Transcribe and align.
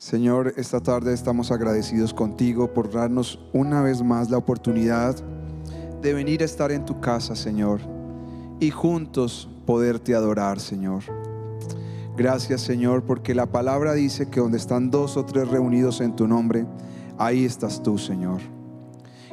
Señor, 0.00 0.54
esta 0.56 0.80
tarde 0.80 1.12
estamos 1.12 1.50
agradecidos 1.50 2.14
contigo 2.14 2.72
por 2.72 2.88
darnos 2.88 3.40
una 3.52 3.82
vez 3.82 4.00
más 4.00 4.30
la 4.30 4.38
oportunidad 4.38 5.16
de 6.00 6.14
venir 6.14 6.42
a 6.42 6.44
estar 6.44 6.70
en 6.70 6.84
tu 6.84 7.00
casa, 7.00 7.34
Señor, 7.34 7.80
y 8.60 8.70
juntos 8.70 9.50
poderte 9.66 10.14
adorar, 10.14 10.60
Señor. 10.60 11.02
Gracias, 12.16 12.60
Señor, 12.60 13.02
porque 13.02 13.34
la 13.34 13.46
palabra 13.46 13.92
dice 13.94 14.30
que 14.30 14.38
donde 14.38 14.58
están 14.58 14.88
dos 14.92 15.16
o 15.16 15.24
tres 15.24 15.48
reunidos 15.48 16.00
en 16.00 16.14
tu 16.14 16.28
nombre, 16.28 16.64
ahí 17.18 17.44
estás 17.44 17.82
tú, 17.82 17.98
Señor. 17.98 18.40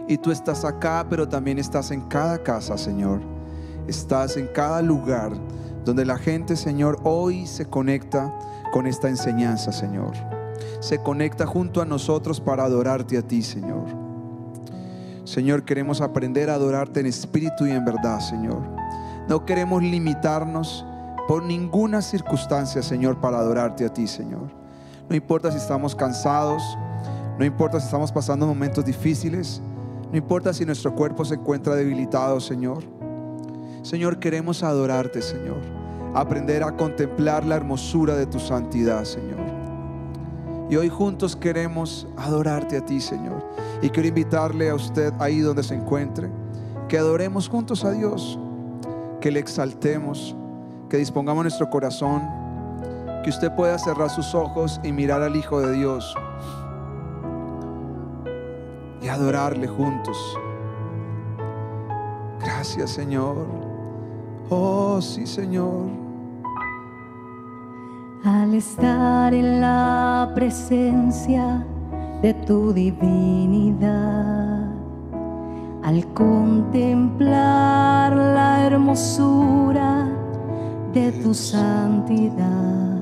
Y 0.08 0.18
tú 0.18 0.32
estás 0.32 0.66
acá, 0.66 1.06
pero 1.08 1.30
también 1.30 1.60
estás 1.60 1.92
en 1.92 2.02
cada 2.08 2.42
casa, 2.42 2.76
Señor. 2.76 3.22
Estás 3.88 4.36
en 4.36 4.48
cada 4.48 4.82
lugar 4.82 5.32
donde 5.86 6.06
la 6.06 6.18
gente, 6.18 6.56
Señor, 6.56 7.00
hoy 7.04 7.46
se 7.46 7.68
conecta 7.68 8.34
con 8.74 8.88
esta 8.88 9.10
enseñanza, 9.10 9.72
Señor. 9.72 10.35
Se 10.80 11.00
conecta 11.00 11.46
junto 11.46 11.82
a 11.82 11.86
nosotros 11.86 12.40
para 12.40 12.64
adorarte 12.64 13.18
a 13.18 13.22
ti, 13.22 13.42
Señor. 13.42 13.86
Señor, 15.24 15.64
queremos 15.64 16.02
aprender 16.02 16.50
a 16.50 16.56
adorarte 16.56 17.00
en 17.00 17.08
espíritu 17.08 17.66
y 17.66 17.72
en 17.72 17.84
verdad, 17.84 18.20
Señor. 18.20 18.62
No 19.28 19.46
queremos 19.46 19.82
limitarnos 19.82 20.86
por 21.28 21.44
ninguna 21.44 22.02
circunstancia, 22.02 22.84
Señor, 22.84 23.20
para 23.20 23.40
adorarte 23.40 23.86
a 23.86 23.94
ti, 23.94 24.08
Señor. 24.08 24.52
No 25.10 25.16
importa 25.16 25.52
si 25.52 25.58
estamos 25.58 25.96
cansados, 25.96 26.62
no 27.40 27.46
importa 27.46 27.80
si 27.80 27.86
estamos 27.86 28.12
pasando 28.12 28.46
momentos 28.46 28.86
difíciles, 28.86 29.62
no 30.12 30.18
importa 30.18 30.54
si 30.54 30.66
nuestro 30.66 30.94
cuerpo 30.94 31.26
se 31.26 31.36
encuentra 31.36 31.76
debilitado, 31.76 32.40
Señor. 32.40 32.84
Señor, 33.82 34.20
queremos 34.20 34.64
adorarte, 34.64 35.22
Señor. 35.22 35.58
Aprender 36.14 36.64
a 36.64 36.76
contemplar 36.76 37.46
la 37.46 37.56
hermosura 37.56 38.16
de 38.16 38.26
tu 38.26 38.40
santidad, 38.40 39.04
Señor. 39.04 39.45
Y 40.70 40.76
hoy 40.76 40.90
juntos 40.90 41.36
queremos 41.36 42.08
adorarte 42.18 42.78
a 42.78 42.86
ti, 42.86 43.00
Señor. 43.00 43.44
Y 43.82 43.90
quiero 43.90 44.10
invitarle 44.10 44.70
a 44.70 44.76
usted 44.76 45.14
ahí 45.20 45.40
donde 45.40 45.64
se 45.64 45.76
encuentre, 45.76 46.30
que 46.88 46.98
adoremos 46.98 47.48
juntos 47.48 47.86
a 47.86 47.92
Dios, 47.92 48.40
que 49.22 49.32
le 49.32 49.40
exaltemos, 49.40 50.36
que 50.90 50.98
dispongamos 50.98 51.44
nuestro 51.44 51.70
corazón, 51.70 52.24
que 53.24 53.30
usted 53.30 53.52
pueda 53.56 53.78
cerrar 53.78 54.10
sus 54.10 54.34
ojos 54.34 54.80
y 54.84 54.92
mirar 54.92 55.22
al 55.22 55.36
Hijo 55.36 55.60
de 55.60 55.74
Dios 55.74 56.16
y 59.02 59.08
adorarle 59.08 59.68
juntos. 59.68 60.18
Gracias 62.40 62.92
Señor. 62.92 63.48
Oh 64.50 65.00
sí 65.02 65.26
Señor. 65.26 66.05
Al 68.26 68.56
estar 68.56 69.36
en 69.36 69.62
la 69.62 70.32
presencia 70.34 71.64
de 72.24 72.34
tu 72.34 72.74
divinidad, 72.74 74.68
al 75.84 76.04
contemplar 76.16 78.16
la 78.16 78.66
hermosura 78.66 80.10
de 80.92 81.12
tu 81.12 81.36
santidad, 81.36 82.98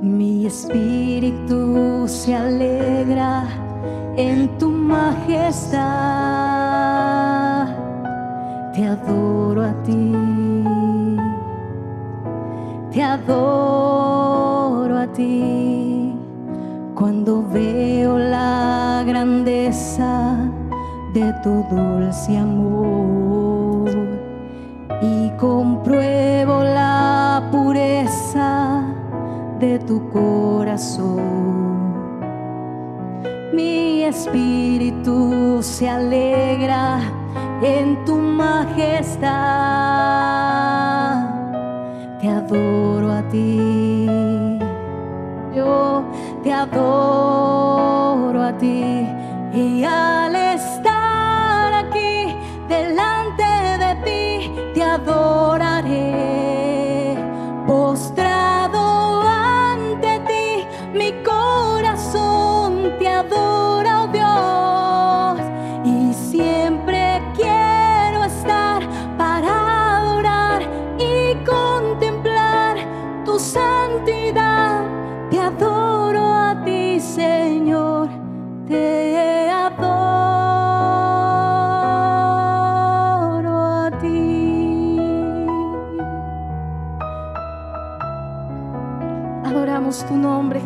mi 0.00 0.46
espíritu 0.46 2.08
se 2.08 2.34
alegra 2.34 3.44
en 4.16 4.48
tu 4.56 4.70
majestad. 4.70 6.61
Adoro 13.14 14.98
a 14.98 15.06
ti. 15.06 16.14
Cuando 16.94 17.42
veo 17.42 18.18
la 18.18 19.02
grandeza 19.06 20.36
de 21.14 21.32
tu 21.42 21.64
dulce 21.70 22.36
amor 22.36 23.90
y 25.00 25.30
compruebo 25.38 26.62
la 26.62 27.42
pureza 27.50 28.84
de 29.58 29.78
tu 29.80 30.08
corazón 30.10 31.62
mi 33.52 34.02
espíritu 34.04 35.58
se 35.62 35.88
alegra 35.88 37.00
en 37.62 38.02
tu 38.04 38.16
majestad. 38.16 39.30
Te 42.20 42.28
adoro 42.28 42.81
ti, 43.32 44.06
yo 45.56 46.04
te 46.42 46.52
adoro 46.52 47.21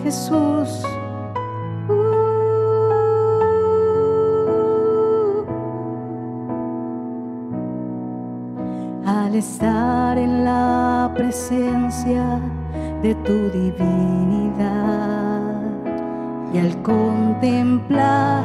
Jesús. 0.06 0.84
Al 9.04 9.34
estar 9.34 10.16
en 10.16 10.44
la 10.44 11.10
presencia 11.16 12.40
de 13.02 13.16
tu 13.26 13.50
divinidad 13.50 14.70
y 16.54 16.58
al 16.58 16.80
contemplar 16.82 18.44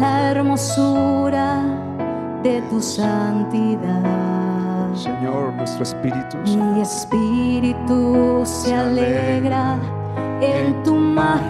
la 0.00 0.30
hermosura 0.30 1.64
de 2.42 2.62
tu 2.70 2.80
santidad. 2.80 4.24
Señor, 4.94 5.52
nuestro 5.52 5.82
espíritu. 5.82 6.38
Mi 6.46 6.80
espíritu 6.80 8.40
se 8.44 8.74
alegra 8.74 9.33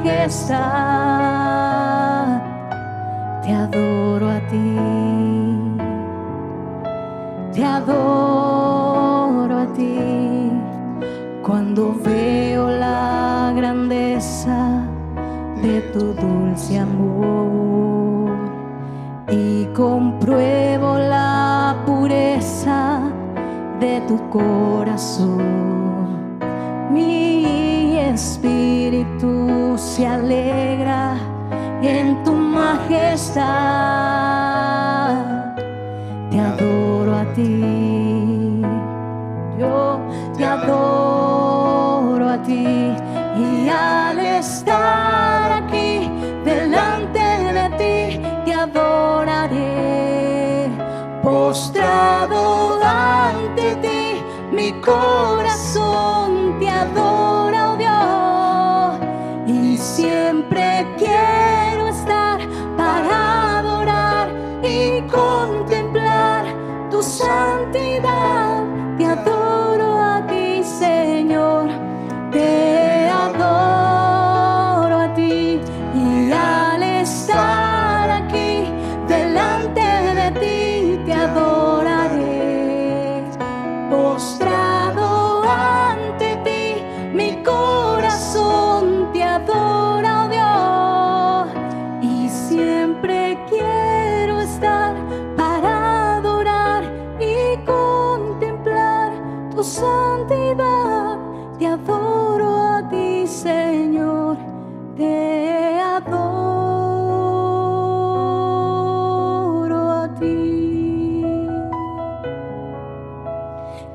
majestad. 0.02 0.64
Te 3.42 3.52
adoro 3.52 4.28
a 4.30 4.40
ti. 4.48 4.76
Te 7.52 7.64
adoro 7.64 9.58
a 9.58 9.66
ti. 9.74 10.50
Cuando 11.42 11.94
veo 12.02 12.70
la 12.70 13.52
grandeza 13.54 14.82
de 15.62 15.80
tu 15.92 16.14
dulce 16.14 16.78
amor 16.78 18.32
y 19.30 19.66
compruebo 19.74 20.98
la 20.98 21.76
pureza 21.86 23.00
de 23.78 24.00
tu 24.08 24.18
corazón. 24.30 25.42
Mi 26.90 27.98
espíritu 27.98 28.53
se 29.94 30.04
alegra 30.04 31.14
en 31.80 32.24
tu 32.24 32.32
majestad. 32.32 33.44
Te 36.30 36.40
adoro 36.40 37.14
a 37.14 37.24
ti, 37.36 38.60
yo 39.56 40.00
te 40.36 40.44
adoro 40.44 42.28
a 42.28 42.42
ti 42.42 42.92
y 43.46 43.68
al 43.68 44.18
estar 44.18 45.62
aquí 45.62 46.10
delante 46.44 47.20
de 47.58 47.66
ti 47.78 48.20
te 48.44 48.52
adoraré. 48.52 49.62
Postrado 51.22 52.80
ante 52.82 53.76
ti, 53.76 54.20
mi 54.50 54.72
corazón 54.80 56.58
te 56.58 56.68
adora, 56.68 57.33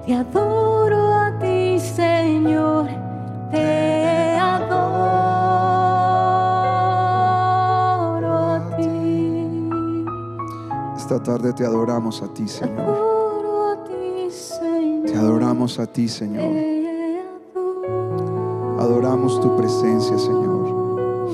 Te 0.09 0.15
adoro 0.15 1.13
a 1.13 1.37
ti, 1.37 1.79
Señor, 1.79 2.87
te 3.51 4.35
adoro 4.39 4.87
a 8.33 8.75
ti. 8.75 9.69
Esta 10.97 11.21
tarde 11.21 11.53
te 11.53 11.63
adoramos 11.63 12.23
a 12.23 12.27
ti, 12.33 12.47
Señor. 12.47 12.79
adoro 12.79 13.71
a 13.71 13.83
ti, 13.83 14.31
Señor. 14.31 15.05
Te 15.05 15.15
adoramos 15.15 15.77
a 15.77 15.85
ti, 15.85 16.07
Señor. 16.07 16.55
Adoramos 18.79 19.39
tu 19.39 19.55
presencia, 19.57 20.17
Señor. 20.17 21.29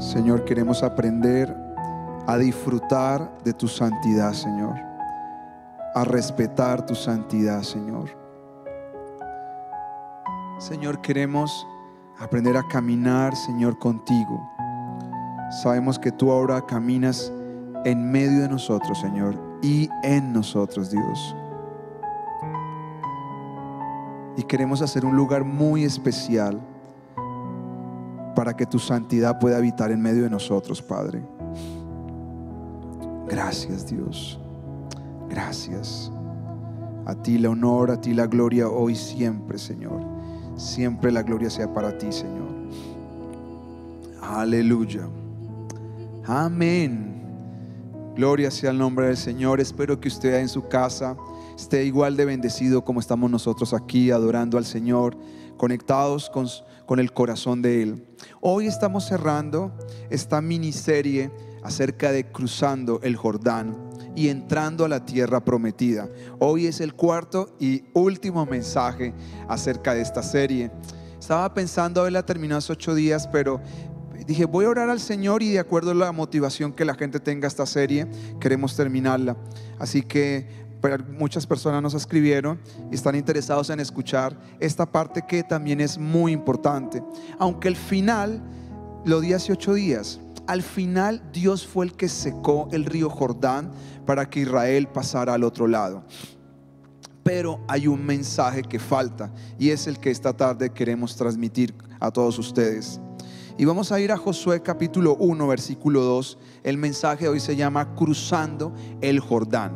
Señor, 0.00 0.44
queremos 0.44 0.82
aprender 0.82 1.56
a 2.26 2.36
disfrutar 2.36 3.30
de 3.44 3.52
tu 3.52 3.68
santidad, 3.68 4.32
Señor. 4.32 4.91
A 5.94 6.04
respetar 6.04 6.86
tu 6.86 6.94
santidad, 6.94 7.62
Señor. 7.62 8.10
Señor, 10.58 11.00
queremos 11.00 11.66
aprender 12.18 12.56
a 12.56 12.66
caminar, 12.68 13.34
Señor, 13.36 13.78
contigo. 13.78 14.40
Sabemos 15.62 15.98
que 15.98 16.12
tú 16.12 16.30
ahora 16.30 16.64
caminas 16.64 17.32
en 17.84 18.10
medio 18.10 18.42
de 18.42 18.48
nosotros, 18.48 18.98
Señor, 19.00 19.36
y 19.60 19.88
en 20.02 20.32
nosotros, 20.32 20.90
Dios. 20.90 21.36
Y 24.36 24.44
queremos 24.44 24.80
hacer 24.82 25.04
un 25.04 25.16
lugar 25.16 25.44
muy 25.44 25.84
especial 25.84 26.60
para 28.34 28.56
que 28.56 28.64
tu 28.64 28.78
santidad 28.78 29.38
pueda 29.38 29.58
habitar 29.58 29.90
en 29.90 30.00
medio 30.00 30.22
de 30.22 30.30
nosotros, 30.30 30.80
Padre. 30.80 31.22
Gracias, 33.28 33.86
Dios. 33.86 34.41
Gracias. 35.32 36.12
A 37.06 37.14
ti 37.14 37.38
la 37.38 37.48
honor, 37.48 37.90
a 37.90 37.98
ti 37.98 38.12
la 38.12 38.26
gloria 38.26 38.68
hoy 38.68 38.94
siempre, 38.94 39.58
Señor. 39.58 40.02
Siempre 40.58 41.10
la 41.10 41.22
gloria 41.22 41.48
sea 41.48 41.72
para 41.72 41.96
ti, 41.96 42.12
Señor. 42.12 42.52
Aleluya. 44.20 45.08
Amén. 46.26 47.24
Gloria 48.14 48.50
sea 48.50 48.72
el 48.72 48.78
nombre 48.78 49.06
del 49.06 49.16
Señor. 49.16 49.58
Espero 49.58 49.98
que 49.98 50.08
usted 50.08 50.38
en 50.38 50.50
su 50.50 50.68
casa 50.68 51.16
esté 51.56 51.86
igual 51.86 52.14
de 52.14 52.26
bendecido 52.26 52.84
como 52.84 53.00
estamos 53.00 53.30
nosotros 53.30 53.72
aquí 53.72 54.10
adorando 54.10 54.58
al 54.58 54.66
Señor, 54.66 55.16
conectados 55.56 56.28
con, 56.28 56.46
con 56.84 57.00
el 57.00 57.14
corazón 57.14 57.62
de 57.62 57.82
Él. 57.82 58.06
Hoy 58.42 58.66
estamos 58.66 59.06
cerrando 59.06 59.72
esta 60.10 60.42
miniserie 60.42 61.30
acerca 61.62 62.12
de 62.12 62.30
cruzando 62.30 63.00
el 63.02 63.16
Jordán 63.16 63.91
y 64.14 64.28
entrando 64.28 64.84
a 64.84 64.88
la 64.88 65.04
tierra 65.04 65.44
prometida. 65.44 66.08
Hoy 66.38 66.66
es 66.66 66.80
el 66.80 66.94
cuarto 66.94 67.54
y 67.58 67.84
último 67.94 68.46
mensaje 68.46 69.14
acerca 69.48 69.94
de 69.94 70.02
esta 70.02 70.22
serie. 70.22 70.70
Estaba 71.18 71.52
pensando 71.54 72.00
haberla 72.00 72.26
terminado 72.26 72.58
hace 72.58 72.72
ocho 72.72 72.94
días, 72.94 73.28
pero 73.28 73.60
dije, 74.26 74.44
voy 74.44 74.64
a 74.64 74.70
orar 74.70 74.90
al 74.90 75.00
Señor 75.00 75.42
y 75.42 75.50
de 75.50 75.58
acuerdo 75.58 75.92
a 75.92 75.94
la 75.94 76.12
motivación 76.12 76.72
que 76.72 76.84
la 76.84 76.94
gente 76.94 77.20
tenga 77.20 77.48
esta 77.48 77.66
serie, 77.66 78.06
queremos 78.40 78.76
terminarla. 78.76 79.36
Así 79.78 80.02
que 80.02 80.46
muchas 81.10 81.46
personas 81.46 81.80
nos 81.80 81.94
escribieron 81.94 82.58
y 82.90 82.94
están 82.94 83.14
interesados 83.14 83.70
en 83.70 83.80
escuchar 83.80 84.36
esta 84.58 84.90
parte 84.90 85.22
que 85.26 85.42
también 85.42 85.80
es 85.80 85.96
muy 85.96 86.32
importante. 86.32 87.02
Aunque 87.38 87.68
el 87.68 87.76
final 87.76 88.42
lo 89.04 89.20
di 89.20 89.32
hace 89.32 89.52
ocho 89.52 89.74
días, 89.74 90.20
al 90.46 90.62
final 90.62 91.22
Dios 91.32 91.66
fue 91.66 91.86
el 91.86 91.92
que 91.92 92.08
secó 92.08 92.68
el 92.72 92.84
río 92.84 93.08
Jordán 93.08 93.70
para 94.06 94.28
que 94.28 94.40
Israel 94.40 94.88
pasara 94.88 95.34
al 95.34 95.44
otro 95.44 95.66
lado. 95.66 96.04
Pero 97.22 97.60
hay 97.68 97.86
un 97.86 98.04
mensaje 98.04 98.62
que 98.62 98.78
falta 98.78 99.32
y 99.58 99.70
es 99.70 99.86
el 99.86 99.98
que 99.98 100.10
esta 100.10 100.32
tarde 100.32 100.70
queremos 100.70 101.16
transmitir 101.16 101.74
a 102.00 102.10
todos 102.10 102.38
ustedes. 102.38 103.00
Y 103.58 103.64
vamos 103.64 103.92
a 103.92 104.00
ir 104.00 104.10
a 104.10 104.16
Josué 104.16 104.62
capítulo 104.62 105.14
1, 105.16 105.46
versículo 105.46 106.02
2. 106.02 106.38
El 106.64 106.78
mensaje 106.78 107.28
hoy 107.28 107.38
se 107.38 107.54
llama 107.54 107.94
Cruzando 107.94 108.74
el 109.00 109.20
Jordán. 109.20 109.72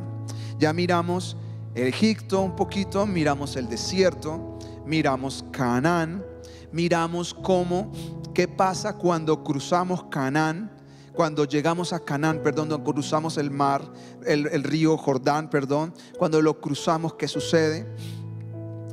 Ya 0.58 0.72
miramos 0.72 1.36
Egipto 1.74 2.40
un 2.40 2.56
poquito, 2.56 3.06
miramos 3.06 3.54
el 3.56 3.68
desierto, 3.68 4.58
miramos 4.86 5.44
Canaán, 5.52 6.24
miramos 6.72 7.34
cómo, 7.34 7.92
qué 8.36 8.46
pasa 8.46 8.92
cuando 8.92 9.42
cruzamos 9.42 10.04
Canaán, 10.10 10.70
cuando 11.14 11.46
llegamos 11.46 11.94
a 11.94 12.00
Canaán, 12.00 12.42
perdón, 12.42 12.68
cuando 12.68 12.84
cruzamos 12.84 13.38
el 13.38 13.50
mar, 13.50 13.80
el, 14.26 14.62
río 14.62 14.98
Jordán, 14.98 15.48
perdón, 15.48 15.94
cuando 16.18 16.42
lo 16.42 16.60
cruzamos, 16.60 17.14
¿qué 17.14 17.28
sucede? 17.28 17.86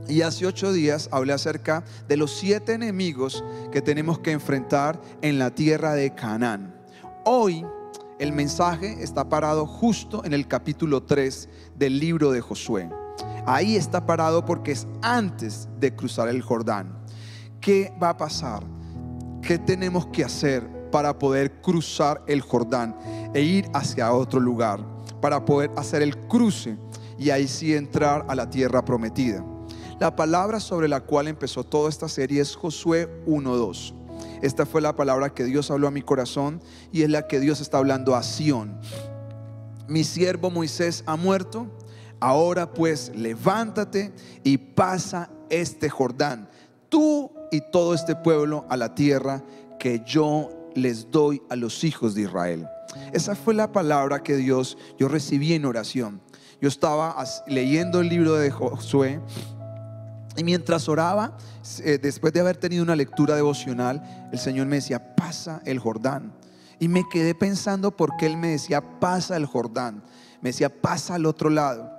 Y 0.08 0.22
hace 0.22 0.46
ocho 0.46 0.72
días 0.72 1.10
hablé 1.12 1.34
acerca 1.34 1.84
de 2.08 2.16
los 2.16 2.32
siete 2.32 2.72
enemigos 2.72 3.44
que 3.70 3.82
tenemos 3.82 4.18
que 4.20 4.32
enfrentar 4.32 5.02
en 5.22 5.38
la 5.40 5.54
tierra 5.54 5.94
de 5.94 6.16
Canaán. 6.16 6.74
Hoy 7.26 7.66
el 8.20 8.32
mensaje 8.32 9.04
está 9.04 9.28
parado 9.28 9.66
justo 9.66 10.24
en 10.24 10.32
el 10.32 10.48
capítulo 10.48 11.04
3 11.04 11.50
del 11.76 12.00
libro 12.00 12.32
de 12.32 12.40
Josué. 12.40 12.90
Ahí 13.46 13.76
está 13.76 14.06
parado 14.06 14.46
porque 14.46 14.72
es 14.72 14.88
antes 15.02 15.68
de 15.82 15.94
cruzar 15.94 16.30
el 16.30 16.42
Jordán. 16.42 16.98
¿Qué 17.60 17.94
va 18.02 18.12
a 18.12 18.18
pasar? 18.18 18.64
¿Qué 19.44 19.58
tenemos 19.58 20.06
que 20.06 20.24
hacer 20.24 20.66
para 20.90 21.20
poder 21.20 21.60
cruzar 21.60 22.24
el 22.28 22.40
Jordán 22.40 22.96
e 23.34 23.42
ir 23.42 23.70
hacia 23.74 24.14
otro 24.14 24.40
lugar? 24.40 24.80
Para 25.20 25.44
poder 25.44 25.70
hacer 25.76 26.02
el 26.02 26.18
cruce 26.28 26.78
y 27.20 27.30
ahí 27.30 27.50
sí 27.50 27.76
entrar 27.76 28.26
a 28.30 28.36
la 28.36 28.50
tierra 28.50 28.86
prometida. 28.86 29.44
La 30.00 30.16
palabra 30.16 30.62
sobre 30.62 30.88
la 30.88 31.02
cual 31.02 31.28
empezó 31.28 31.66
toda 31.66 31.90
esta 31.90 32.08
serie 32.08 32.42
es 32.42 32.56
Josué 32.56 33.10
1.2. 33.26 33.94
Esta 34.42 34.66
fue 34.66 34.80
la 34.80 34.96
palabra 34.96 35.34
que 35.34 35.44
Dios 35.44 35.70
habló 35.72 35.90
a 35.90 35.92
mi 35.92 36.02
corazón 36.02 36.62
y 36.94 37.02
es 37.02 37.10
la 37.10 37.28
que 37.28 37.42
Dios 37.42 37.60
está 37.60 37.80
hablando 37.80 38.16
a 38.16 38.24
Sión. 38.24 38.80
Mi 39.90 40.06
siervo 40.06 40.52
Moisés 40.52 41.04
ha 41.06 41.18
muerto, 41.18 41.68
ahora 42.22 42.72
pues 42.72 43.12
levántate 43.14 44.14
y 44.42 44.58
pasa 44.58 45.30
este 45.50 45.90
Jordán, 45.90 46.50
tú 46.88 47.30
y 47.54 47.62
todo 47.62 47.94
este 47.94 48.16
pueblo 48.16 48.66
a 48.68 48.78
la 48.78 48.96
tierra 48.96 49.44
que 49.80 50.02
yo 50.06 50.50
les 50.74 51.12
doy 51.12 51.42
a 51.50 51.56
los 51.56 51.84
hijos 51.84 52.16
de 52.16 52.24
Israel. 52.24 52.68
Esa 53.12 53.36
fue 53.36 53.54
la 53.54 53.72
palabra 53.72 54.24
que 54.24 54.36
Dios 54.36 54.76
yo 54.98 55.08
recibí 55.08 55.54
en 55.54 55.66
oración. 55.66 56.20
Yo 56.60 56.68
estaba 56.68 57.16
leyendo 57.46 58.00
el 58.00 58.10
libro 58.10 58.34
de 58.36 58.50
Josué 58.50 59.20
y 60.36 60.44
mientras 60.44 60.90
oraba, 60.90 61.38
eh, 61.84 62.00
después 62.02 62.34
de 62.34 62.40
haber 62.40 62.58
tenido 62.58 62.82
una 62.82 62.96
lectura 62.96 63.36
devocional, 63.36 64.30
el 64.32 64.40
Señor 64.40 64.66
me 64.66 64.78
decía, 64.78 65.16
pasa 65.16 65.62
el 65.66 65.78
Jordán. 65.78 66.34
Y 66.80 66.88
me 66.88 67.04
quedé 67.08 67.36
pensando 67.36 67.96
por 67.96 68.18
qué 68.18 68.26
Él 68.26 68.38
me 68.38 68.50
decía, 68.50 68.82
pasa 69.00 69.38
el 69.38 69.46
Jordán. 69.46 70.04
Me 70.42 70.50
decía, 70.50 70.70
pasa 70.70 71.16
al 71.16 71.28
otro 71.28 71.52
lado. 71.52 71.92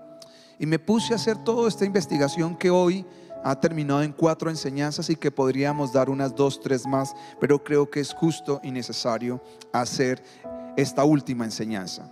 Y 0.59 0.67
me 0.67 0.81
puse 0.81 1.13
a 1.13 1.17
hacer 1.17 1.39
toda 1.45 1.69
esta 1.69 1.85
investigación 1.85 2.57
que 2.57 2.71
hoy 2.71 3.07
ha 3.45 3.61
terminado 3.61 4.03
en 4.03 4.13
cuatro 4.13 4.49
enseñanzas 4.49 5.11
y 5.11 5.17
que 5.17 5.31
podríamos 5.31 5.93
dar 5.93 6.09
unas 6.09 6.35
dos, 6.35 6.61
tres 6.61 6.87
más, 6.87 7.15
pero 7.39 7.63
creo 7.63 7.91
que 7.91 8.01
es 8.01 8.15
justo 8.15 8.59
y 8.65 8.71
necesario 8.71 9.43
hacer 9.71 10.25
esta 10.77 11.05
última 11.05 11.45
enseñanza. 11.45 12.11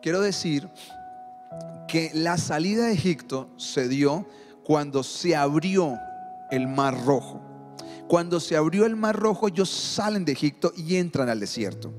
Quiero 0.00 0.22
decir 0.22 0.68
que 1.86 2.10
la 2.14 2.38
salida 2.38 2.86
de 2.86 2.92
Egipto 2.92 3.50
se 3.58 3.86
dio 3.86 4.26
cuando 4.64 5.02
se 5.02 5.36
abrió 5.36 5.98
el 6.50 6.66
mar 6.66 7.04
rojo. 7.04 7.42
Cuando 8.08 8.40
se 8.40 8.56
abrió 8.56 8.86
el 8.86 8.96
mar 8.96 9.14
rojo, 9.14 9.46
ellos 9.46 9.68
salen 9.68 10.24
de 10.24 10.32
Egipto 10.32 10.72
y 10.74 10.96
entran 10.96 11.28
al 11.28 11.38
desierto. 11.38 11.92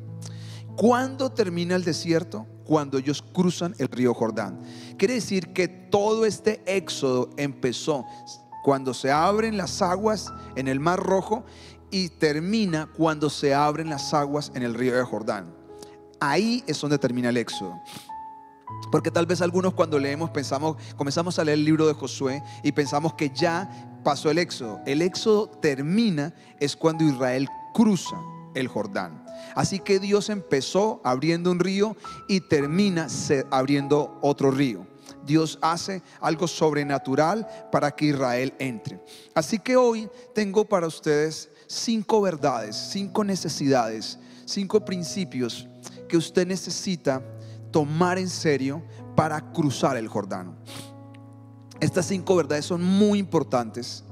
¿Cuándo 0.75 1.31
termina 1.31 1.75
el 1.75 1.83
desierto? 1.83 2.47
Cuando 2.65 2.97
ellos 2.97 3.21
cruzan 3.21 3.75
el 3.79 3.87
río 3.87 4.13
Jordán. 4.13 4.61
Quiere 4.97 5.15
decir 5.15 5.53
que 5.53 5.67
todo 5.67 6.25
este 6.25 6.61
éxodo 6.65 7.29
empezó 7.37 8.05
cuando 8.63 8.93
se 8.93 9.11
abren 9.11 9.57
las 9.57 9.81
aguas 9.81 10.31
en 10.55 10.67
el 10.67 10.79
mar 10.79 10.99
rojo 10.99 11.43
y 11.89 12.09
termina 12.09 12.89
cuando 12.95 13.29
se 13.29 13.53
abren 13.53 13.89
las 13.89 14.13
aguas 14.13 14.51
en 14.55 14.63
el 14.63 14.73
río 14.73 14.95
de 14.95 15.03
Jordán. 15.03 15.53
Ahí 16.19 16.63
es 16.67 16.79
donde 16.79 16.97
termina 16.97 17.29
el 17.29 17.37
éxodo. 17.37 17.73
Porque 18.91 19.11
tal 19.11 19.25
vez 19.25 19.41
algunos 19.41 19.73
cuando 19.73 19.99
leemos 19.99 20.29
pensamos, 20.29 20.77
comenzamos 20.95 21.37
a 21.39 21.43
leer 21.43 21.57
el 21.57 21.65
libro 21.65 21.87
de 21.87 21.93
Josué 21.93 22.41
y 22.63 22.71
pensamos 22.71 23.13
que 23.13 23.29
ya 23.29 23.99
pasó 24.03 24.31
el 24.31 24.37
éxodo. 24.37 24.79
El 24.85 25.01
éxodo 25.01 25.49
termina 25.49 26.33
es 26.59 26.75
cuando 26.75 27.03
Israel 27.03 27.47
cruza 27.73 28.17
el 28.53 28.67
Jordán. 28.67 29.20
Así 29.55 29.79
que 29.79 29.99
Dios 29.99 30.29
empezó 30.29 31.01
abriendo 31.03 31.51
un 31.51 31.59
río 31.59 31.95
y 32.27 32.41
termina 32.41 33.07
abriendo 33.49 34.17
otro 34.21 34.51
río. 34.51 34.85
Dios 35.25 35.59
hace 35.61 36.01
algo 36.19 36.47
sobrenatural 36.47 37.47
para 37.71 37.91
que 37.91 38.05
Israel 38.05 38.53
entre. 38.59 38.99
Así 39.33 39.59
que 39.59 39.75
hoy 39.75 40.09
tengo 40.33 40.65
para 40.65 40.87
ustedes 40.87 41.49
cinco 41.67 42.21
verdades, 42.21 42.75
cinco 42.75 43.23
necesidades, 43.23 44.17
cinco 44.45 44.83
principios 44.83 45.67
que 46.09 46.17
usted 46.17 46.47
necesita 46.47 47.21
tomar 47.71 48.17
en 48.17 48.29
serio 48.29 48.81
para 49.15 49.39
cruzar 49.51 49.95
el 49.95 50.07
Jordán. 50.07 50.55
Estas 51.79 52.05
cinco 52.05 52.35
verdades 52.35 52.65
son 52.65 52.83
muy 52.83 53.19
importantes 53.19 54.03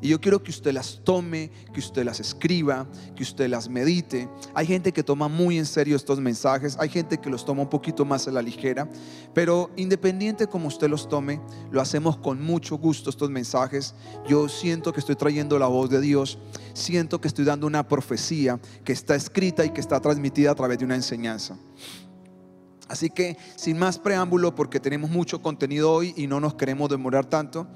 y 0.00 0.08
yo 0.08 0.20
quiero 0.20 0.42
que 0.42 0.50
usted 0.50 0.72
las 0.72 1.00
tome, 1.04 1.50
que 1.72 1.80
usted 1.80 2.04
las 2.04 2.20
escriba, 2.20 2.86
que 3.16 3.22
usted 3.22 3.48
las 3.48 3.68
medite. 3.68 4.28
Hay 4.54 4.66
gente 4.66 4.92
que 4.92 5.02
toma 5.02 5.28
muy 5.28 5.58
en 5.58 5.66
serio 5.66 5.96
estos 5.96 6.20
mensajes, 6.20 6.76
hay 6.78 6.88
gente 6.88 7.18
que 7.18 7.30
los 7.30 7.44
toma 7.44 7.62
un 7.62 7.70
poquito 7.70 8.04
más 8.04 8.28
a 8.28 8.30
la 8.30 8.42
ligera, 8.42 8.88
pero 9.32 9.70
independiente 9.76 10.46
como 10.46 10.68
usted 10.68 10.88
los 10.88 11.08
tome, 11.08 11.40
lo 11.70 11.80
hacemos 11.80 12.16
con 12.16 12.42
mucho 12.42 12.76
gusto 12.76 13.10
estos 13.10 13.30
mensajes. 13.30 13.94
Yo 14.28 14.48
siento 14.48 14.92
que 14.92 15.00
estoy 15.00 15.16
trayendo 15.16 15.58
la 15.58 15.66
voz 15.66 15.90
de 15.90 16.00
Dios, 16.00 16.38
siento 16.72 17.20
que 17.20 17.28
estoy 17.28 17.44
dando 17.44 17.66
una 17.66 17.86
profecía 17.88 18.60
que 18.84 18.92
está 18.92 19.14
escrita 19.14 19.64
y 19.64 19.70
que 19.70 19.80
está 19.80 20.00
transmitida 20.00 20.50
a 20.50 20.54
través 20.54 20.78
de 20.78 20.84
una 20.84 20.94
enseñanza. 20.94 21.56
Así 22.88 23.08
que 23.08 23.36
sin 23.56 23.78
más 23.78 23.98
preámbulo, 23.98 24.54
porque 24.54 24.78
tenemos 24.78 25.10
mucho 25.10 25.40
contenido 25.40 25.90
hoy 25.90 26.12
y 26.16 26.26
no 26.26 26.40
nos 26.40 26.54
queremos 26.54 26.90
demorar 26.90 27.24
tanto, 27.24 27.66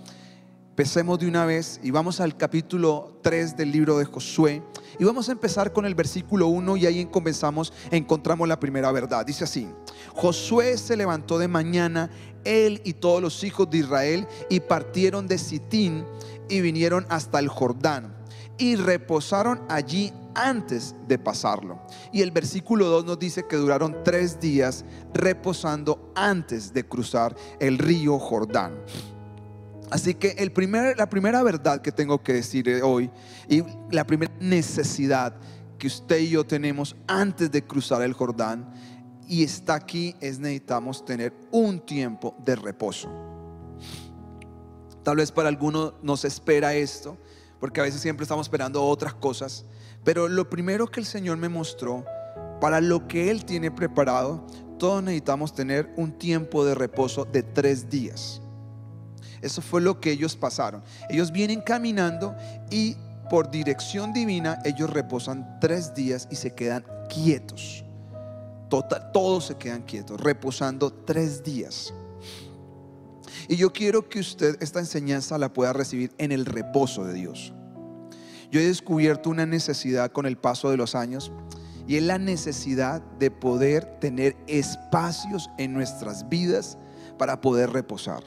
Empecemos 0.79 1.19
de 1.19 1.27
una 1.27 1.45
vez 1.45 1.81
y 1.83 1.91
vamos 1.91 2.21
al 2.21 2.37
capítulo 2.37 3.19
3 3.23 3.57
del 3.57 3.73
libro 3.73 3.99
de 3.99 4.05
Josué. 4.05 4.63
Y 4.97 5.03
vamos 5.03 5.29
a 5.29 5.33
empezar 5.33 5.73
con 5.73 5.85
el 5.85 5.97
versículo 5.97 6.47
1 6.47 6.77
y 6.77 6.87
ahí 6.87 7.05
comenzamos, 7.07 7.73
encontramos 7.91 8.47
la 8.47 8.61
primera 8.61 8.93
verdad. 8.93 9.27
Dice 9.27 9.43
así, 9.43 9.69
Josué 10.15 10.79
se 10.79 10.97
levantó 10.97 11.37
de 11.37 11.49
mañana, 11.49 12.11
él 12.45 12.81
y 12.85 12.93
todos 12.93 13.21
los 13.21 13.43
hijos 13.43 13.69
de 13.69 13.79
Israel, 13.79 14.29
y 14.49 14.61
partieron 14.61 15.27
de 15.27 15.39
Sitín 15.39 16.05
y 16.49 16.61
vinieron 16.61 17.07
hasta 17.09 17.41
el 17.41 17.49
Jordán 17.49 18.15
y 18.57 18.77
reposaron 18.77 19.61
allí 19.69 20.13
antes 20.37 20.95
de 21.09 21.19
pasarlo. 21.19 21.81
Y 22.13 22.23
el 22.23 22.31
versículo 22.31 22.87
2 22.87 23.05
nos 23.05 23.19
dice 23.19 23.49
que 23.49 23.57
duraron 23.57 23.97
tres 24.05 24.39
días 24.39 24.85
reposando 25.13 26.13
antes 26.15 26.73
de 26.73 26.87
cruzar 26.87 27.35
el 27.59 27.79
río 27.79 28.17
Jordán. 28.21 28.75
Así 29.91 30.15
que 30.15 30.35
la 30.97 31.09
primera 31.09 31.43
verdad 31.43 31.81
que 31.81 31.93
tengo 31.93 32.23
que 32.23 32.35
decir 32.35 32.81
hoy 32.83 33.11
y 33.49 33.63
la 33.91 34.07
primera 34.07 34.33
necesidad 34.41 35.35
que 35.79 35.87
usted 35.87 36.19
y 36.19 36.31
yo 36.31 36.45
tenemos 36.45 36.97
antes 37.07 37.51
de 37.51 37.65
cruzar 37.65 38.03
el 38.03 38.13
Jordán 38.13 38.71
y 39.29 39.45
está 39.45 39.75
aquí 39.75 40.15
es 40.21 40.39
necesitamos 40.39 41.05
tener 41.05 41.33
un 41.51 41.81
tiempo 41.81 42.35
de 42.45 42.57
reposo. 42.57 43.09
Tal 45.03 45.17
vez 45.17 45.31
para 45.31 45.49
algunos 45.49 45.95
nos 46.03 46.25
espera 46.25 46.75
esto, 46.75 47.17
porque 47.61 47.81
a 47.81 47.85
veces 47.85 48.01
siempre 48.01 48.25
estamos 48.25 48.47
esperando 48.47 48.85
otras 48.85 49.15
cosas, 49.15 49.65
pero 50.05 50.29
lo 50.29 50.51
primero 50.51 50.87
que 50.87 51.01
el 51.01 51.07
Señor 51.07 51.39
me 51.39 51.49
mostró, 51.49 52.05
para 52.61 52.81
lo 52.81 53.07
que 53.07 53.31
Él 53.31 53.45
tiene 53.45 53.71
preparado, 53.71 54.45
todos 54.79 55.03
necesitamos 55.03 55.55
tener 55.55 55.93
un 55.97 56.13
tiempo 56.13 56.65
de 56.65 56.75
reposo 56.75 57.25
de 57.25 57.43
tres 57.43 57.89
días. 57.89 58.41
Eso 59.43 59.63
fue 59.63 59.81
lo 59.81 60.01
que 60.01 60.13
ellos 60.13 60.37
pasaron. 60.37 60.83
Ellos 61.09 61.33
vienen 61.33 61.61
caminando 61.61 62.35
y 62.71 62.97
por 63.31 63.51
dirección 63.51 64.13
divina 64.13 64.59
ellos 64.65 64.91
reposan 64.91 65.59
tres 65.61 65.95
días 65.95 66.29
y 66.31 66.37
se 66.37 66.55
quedan 66.55 66.85
quietos. 67.09 67.85
Total, 68.69 69.11
todos 69.13 69.47
se 69.47 69.57
quedan 69.57 69.83
quietos, 69.83 70.21
reposando 70.21 70.93
tres 70.93 71.43
días. 71.43 71.93
Y 73.49 73.57
yo 73.57 73.73
quiero 73.73 74.09
que 74.09 74.21
usted 74.21 74.63
esta 74.63 74.79
enseñanza 74.79 75.39
la 75.39 75.53
pueda 75.53 75.73
recibir 75.73 76.13
en 76.19 76.33
el 76.33 76.45
reposo 76.45 77.05
de 77.05 77.15
Dios. 77.15 77.53
Yo 78.51 78.61
he 78.61 78.67
descubierto 78.67 79.31
una 79.31 79.47
necesidad 79.47 80.11
con 80.11 80.27
el 80.27 80.37
paso 80.37 80.71
de 80.71 80.77
los 80.77 80.95
años 80.95 81.33
y 81.87 81.97
es 81.97 82.03
la 82.03 82.19
necesidad 82.19 83.01
de 83.19 83.31
poder 83.31 83.99
tener 84.01 84.37
espacios 84.47 85.51
en 85.59 85.73
nuestras 85.73 86.29
vidas 86.29 86.77
para 87.19 87.41
poder 87.41 87.71
reposar. 87.71 88.23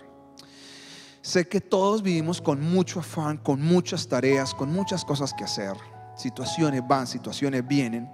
Sé 1.22 1.48
que 1.48 1.62
todos 1.62 2.02
vivimos 2.02 2.42
con 2.42 2.60
mucho 2.62 3.00
afán, 3.00 3.38
con 3.38 3.62
muchas 3.62 4.08
tareas, 4.08 4.56
con 4.56 4.72
muchas 4.72 5.06
cosas 5.06 5.34
que 5.34 5.44
hacer. 5.44 5.74
Situaciones 6.16 6.82
van, 6.88 7.06
situaciones 7.06 7.68
vienen. 7.68 8.10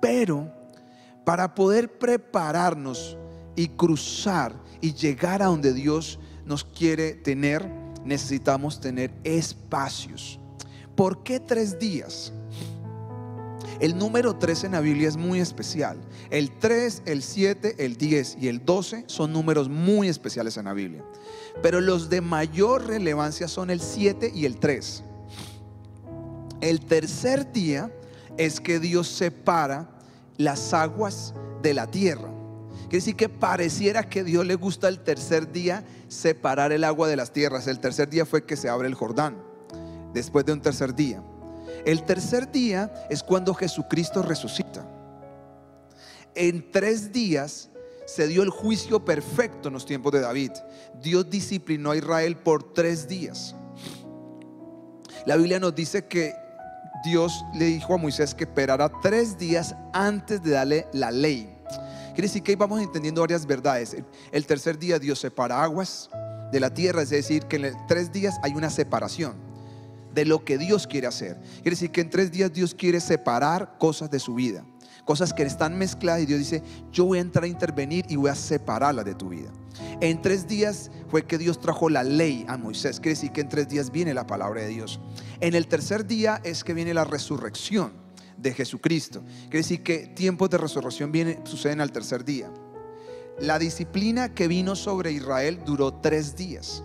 Pero 0.00 0.52
para 1.24 1.54
poder 1.54 1.98
prepararnos 1.98 3.16
y 3.54 3.68
cruzar 3.68 4.52
y 4.80 4.94
llegar 4.94 5.42
a 5.42 5.46
donde 5.46 5.72
Dios 5.72 6.18
nos 6.44 6.64
quiere 6.64 7.14
tener, 7.14 7.70
necesitamos 8.04 8.80
tener 8.80 9.12
espacios. 9.22 10.40
¿Por 10.96 11.22
qué 11.22 11.38
tres 11.38 11.78
días? 11.78 12.32
El 13.80 13.96
número 13.96 14.36
3 14.36 14.64
en 14.64 14.72
la 14.72 14.80
Biblia 14.80 15.08
es 15.08 15.16
muy 15.16 15.40
especial. 15.40 15.98
El 16.28 16.50
3, 16.50 17.02
el 17.06 17.22
7, 17.22 17.76
el 17.78 17.96
10 17.96 18.36
y 18.38 18.48
el 18.48 18.64
12 18.64 19.04
son 19.06 19.32
números 19.32 19.70
muy 19.70 20.08
especiales 20.08 20.58
en 20.58 20.66
la 20.66 20.74
Biblia. 20.74 21.02
Pero 21.62 21.80
los 21.80 22.10
de 22.10 22.20
mayor 22.20 22.86
relevancia 22.86 23.48
son 23.48 23.70
el 23.70 23.80
7 23.80 24.32
y 24.34 24.44
el 24.44 24.58
3. 24.58 25.02
El 26.60 26.80
tercer 26.84 27.50
día 27.52 27.90
es 28.36 28.60
que 28.60 28.80
Dios 28.80 29.08
separa 29.08 29.88
las 30.36 30.74
aguas 30.74 31.32
de 31.62 31.72
la 31.72 31.86
tierra. 31.86 32.30
Quiere 32.82 32.98
decir 32.98 33.16
que 33.16 33.30
pareciera 33.30 34.10
que 34.10 34.24
Dios 34.24 34.44
le 34.44 34.56
gusta 34.56 34.88
el 34.88 35.00
tercer 35.00 35.52
día 35.52 35.84
separar 36.08 36.72
el 36.72 36.84
agua 36.84 37.08
de 37.08 37.16
las 37.16 37.32
tierras. 37.32 37.66
El 37.66 37.80
tercer 37.80 38.10
día 38.10 38.26
fue 38.26 38.44
que 38.44 38.56
se 38.56 38.68
abre 38.68 38.88
el 38.88 38.94
Jordán, 38.94 39.36
después 40.12 40.44
de 40.44 40.52
un 40.52 40.60
tercer 40.60 40.94
día. 40.94 41.22
El 41.84 42.04
tercer 42.04 42.50
día 42.50 42.92
es 43.08 43.22
cuando 43.22 43.54
Jesucristo 43.54 44.22
resucita. 44.22 44.86
En 46.34 46.70
tres 46.70 47.12
días 47.12 47.70
se 48.06 48.26
dio 48.26 48.42
el 48.42 48.50
juicio 48.50 49.04
perfecto 49.04 49.68
en 49.68 49.74
los 49.74 49.86
tiempos 49.86 50.12
de 50.12 50.20
David. 50.20 50.52
Dios 51.00 51.30
disciplinó 51.30 51.92
a 51.92 51.96
Israel 51.96 52.36
por 52.36 52.72
tres 52.72 53.08
días. 53.08 53.54
La 55.26 55.36
Biblia 55.36 55.60
nos 55.60 55.74
dice 55.74 56.06
que 56.06 56.34
Dios 57.04 57.44
le 57.54 57.66
dijo 57.66 57.94
a 57.94 57.98
Moisés 57.98 58.34
que 58.34 58.44
esperara 58.44 58.90
tres 59.00 59.38
días 59.38 59.74
antes 59.92 60.42
de 60.42 60.50
darle 60.50 60.86
la 60.92 61.10
ley. 61.10 61.56
Quiere 62.08 62.22
decir 62.22 62.42
que 62.42 62.52
ahí 62.52 62.56
vamos 62.56 62.80
entendiendo 62.80 63.22
varias 63.22 63.46
verdades. 63.46 63.96
El 64.32 64.46
tercer 64.46 64.78
día 64.78 64.98
Dios 64.98 65.18
separa 65.18 65.62
aguas 65.62 66.10
de 66.52 66.60
la 66.60 66.74
tierra, 66.74 67.02
es 67.02 67.10
decir, 67.10 67.44
que 67.46 67.56
en 67.56 67.76
tres 67.86 68.12
días 68.12 68.38
hay 68.42 68.52
una 68.52 68.70
separación 68.70 69.49
de 70.14 70.24
lo 70.24 70.44
que 70.44 70.58
Dios 70.58 70.86
quiere 70.86 71.06
hacer. 71.06 71.38
Quiere 71.62 71.70
decir 71.70 71.90
que 71.90 72.00
en 72.00 72.10
tres 72.10 72.30
días 72.30 72.52
Dios 72.52 72.74
quiere 72.74 73.00
separar 73.00 73.76
cosas 73.78 74.10
de 74.10 74.18
su 74.18 74.34
vida, 74.34 74.64
cosas 75.04 75.32
que 75.32 75.42
están 75.42 75.78
mezcladas 75.78 76.22
y 76.22 76.26
Dios 76.26 76.38
dice, 76.38 76.62
yo 76.92 77.04
voy 77.04 77.18
a 77.18 77.22
entrar 77.22 77.44
a 77.44 77.48
intervenir 77.48 78.04
y 78.08 78.16
voy 78.16 78.30
a 78.30 78.34
separarlas 78.34 79.04
de 79.04 79.14
tu 79.14 79.28
vida. 79.28 79.50
En 80.00 80.20
tres 80.20 80.46
días 80.46 80.90
fue 81.08 81.24
que 81.24 81.38
Dios 81.38 81.60
trajo 81.60 81.88
la 81.88 82.02
ley 82.02 82.44
a 82.48 82.56
Moisés. 82.56 83.00
Quiere 83.00 83.14
decir 83.14 83.32
que 83.32 83.40
en 83.40 83.48
tres 83.48 83.68
días 83.68 83.90
viene 83.90 84.14
la 84.14 84.26
palabra 84.26 84.62
de 84.62 84.68
Dios. 84.68 85.00
En 85.40 85.54
el 85.54 85.66
tercer 85.68 86.06
día 86.06 86.40
es 86.44 86.64
que 86.64 86.74
viene 86.74 86.94
la 86.94 87.04
resurrección 87.04 87.92
de 88.36 88.52
Jesucristo. 88.52 89.22
Quiere 89.44 89.58
decir 89.58 89.82
que 89.82 90.06
tiempos 90.06 90.50
de 90.50 90.58
resurrección 90.58 91.12
suceden 91.44 91.80
al 91.80 91.92
tercer 91.92 92.24
día. 92.24 92.50
La 93.38 93.58
disciplina 93.58 94.34
que 94.34 94.48
vino 94.48 94.76
sobre 94.76 95.12
Israel 95.12 95.60
duró 95.64 95.94
tres 95.94 96.36
días 96.36 96.82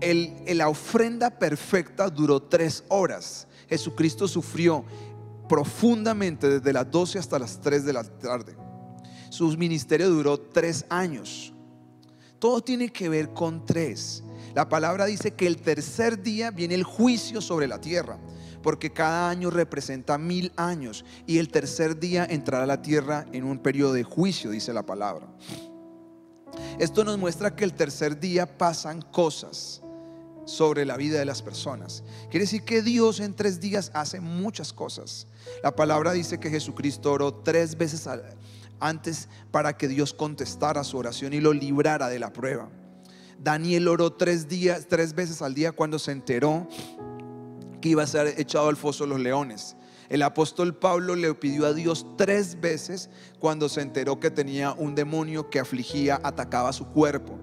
la 0.00 0.68
ofrenda 0.68 1.30
perfecta 1.30 2.08
duró 2.08 2.42
tres 2.42 2.84
horas. 2.88 3.46
Jesucristo 3.68 4.28
sufrió 4.28 4.84
profundamente 5.48 6.48
desde 6.48 6.72
las 6.72 6.90
12 6.90 7.18
hasta 7.18 7.38
las 7.38 7.60
3 7.60 7.84
de 7.84 7.92
la 7.92 8.04
tarde. 8.04 8.56
Su 9.30 9.48
ministerio 9.56 10.10
duró 10.10 10.38
tres 10.38 10.84
años. 10.88 11.52
Todo 12.38 12.62
tiene 12.62 12.90
que 12.90 13.08
ver 13.08 13.30
con 13.30 13.64
tres. 13.64 14.22
La 14.54 14.68
palabra 14.68 15.06
dice 15.06 15.32
que 15.32 15.46
el 15.46 15.56
tercer 15.56 16.22
día 16.22 16.50
viene 16.50 16.74
el 16.74 16.84
juicio 16.84 17.40
sobre 17.40 17.66
la 17.66 17.80
tierra, 17.80 18.18
porque 18.62 18.92
cada 18.92 19.28
año 19.28 19.50
representa 19.50 20.18
mil 20.18 20.52
años 20.56 21.04
y 21.26 21.38
el 21.38 21.48
tercer 21.48 21.98
día 21.98 22.24
entrará 22.28 22.66
la 22.66 22.82
tierra 22.82 23.26
en 23.32 23.44
un 23.44 23.58
periodo 23.58 23.94
de 23.94 24.04
juicio, 24.04 24.50
dice 24.50 24.72
la 24.72 24.86
palabra. 24.86 25.26
Esto 26.78 27.02
nos 27.02 27.18
muestra 27.18 27.56
que 27.56 27.64
el 27.64 27.74
tercer 27.74 28.20
día 28.20 28.58
pasan 28.58 29.02
cosas 29.02 29.83
sobre 30.44 30.84
la 30.84 30.96
vida 30.96 31.18
de 31.18 31.24
las 31.24 31.42
personas. 31.42 32.04
Quiere 32.30 32.44
decir 32.44 32.64
que 32.64 32.82
Dios 32.82 33.20
en 33.20 33.34
tres 33.34 33.60
días 33.60 33.90
hace 33.94 34.20
muchas 34.20 34.72
cosas. 34.72 35.26
La 35.62 35.74
palabra 35.74 36.12
dice 36.12 36.38
que 36.38 36.50
Jesucristo 36.50 37.12
oró 37.12 37.34
tres 37.34 37.76
veces 37.76 38.08
antes 38.80 39.28
para 39.50 39.76
que 39.76 39.88
Dios 39.88 40.12
contestara 40.12 40.84
su 40.84 40.98
oración 40.98 41.32
y 41.32 41.40
lo 41.40 41.52
librara 41.52 42.08
de 42.08 42.18
la 42.18 42.32
prueba. 42.32 42.68
Daniel 43.38 43.88
oró 43.88 44.12
tres 44.12 44.48
días, 44.48 44.86
tres 44.88 45.14
veces 45.14 45.42
al 45.42 45.54
día 45.54 45.72
cuando 45.72 45.98
se 45.98 46.12
enteró 46.12 46.66
que 47.80 47.90
iba 47.90 48.02
a 48.02 48.06
ser 48.06 48.40
echado 48.40 48.68
al 48.68 48.76
foso 48.76 49.04
de 49.04 49.10
los 49.10 49.20
leones. 49.20 49.76
El 50.08 50.22
apóstol 50.22 50.74
Pablo 50.74 51.16
le 51.16 51.34
pidió 51.34 51.66
a 51.66 51.74
Dios 51.74 52.06
tres 52.16 52.60
veces 52.60 53.10
cuando 53.38 53.68
se 53.68 53.80
enteró 53.80 54.20
que 54.20 54.30
tenía 54.30 54.72
un 54.72 54.94
demonio 54.94 55.50
que 55.50 55.58
afligía, 55.58 56.20
atacaba 56.22 56.72
su 56.72 56.86
cuerpo. 56.86 57.38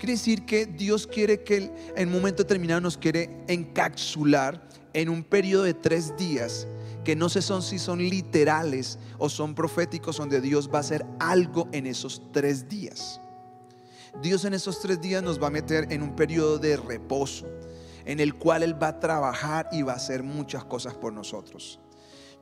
Quiere 0.00 0.14
decir 0.14 0.46
que 0.46 0.64
Dios 0.64 1.06
quiere 1.06 1.42
que 1.42 1.70
en 1.94 2.08
un 2.08 2.14
momento 2.14 2.42
determinado 2.42 2.80
nos 2.80 2.96
quiere 2.96 3.44
encapsular 3.48 4.66
en 4.94 5.10
un 5.10 5.22
periodo 5.22 5.64
de 5.64 5.74
tres 5.74 6.16
días 6.16 6.66
que 7.04 7.14
no 7.14 7.28
sé 7.28 7.42
son, 7.42 7.60
si 7.60 7.78
son 7.78 7.98
literales 7.98 8.98
o 9.18 9.28
son 9.28 9.54
proféticos, 9.54 10.16
donde 10.16 10.40
Dios 10.40 10.70
va 10.72 10.78
a 10.78 10.80
hacer 10.80 11.04
algo 11.18 11.68
en 11.72 11.86
esos 11.86 12.22
tres 12.32 12.66
días. 12.66 13.20
Dios 14.22 14.46
en 14.46 14.54
esos 14.54 14.80
tres 14.80 15.02
días 15.02 15.22
nos 15.22 15.38
va 15.38 15.48
a 15.48 15.50
meter 15.50 15.92
en 15.92 16.00
un 16.00 16.16
periodo 16.16 16.58
de 16.58 16.78
reposo, 16.78 17.46
en 18.06 18.20
el 18.20 18.34
cual 18.34 18.62
Él 18.62 18.82
va 18.82 18.88
a 18.88 19.00
trabajar 19.00 19.68
y 19.70 19.82
va 19.82 19.92
a 19.92 19.96
hacer 19.96 20.22
muchas 20.22 20.64
cosas 20.64 20.94
por 20.94 21.12
nosotros. 21.12 21.78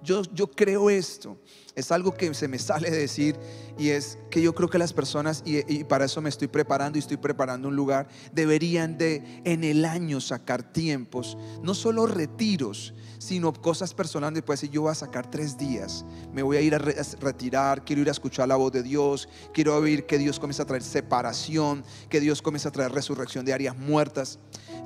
Yo, 0.03 0.23
yo 0.33 0.51
creo 0.51 0.91
esto, 0.91 1.37
es 1.75 1.93
algo 1.93 2.15
que 2.15 2.33
se 2.35 2.49
me 2.49 2.59
sale 2.59 2.91
de 2.91 2.99
decir 2.99 3.37
y 3.79 3.91
es 3.91 4.19
que 4.31 4.43
yo 4.43 4.55
creo 4.55 4.69
que 4.69 4.79
las 4.79 4.93
personas, 4.93 5.43
y, 5.45 5.85
para 5.85 6.05
eso 6.05 6.21
me 6.21 6.29
estoy 6.29 6.49
preparando 6.49 6.99
y 6.99 7.01
estoy 7.01 7.17
preparando 7.17 7.69
un 7.69 7.77
lugar, 7.77 8.09
deberían 8.33 8.99
de 8.99 9.43
en 9.45 9.63
el 9.63 9.85
año 9.85 10.21
sacar 10.21 10.73
tiempos, 10.73 11.39
no 11.63 11.75
solo 11.75 12.07
retiros, 12.07 12.95
sino 13.19 13.53
cosas 13.53 13.95
personales. 13.95 14.43
Puede 14.43 14.57
decir, 14.57 14.71
yo 14.71 14.83
voy 14.83 14.91
a 14.91 14.95
sacar 14.95 15.31
tres 15.31 15.57
días, 15.57 16.05
me 16.33 16.43
voy 16.43 16.57
a 16.57 16.61
ir 16.61 16.75
a 16.75 16.79
retirar, 16.79 17.85
quiero 17.85 18.03
ir 18.03 18.09
a 18.09 18.13
escuchar 18.13 18.49
la 18.49 18.57
voz 18.57 18.73
de 18.73 18.83
Dios, 18.83 19.29
quiero 19.53 19.77
oír 19.77 20.07
que 20.07 20.19
Dios 20.19 20.41
comienza 20.41 20.65
a 20.65 20.67
traer 20.67 20.83
separación, 20.83 21.85
que 22.09 22.21
Dios 22.21 22.43
comienza 22.43 22.71
a 22.71 22.73
traer 22.73 22.91
resurrección 22.93 23.45
de 23.45 23.53
áreas 23.53 23.77
muertas. 23.77 24.39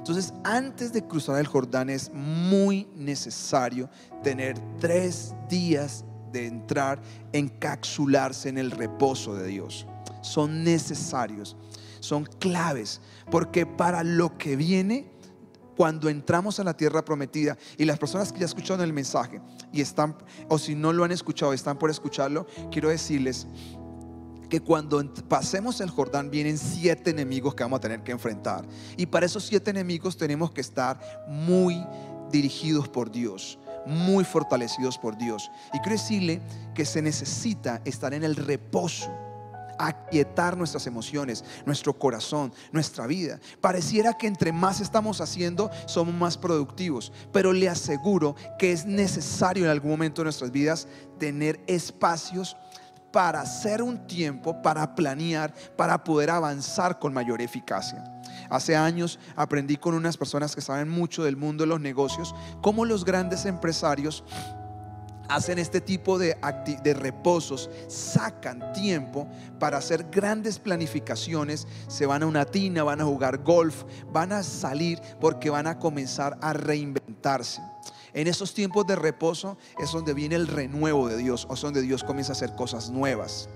Entonces, 0.03 0.35
antes 0.43 0.93
de 0.93 1.07
cruzar 1.07 1.39
el 1.39 1.47
Jordán 1.47 1.89
es 1.89 2.13
muy 2.13 2.89
necesario 2.97 3.89
tener 4.25 4.59
tres 4.81 5.33
días 5.49 6.05
de 6.33 6.49
entrar, 6.49 7.01
encapsularse 7.33 8.49
en 8.49 8.59
el 8.59 8.73
reposo 8.73 9.37
de 9.37 9.47
Dios. 9.47 9.87
Son 10.21 10.65
necesarios, 10.65 11.57
son 12.01 12.25
claves, 12.41 13.01
porque 13.31 13.65
para 13.65 14.03
lo 14.03 14.37
que 14.39 14.57
viene, 14.57 15.09
cuando 15.77 16.09
entramos 16.09 16.59
a 16.59 16.65
la 16.65 16.77
tierra 16.77 17.05
prometida 17.05 17.57
y 17.79 17.85
las 17.85 18.01
personas 18.01 18.33
que 18.33 18.41
ya 18.41 18.47
escucharon 18.47 18.83
el 18.83 18.93
mensaje 18.93 19.41
y 19.73 19.83
están, 19.83 20.17
o 20.49 20.59
si 20.59 20.75
no 20.75 20.93
lo 20.93 21.05
han 21.05 21.13
escuchado, 21.13 21.53
están 21.53 21.79
por 21.79 21.91
escucharlo, 21.91 22.49
quiero 22.73 22.89
decirles 22.89 23.47
que 24.53 24.61
cuando 24.61 25.03
pasemos 25.31 25.81
el 25.81 25.89
Jordán 25.89 26.31
vienen 26.31 26.59
siete 26.59 27.09
enemigos 27.09 27.55
que 27.55 27.63
vamos 27.63 27.79
a 27.79 27.81
tener 27.81 28.03
que 28.03 28.13
enfrentar. 28.13 28.67
Y 28.99 29.07
para 29.07 29.25
esos 29.25 29.47
siete 29.47 29.71
enemigos 29.71 30.19
tenemos 30.19 30.51
que 30.51 30.61
estar 30.61 31.01
muy 31.27 31.83
dirigidos 32.31 32.87
por 32.87 33.11
Dios, 33.11 33.59
muy 33.87 34.25
fortalecidos 34.25 34.99
por 34.99 35.17
Dios. 35.17 35.51
Y 35.73 35.79
quiero 35.79 35.93
decirle 35.93 36.43
que 36.75 36.85
se 36.85 37.01
necesita 37.01 37.81
estar 37.87 38.13
en 38.13 38.25
el 38.25 38.37
reposo 38.37 39.11
aquietar 39.79 40.55
nuestras 40.55 40.87
emociones, 40.87 41.45
nuestro 41.65 41.99
corazón, 41.99 42.53
nuestra 42.73 43.07
vida. 43.07 43.41
Pareciera 43.63 44.13
que 44.13 44.27
entre 44.27 44.53
más 44.53 44.81
estamos 44.81 45.23
haciendo, 45.23 45.71
somos 45.87 46.15
más 46.15 46.37
productivos, 46.37 47.11
pero 47.33 47.55
le 47.55 47.71
aseguro 47.71 48.37
que 48.59 48.73
es 48.73 48.85
necesario 48.85 49.65
en 49.65 49.71
algún 49.71 49.93
momento 49.93 50.21
de 50.21 50.25
nuestras 50.25 50.53
vidas 50.53 50.89
tener 51.19 51.59
espacios 51.67 52.55
para 53.13 53.43
hacer 53.43 53.83
un 53.83 54.07
tiempo, 54.07 54.61
para 54.63 54.95
planear, 54.95 55.53
para 55.77 56.03
poder 56.03 56.31
avanzar 56.31 56.99
con 56.99 57.13
mayor 57.13 57.41
eficacia. 57.43 58.03
Hace 58.49 58.75
años 58.75 59.19
aprendí 59.37 59.77
con 59.77 59.95
unas 59.95 60.17
personas 60.17 60.55
que 60.55 60.61
saben 60.61 60.89
mucho 60.89 61.23
del 61.25 61.37
mundo 61.37 61.63
de 61.63 61.69
los 61.69 61.81
negocios, 61.81 62.35
cómo 62.61 62.85
los 62.85 63.05
grandes 63.05 63.45
empresarios 63.47 64.25
hacen 65.29 65.59
este 65.59 65.81
tipo 65.81 66.19
de, 66.19 66.37
de 66.83 66.95
reposos, 66.95 67.71
sacan 67.89 68.73
tiempo 68.73 69.29
para 69.59 69.79
hacer 69.79 70.09
grandes 70.11 70.59
planificaciones, 70.59 71.67
se 71.89 72.07
van 72.07 72.23
a 72.23 72.27
una 72.27 72.45
tina, 72.45 72.83
van 72.83 73.01
a 73.01 73.05
jugar 73.05 73.39
golf, 73.39 73.85
van 74.13 74.33
a 74.33 74.43
salir 74.43 75.01
porque 75.21 75.51
van 75.51 75.67
a 75.67 75.79
comenzar 75.79 76.37
a 76.41 76.53
reinventarse. 76.53 77.63
En 78.15 78.27
esos 78.27 78.55
tiempos 78.55 78.87
de 78.87 78.97
reposo 78.97 79.57
es 79.79 79.93
donde 79.93 80.15
viene 80.15 80.35
el 80.35 80.47
renuevo 80.47 81.09
de 81.09 81.17
Dios, 81.17 81.47
o 81.49 81.55
es 81.55 81.61
donde 81.61 81.83
Dios 81.83 82.05
comienza 82.05 82.33
a 82.33 82.37
hacer 82.37 82.55
cosas 82.55 82.91
nuevas. 82.91 83.49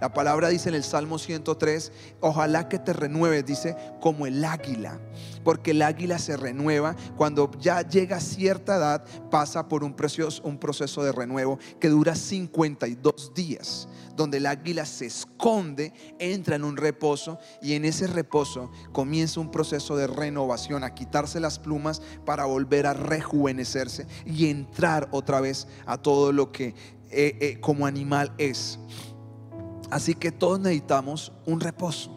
La 0.00 0.14
palabra 0.14 0.48
dice 0.48 0.70
en 0.70 0.74
el 0.74 0.82
Salmo 0.82 1.18
103, 1.18 1.92
ojalá 2.20 2.68
que 2.68 2.78
te 2.78 2.94
renueves, 2.94 3.44
dice, 3.44 3.76
como 4.00 4.26
el 4.26 4.42
águila, 4.44 4.98
porque 5.44 5.72
el 5.72 5.82
águila 5.82 6.18
se 6.18 6.38
renueva 6.38 6.96
cuando 7.16 7.50
ya 7.60 7.82
llega 7.82 8.16
a 8.16 8.20
cierta 8.20 8.76
edad, 8.76 9.04
pasa 9.30 9.68
por 9.68 9.84
un 9.84 9.94
proceso, 9.94 10.42
un 10.42 10.58
proceso 10.58 11.02
de 11.04 11.12
renuevo 11.12 11.58
que 11.78 11.90
dura 11.90 12.14
52 12.14 13.34
días, 13.34 13.88
donde 14.16 14.38
el 14.38 14.46
águila 14.46 14.86
se 14.86 15.04
esconde, 15.04 15.92
entra 16.18 16.56
en 16.56 16.64
un 16.64 16.78
reposo 16.78 17.38
y 17.60 17.74
en 17.74 17.84
ese 17.84 18.06
reposo 18.06 18.70
comienza 18.92 19.38
un 19.40 19.50
proceso 19.50 19.96
de 19.96 20.06
renovación, 20.06 20.82
a 20.82 20.94
quitarse 20.94 21.40
las 21.40 21.58
plumas 21.58 22.00
para 22.24 22.46
volver 22.46 22.86
a 22.86 22.94
rejuvenecerse 22.94 24.06
y 24.24 24.48
entrar 24.48 25.08
otra 25.10 25.42
vez 25.42 25.68
a 25.84 25.98
todo 25.98 26.32
lo 26.32 26.52
que 26.52 26.74
eh, 27.12 27.36
eh, 27.40 27.60
como 27.60 27.86
animal 27.86 28.32
es. 28.38 28.78
Así 29.90 30.14
que 30.14 30.30
todos 30.32 30.60
necesitamos 30.60 31.32
un 31.46 31.60
reposo, 31.60 32.16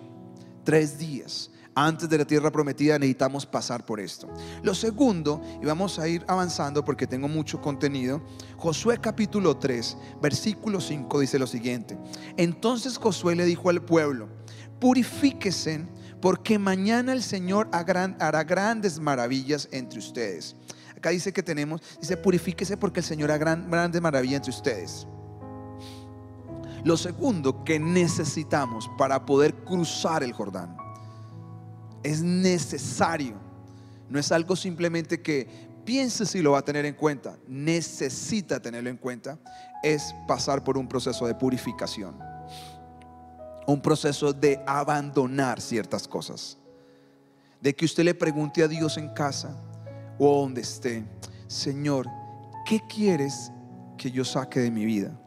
tres 0.64 0.98
días. 0.98 1.50
Antes 1.76 2.08
de 2.08 2.20
la 2.20 2.26
tierra 2.26 2.52
prometida 2.52 3.00
necesitamos 3.00 3.48
pasar 3.48 3.84
por 3.84 4.00
esto. 4.00 4.30
Lo 4.62 4.76
segundo, 4.76 5.42
y 5.60 5.66
vamos 5.66 5.98
a 5.98 6.08
ir 6.08 6.24
avanzando 6.28 6.86
porque 6.86 7.08
tengo 7.08 7.28
mucho 7.28 7.62
contenido, 7.62 8.22
Josué 8.58 9.00
capítulo 9.00 9.58
3, 9.58 9.98
versículo 10.22 10.80
5 10.80 11.20
dice 11.20 11.40
lo 11.40 11.48
siguiente. 11.48 11.98
Entonces 12.38 12.98
Josué 12.98 13.36
le 13.36 13.46
dijo 13.46 13.72
al 13.72 13.82
pueblo, 13.82 14.30
purifíquese 14.80 15.88
porque 16.22 16.60
mañana 16.60 17.12
el 17.12 17.24
Señor 17.24 17.68
hará 17.72 18.44
grandes 18.44 19.00
maravillas 19.00 19.68
entre 19.72 19.98
ustedes. 19.98 20.56
Acá 20.96 21.10
dice 21.10 21.34
que 21.34 21.42
tenemos, 21.42 21.82
dice, 22.00 22.16
purifíquese 22.18 22.78
porque 22.78 23.00
el 23.00 23.06
Señor 23.06 23.32
hará 23.32 23.40
gran- 23.40 23.70
grandes 23.72 24.00
maravillas 24.00 24.36
entre 24.38 24.52
ustedes. 24.52 25.08
Lo 26.84 26.98
segundo 26.98 27.64
que 27.64 27.80
necesitamos 27.80 28.90
para 28.98 29.26
poder 29.26 29.56
cruzar 29.64 30.24
el 30.24 30.34
Jordán 30.34 30.76
es 32.04 32.22
necesario. 32.22 33.36
No 34.10 34.20
es 34.20 34.32
algo 34.32 34.56
simplemente 34.56 35.22
que 35.22 35.48
piense 35.86 36.26
si 36.26 36.42
lo 36.42 36.52
va 36.52 36.60
a 36.60 36.66
tener 36.66 36.86
en 36.86 36.94
cuenta. 36.94 37.38
Necesita 37.48 38.62
tenerlo 38.62 38.90
en 38.90 38.98
cuenta. 38.98 39.40
Es 39.82 40.14
pasar 40.28 40.64
por 40.64 40.78
un 40.78 40.88
proceso 40.88 41.26
de 41.26 41.36
purificación. 41.36 42.20
Un 43.66 43.82
proceso 43.82 44.34
de 44.34 44.62
abandonar 44.68 45.62
ciertas 45.62 46.08
cosas. 46.08 46.58
De 47.62 47.74
que 47.74 47.86
usted 47.86 48.04
le 48.04 48.14
pregunte 48.14 48.62
a 48.62 48.68
Dios 48.68 48.98
en 48.98 49.14
casa 49.14 49.58
o 50.20 50.42
donde 50.42 50.62
esté, 50.62 51.06
Señor, 51.48 52.08
¿qué 52.66 52.82
quieres 52.88 53.52
que 53.98 54.12
yo 54.12 54.26
saque 54.26 54.60
de 54.60 54.70
mi 54.70 54.84
vida? 54.84 55.18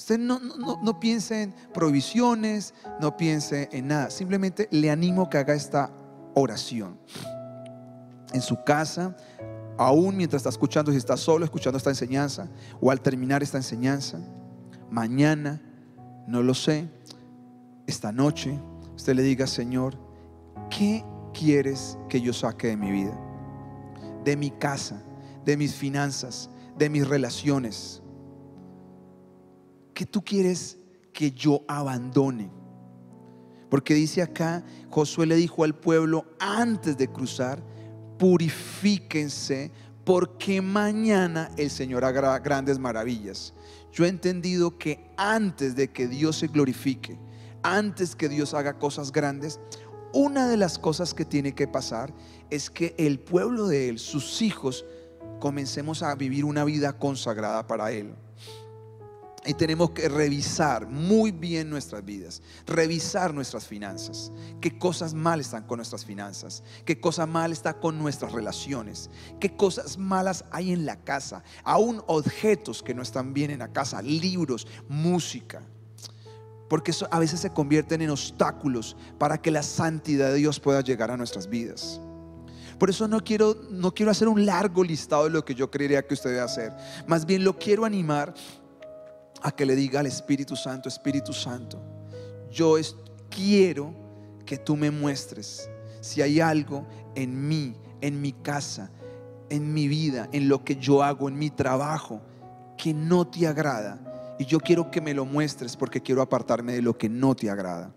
Usted 0.00 0.18
no, 0.18 0.40
no- 0.40 0.98
piense 0.98 1.42
en 1.42 1.54
provisiones, 1.74 2.72
no 3.02 3.18
piense 3.18 3.68
en 3.70 3.88
nada. 3.88 4.08
Simplemente 4.08 4.66
le 4.70 4.90
animo 4.90 5.28
que 5.28 5.36
haga 5.36 5.52
esta 5.52 5.92
oración. 6.34 6.98
En 8.32 8.40
su 8.40 8.64
casa, 8.64 9.14
aún 9.76 10.16
mientras 10.16 10.40
está 10.40 10.48
escuchando, 10.48 10.90
si 10.90 10.96
está 10.96 11.18
solo 11.18 11.44
escuchando 11.44 11.76
esta 11.76 11.90
enseñanza, 11.90 12.48
o 12.80 12.90
al 12.90 13.02
terminar 13.02 13.42
esta 13.42 13.58
enseñanza, 13.58 14.18
mañana, 14.90 15.60
no 16.26 16.42
lo 16.42 16.54
sé, 16.54 16.88
esta 17.86 18.10
noche, 18.10 18.58
usted 18.96 19.14
le 19.14 19.22
diga, 19.22 19.46
Señor, 19.46 19.98
¿qué 20.70 21.04
quieres 21.34 21.98
que 22.08 22.22
yo 22.22 22.32
saque 22.32 22.68
de 22.68 22.78
mi 22.78 22.90
vida? 22.90 23.20
De 24.24 24.34
mi 24.34 24.50
casa, 24.50 25.02
de 25.44 25.58
mis 25.58 25.74
finanzas, 25.74 26.48
de 26.78 26.88
mis 26.88 27.06
relaciones. 27.06 27.99
¿Qué 30.00 30.06
tú 30.06 30.24
quieres 30.24 30.78
que 31.12 31.30
yo 31.30 31.62
abandone? 31.68 32.50
Porque 33.68 33.92
dice 33.92 34.22
acá, 34.22 34.64
Josué 34.88 35.26
le 35.26 35.36
dijo 35.36 35.62
al 35.62 35.74
pueblo 35.74 36.24
antes 36.38 36.96
de 36.96 37.06
cruzar, 37.08 37.62
purifíquense 38.18 39.70
porque 40.02 40.62
mañana 40.62 41.50
el 41.58 41.68
Señor 41.68 42.06
hará 42.06 42.38
grandes 42.38 42.78
maravillas. 42.78 43.52
Yo 43.92 44.06
he 44.06 44.08
entendido 44.08 44.78
que 44.78 45.06
antes 45.18 45.76
de 45.76 45.92
que 45.92 46.08
Dios 46.08 46.36
se 46.38 46.46
glorifique, 46.46 47.18
antes 47.62 48.16
que 48.16 48.30
Dios 48.30 48.54
haga 48.54 48.78
cosas 48.78 49.12
grandes, 49.12 49.60
una 50.14 50.48
de 50.48 50.56
las 50.56 50.78
cosas 50.78 51.12
que 51.12 51.26
tiene 51.26 51.54
que 51.54 51.68
pasar 51.68 52.10
es 52.48 52.70
que 52.70 52.94
el 52.96 53.20
pueblo 53.20 53.68
de 53.68 53.90
Él, 53.90 53.98
sus 53.98 54.40
hijos, 54.40 54.86
comencemos 55.40 56.02
a 56.02 56.14
vivir 56.14 56.46
una 56.46 56.64
vida 56.64 56.94
consagrada 56.94 57.66
para 57.66 57.92
Él. 57.92 58.14
Y 59.46 59.54
tenemos 59.54 59.92
que 59.92 60.06
revisar 60.08 60.86
muy 60.86 61.30
bien 61.30 61.70
nuestras 61.70 62.04
vidas, 62.04 62.42
revisar 62.66 63.32
nuestras 63.32 63.66
finanzas, 63.66 64.30
qué 64.60 64.78
cosas 64.78 65.14
mal 65.14 65.40
están 65.40 65.66
con 65.66 65.78
nuestras 65.78 66.04
finanzas, 66.04 66.62
qué 66.84 67.00
cosa 67.00 67.24
mal 67.24 67.50
está 67.50 67.80
con 67.80 67.98
nuestras 67.98 68.32
relaciones, 68.32 69.08
qué 69.40 69.56
cosas 69.56 69.96
malas 69.96 70.44
hay 70.50 70.72
en 70.72 70.84
la 70.84 70.96
casa, 70.96 71.42
aún 71.64 72.02
objetos 72.06 72.82
que 72.82 72.92
no 72.92 73.00
están 73.00 73.32
bien 73.32 73.50
en 73.50 73.60
la 73.60 73.72
casa, 73.72 74.02
libros, 74.02 74.66
música. 74.88 75.62
Porque 76.68 76.90
eso 76.90 77.08
a 77.10 77.18
veces 77.18 77.40
se 77.40 77.50
convierten 77.50 78.02
en 78.02 78.10
obstáculos 78.10 78.94
para 79.18 79.38
que 79.38 79.50
la 79.50 79.62
santidad 79.62 80.28
de 80.28 80.36
Dios 80.36 80.60
pueda 80.60 80.82
llegar 80.82 81.10
a 81.10 81.16
nuestras 81.16 81.48
vidas. 81.48 81.98
Por 82.78 82.88
eso 82.88 83.08
no 83.08 83.22
quiero, 83.22 83.56
no 83.70 83.92
quiero 83.92 84.10
hacer 84.10 84.28
un 84.28 84.46
largo 84.46 84.82
listado 84.84 85.24
de 85.24 85.30
lo 85.30 85.44
que 85.44 85.54
yo 85.54 85.70
creería 85.70 86.06
que 86.06 86.14
usted 86.14 86.30
debe 86.30 86.42
hacer. 86.42 86.72
Más 87.06 87.26
bien 87.26 87.44
lo 87.44 87.58
quiero 87.58 87.84
animar 87.84 88.34
a 89.42 89.52
que 89.52 89.66
le 89.66 89.76
diga 89.76 90.00
al 90.00 90.06
Espíritu 90.06 90.56
Santo, 90.56 90.88
Espíritu 90.88 91.32
Santo, 91.32 91.80
yo 92.50 92.76
quiero 93.28 93.94
que 94.44 94.58
tú 94.58 94.76
me 94.76 94.90
muestres 94.90 95.68
si 96.00 96.22
hay 96.22 96.40
algo 96.40 96.86
en 97.14 97.48
mí, 97.48 97.76
en 98.00 98.20
mi 98.20 98.32
casa, 98.32 98.90
en 99.48 99.72
mi 99.72 99.88
vida, 99.88 100.28
en 100.32 100.48
lo 100.48 100.64
que 100.64 100.76
yo 100.76 101.02
hago, 101.02 101.28
en 101.28 101.38
mi 101.38 101.50
trabajo, 101.50 102.22
que 102.76 102.94
no 102.94 103.26
te 103.26 103.46
agrada. 103.46 104.36
Y 104.38 104.46
yo 104.46 104.58
quiero 104.60 104.90
que 104.90 105.00
me 105.00 105.12
lo 105.12 105.26
muestres 105.26 105.76
porque 105.76 106.00
quiero 106.00 106.22
apartarme 106.22 106.72
de 106.72 106.82
lo 106.82 106.96
que 106.96 107.08
no 107.08 107.34
te 107.34 107.50
agrada. 107.50 107.92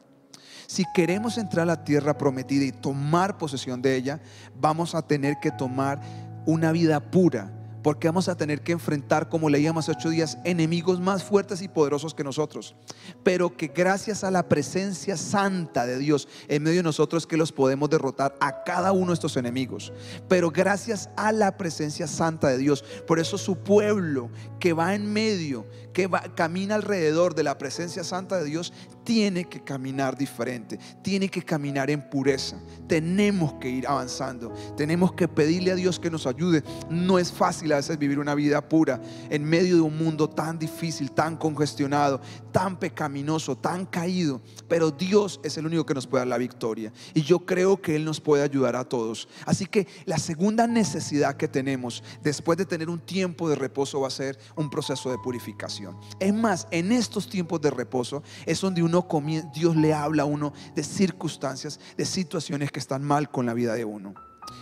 Si 0.67 0.84
queremos 0.93 1.38
entrar 1.38 1.63
a 1.63 1.77
la 1.77 1.84
tierra 1.84 2.17
prometida 2.17 2.65
y 2.65 2.71
tomar 2.71 3.38
posesión 3.38 3.82
de 3.82 3.95
ella, 3.95 4.21
vamos 4.60 4.95
a 4.95 5.01
tener 5.01 5.38
que 5.41 5.51
tomar 5.51 6.01
una 6.45 6.71
vida 6.71 6.99
pura 6.99 7.51
porque 7.83 8.07
vamos 8.07 8.29
a 8.29 8.37
tener 8.37 8.61
que 8.61 8.71
enfrentar, 8.71 9.29
como 9.29 9.49
leíamos 9.49 9.83
hace 9.83 9.97
ocho 9.97 10.09
días, 10.09 10.37
enemigos 10.45 11.01
más 11.01 11.23
fuertes 11.23 11.61
y 11.61 11.67
poderosos 11.67 12.13
que 12.13 12.23
nosotros. 12.23 12.75
Pero 13.23 13.55
que 13.55 13.67
gracias 13.67 14.23
a 14.23 14.31
la 14.31 14.47
presencia 14.47 15.17
santa 15.17 15.85
de 15.85 15.97
Dios 15.97 16.27
en 16.47 16.63
medio 16.63 16.77
de 16.77 16.83
nosotros 16.83 17.27
que 17.27 17.37
los 17.37 17.51
podemos 17.51 17.89
derrotar 17.89 18.35
a 18.39 18.63
cada 18.63 18.93
uno 18.93 19.07
de 19.07 19.15
estos 19.15 19.35
enemigos. 19.35 19.91
Pero 20.29 20.49
gracias 20.49 21.09
a 21.17 21.31
la 21.33 21.57
presencia 21.57 22.07
santa 22.07 22.47
de 22.47 22.57
Dios. 22.57 22.83
Por 23.05 23.19
eso 23.19 23.37
su 23.37 23.57
pueblo 23.57 24.29
que 24.59 24.71
va 24.71 24.95
en 24.95 25.11
medio, 25.11 25.65
que 25.91 26.07
va, 26.07 26.21
camina 26.35 26.75
alrededor 26.75 27.35
de 27.35 27.43
la 27.43 27.57
presencia 27.57 28.03
santa 28.05 28.37
de 28.37 28.45
Dios, 28.45 28.71
tiene 29.03 29.45
que 29.45 29.61
caminar 29.61 30.17
diferente, 30.17 30.79
tiene 31.01 31.27
que 31.27 31.43
caminar 31.43 31.89
en 31.89 32.09
pureza. 32.09 32.57
Tenemos 32.87 33.53
que 33.55 33.69
ir 33.69 33.85
avanzando, 33.85 34.53
tenemos 34.77 35.13
que 35.13 35.27
pedirle 35.27 35.71
a 35.71 35.75
Dios 35.75 35.99
que 35.99 36.09
nos 36.09 36.25
ayude. 36.25 36.63
No 36.89 37.19
es 37.19 37.31
fácil 37.31 37.72
a 37.73 37.77
veces 37.77 37.97
vivir 37.97 38.19
una 38.19 38.36
vida 38.36 38.67
pura 38.67 39.01
en 39.29 39.43
medio 39.43 39.75
de 39.75 39.81
un 39.81 39.97
mundo 39.97 40.29
tan 40.29 40.57
difícil, 40.59 41.12
tan 41.12 41.38
congestionado, 41.38 42.21
tan 42.51 42.77
pecaminoso, 42.77 43.57
tan 43.57 43.86
caído, 43.86 44.41
pero 44.67 44.91
Dios 44.91 45.39
es 45.43 45.57
el 45.57 45.65
único 45.65 45.86
que 45.86 45.93
nos 45.93 46.07
puede 46.07 46.21
dar 46.21 46.27
la 46.27 46.38
victoria 46.38 46.91
y 47.13 47.21
yo 47.21 47.39
creo 47.39 47.81
que 47.81 47.95
Él 47.95 48.05
nos 48.05 48.21
puede 48.21 48.43
ayudar 48.43 48.75
a 48.75 48.83
todos. 48.86 49.27
Así 49.45 49.65
que 49.65 49.88
la 50.05 50.17
segunda 50.17 50.67
necesidad 50.67 51.36
que 51.36 51.47
tenemos 51.47 52.03
después 52.21 52.57
de 52.57 52.65
tener 52.65 52.89
un 52.89 52.99
tiempo 52.99 53.49
de 53.49 53.55
reposo 53.55 54.01
va 54.01 54.07
a 54.07 54.12
ser 54.12 54.38
un 54.55 54.69
proceso 54.69 55.09
de 55.09 55.17
purificación. 55.17 55.97
Es 56.19 56.33
más, 56.33 56.67
en 56.71 56.91
estos 56.91 57.29
tiempos 57.29 57.62
de 57.62 57.71
reposo 57.71 58.23
es 58.45 58.62
donde 58.62 58.83
uno 58.83 59.07
comienza, 59.07 59.49
Dios 59.53 59.75
le 59.75 59.93
habla 59.93 60.23
a 60.23 60.25
uno 60.25 60.53
de 60.75 60.83
circunstancias, 60.83 61.79
de 61.97 62.05
situaciones 62.05 62.71
que 62.71 62.79
están 62.79 63.03
mal 63.03 63.29
con 63.29 63.45
la 63.45 63.53
vida 63.53 63.73
de 63.73 63.86
uno. 63.86 64.13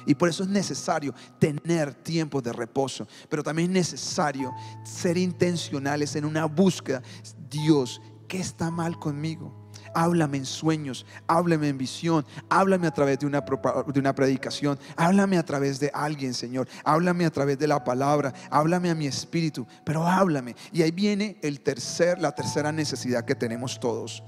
Y 0.06 0.16
por 0.16 0.30
eso 0.30 0.44
es 0.44 0.50
necesario 0.50 1.14
tener 1.40 1.94
tiempos 1.94 2.44
de 2.44 2.54
reposo, 2.54 3.08
pero 3.30 3.44
también 3.44 3.70
es 3.70 3.92
necesario 3.92 4.54
ser 4.84 5.18
intencionales 5.18 6.16
en 6.16 6.26
una 6.26 6.46
búsqueda. 6.46 7.02
Dios, 7.50 8.02
¿qué 8.28 8.40
está 8.40 8.72
mal 8.72 8.98
conmigo? 8.98 9.62
Háblame 9.94 10.38
en 10.38 10.46
sueños, 10.46 11.06
háblame 11.28 11.68
en 11.68 11.78
visión, 11.78 12.26
háblame 12.50 12.88
a 12.88 12.92
través 12.92 13.20
de 13.20 13.26
una, 13.26 13.42
de 13.42 14.00
una 14.00 14.16
predicación, 14.16 14.80
háblame 14.96 15.38
a 15.38 15.44
través 15.44 15.82
de 15.82 15.92
alguien, 15.94 16.34
Señor, 16.34 16.68
háblame 16.86 17.26
a 17.26 17.30
través 17.30 17.60
de 17.60 17.68
la 17.68 17.84
palabra, 17.84 18.34
háblame 18.50 18.90
a 18.90 18.96
mi 18.96 19.06
espíritu, 19.06 19.68
pero 19.86 20.08
háblame. 20.08 20.56
Y 20.72 20.82
ahí 20.82 20.92
viene 20.92 21.38
el 21.42 21.60
tercer, 21.60 22.20
la 22.20 22.32
tercera 22.32 22.72
necesidad 22.72 23.26
que 23.26 23.36
tenemos 23.36 23.80
todos. 23.82 24.24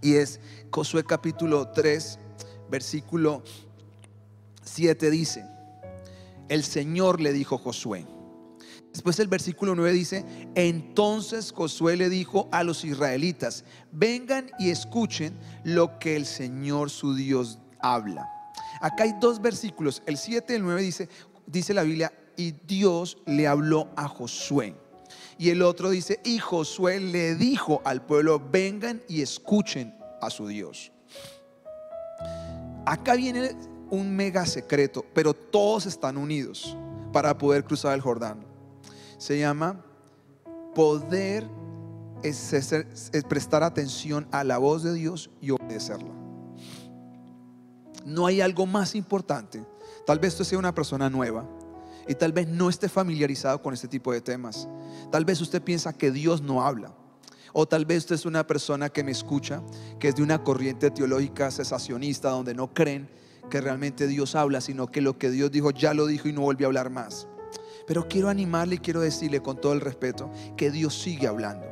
Y 0.00 0.14
es 0.14 0.40
Josué 0.70 1.04
capítulo 1.04 1.68
3, 1.68 2.18
versículo 2.70 3.42
7 4.62 5.10
dice, 5.10 5.44
el 6.48 6.64
Señor 6.64 7.20
le 7.20 7.32
dijo 7.32 7.56
a 7.56 7.58
Josué, 7.58 8.06
Después 8.92 9.20
el 9.20 9.28
versículo 9.28 9.76
9 9.76 9.92
dice, 9.92 10.24
entonces 10.56 11.52
Josué 11.52 11.96
le 11.96 12.08
dijo 12.08 12.48
a 12.50 12.64
los 12.64 12.84
israelitas, 12.84 13.64
vengan 13.92 14.50
y 14.58 14.70
escuchen 14.70 15.38
lo 15.62 15.98
que 16.00 16.16
el 16.16 16.26
Señor 16.26 16.90
su 16.90 17.14
Dios 17.14 17.60
habla. 17.78 18.28
Acá 18.80 19.04
hay 19.04 19.14
dos 19.20 19.40
versículos, 19.40 20.02
el 20.06 20.16
7 20.16 20.52
y 20.52 20.56
el 20.56 20.62
9 20.62 20.82
dice, 20.82 21.08
dice 21.46 21.72
la 21.72 21.84
Biblia, 21.84 22.12
y 22.36 22.52
Dios 22.66 23.18
le 23.26 23.46
habló 23.46 23.90
a 23.96 24.08
Josué. 24.08 24.74
Y 25.38 25.50
el 25.50 25.62
otro 25.62 25.90
dice, 25.90 26.20
y 26.24 26.38
Josué 26.38 26.98
le 26.98 27.36
dijo 27.36 27.82
al 27.84 28.04
pueblo, 28.04 28.40
vengan 28.50 29.02
y 29.08 29.22
escuchen 29.22 29.94
a 30.20 30.30
su 30.30 30.48
Dios. 30.48 30.90
Acá 32.86 33.14
viene 33.14 33.54
un 33.90 34.14
mega 34.14 34.46
secreto, 34.46 35.04
pero 35.14 35.34
todos 35.34 35.86
están 35.86 36.16
unidos 36.16 36.76
para 37.12 37.36
poder 37.36 37.64
cruzar 37.64 37.94
el 37.94 38.00
Jordán 38.00 38.50
se 39.20 39.38
llama 39.38 39.84
poder 40.74 41.46
es, 42.22 42.54
prestar 43.28 43.62
atención 43.62 44.26
a 44.32 44.44
la 44.44 44.56
voz 44.56 44.82
de 44.82 44.94
Dios 44.94 45.30
y 45.42 45.50
obedecerla. 45.50 46.08
No 48.06 48.24
hay 48.24 48.40
algo 48.40 48.64
más 48.64 48.94
importante. 48.94 49.62
Tal 50.06 50.18
vez 50.18 50.32
usted 50.32 50.46
sea 50.46 50.58
una 50.58 50.74
persona 50.74 51.10
nueva 51.10 51.46
y 52.08 52.14
tal 52.14 52.32
vez 52.32 52.48
no 52.48 52.70
esté 52.70 52.88
familiarizado 52.88 53.60
con 53.60 53.74
este 53.74 53.88
tipo 53.88 54.10
de 54.10 54.22
temas. 54.22 54.66
Tal 55.12 55.26
vez 55.26 55.38
usted 55.42 55.62
piensa 55.62 55.92
que 55.92 56.10
Dios 56.10 56.40
no 56.40 56.62
habla. 56.66 56.94
O 57.52 57.68
tal 57.68 57.84
vez 57.84 57.98
usted 57.98 58.14
es 58.14 58.24
una 58.24 58.46
persona 58.46 58.88
que 58.88 59.04
me 59.04 59.10
escucha, 59.10 59.62
que 59.98 60.08
es 60.08 60.16
de 60.16 60.22
una 60.22 60.42
corriente 60.42 60.90
teológica 60.90 61.50
cesacionista 61.50 62.30
donde 62.30 62.54
no 62.54 62.72
creen 62.72 63.10
que 63.50 63.60
realmente 63.60 64.06
Dios 64.06 64.34
habla, 64.34 64.62
sino 64.62 64.86
que 64.86 65.02
lo 65.02 65.18
que 65.18 65.30
Dios 65.30 65.50
dijo 65.50 65.70
ya 65.70 65.92
lo 65.92 66.06
dijo 66.06 66.28
y 66.28 66.32
no 66.32 66.40
volvió 66.40 66.66
a 66.66 66.68
hablar 66.68 66.88
más. 66.88 67.28
Pero 67.86 68.08
quiero 68.08 68.28
animarle 68.28 68.76
y 68.76 68.78
quiero 68.78 69.00
decirle 69.00 69.42
con 69.42 69.60
todo 69.60 69.72
el 69.72 69.80
respeto 69.80 70.30
que 70.56 70.70
Dios 70.70 70.98
sigue 70.98 71.26
hablando, 71.26 71.66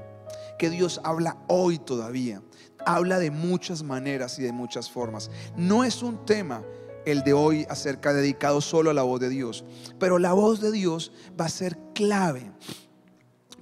que 0.59 0.69
Dios 0.69 1.01
habla 1.05 1.39
hoy 1.47 1.79
todavía. 1.79 2.43
Habla 2.85 3.19
de 3.19 3.31
muchas 3.31 3.83
maneras 3.83 4.39
y 4.39 4.43
de 4.43 4.53
muchas 4.53 4.91
formas. 4.91 5.31
No 5.57 5.85
es 5.85 6.03
un 6.03 6.27
tema 6.27 6.63
el 7.07 7.23
de 7.23 7.33
hoy 7.33 7.67
acerca 7.71 8.13
dedicado 8.13 8.61
solo 8.61 8.91
a 8.91 8.95
la 8.95 9.03
voz 9.03 9.21
de 9.21 9.29
Dios, 9.29 9.65
pero 9.99 10.19
la 10.19 10.33
voz 10.33 10.61
de 10.61 10.73
Dios 10.73 11.13
va 11.41 11.47
a 11.47 11.51
ser 11.51 11.79
clave 11.95 12.51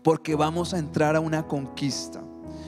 porque 0.03 0.35
vamos 0.35 0.73
a 0.73 0.79
entrar 0.79 1.17
a 1.17 1.21
una 1.21 1.47
conquista. 1.47 2.23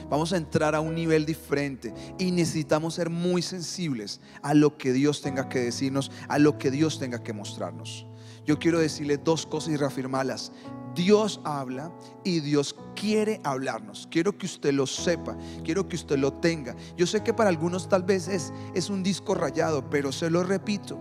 Vamos 0.09 0.33
a 0.33 0.37
entrar 0.37 0.75
a 0.75 0.81
un 0.81 0.95
nivel 0.95 1.25
diferente 1.25 1.93
y 2.17 2.31
necesitamos 2.31 2.95
ser 2.95 3.09
muy 3.09 3.41
sensibles 3.41 4.21
a 4.41 4.53
lo 4.53 4.77
que 4.77 4.91
Dios 4.91 5.21
tenga 5.21 5.49
que 5.49 5.59
decirnos, 5.59 6.11
a 6.27 6.39
lo 6.39 6.57
que 6.57 6.71
Dios 6.71 6.99
tenga 6.99 7.23
que 7.23 7.33
mostrarnos 7.33 8.05
yo 8.49 8.57
quiero 8.57 8.79
decirle 8.79 9.17
dos 9.17 9.45
cosas 9.45 9.73
y 9.73 9.77
reafirmarlas. 9.77 10.51
Dios 10.95 11.39
habla 11.43 11.91
y 12.23 12.39
Dios 12.39 12.75
quiere 12.95 13.39
hablarnos. 13.43 14.07
Quiero 14.09 14.35
que 14.39 14.47
usted 14.47 14.73
lo 14.73 14.87
sepa, 14.87 15.37
quiero 15.63 15.87
que 15.87 15.95
usted 15.95 16.17
lo 16.17 16.33
tenga. 16.33 16.75
Yo 16.97 17.05
sé 17.05 17.21
que 17.21 17.31
para 17.31 17.51
algunos 17.51 17.87
tal 17.87 18.01
vez 18.01 18.27
es, 18.27 18.51
es 18.73 18.89
un 18.89 19.03
disco 19.03 19.35
rayado, 19.35 19.87
pero 19.91 20.11
se 20.11 20.31
lo 20.31 20.43
repito. 20.43 20.97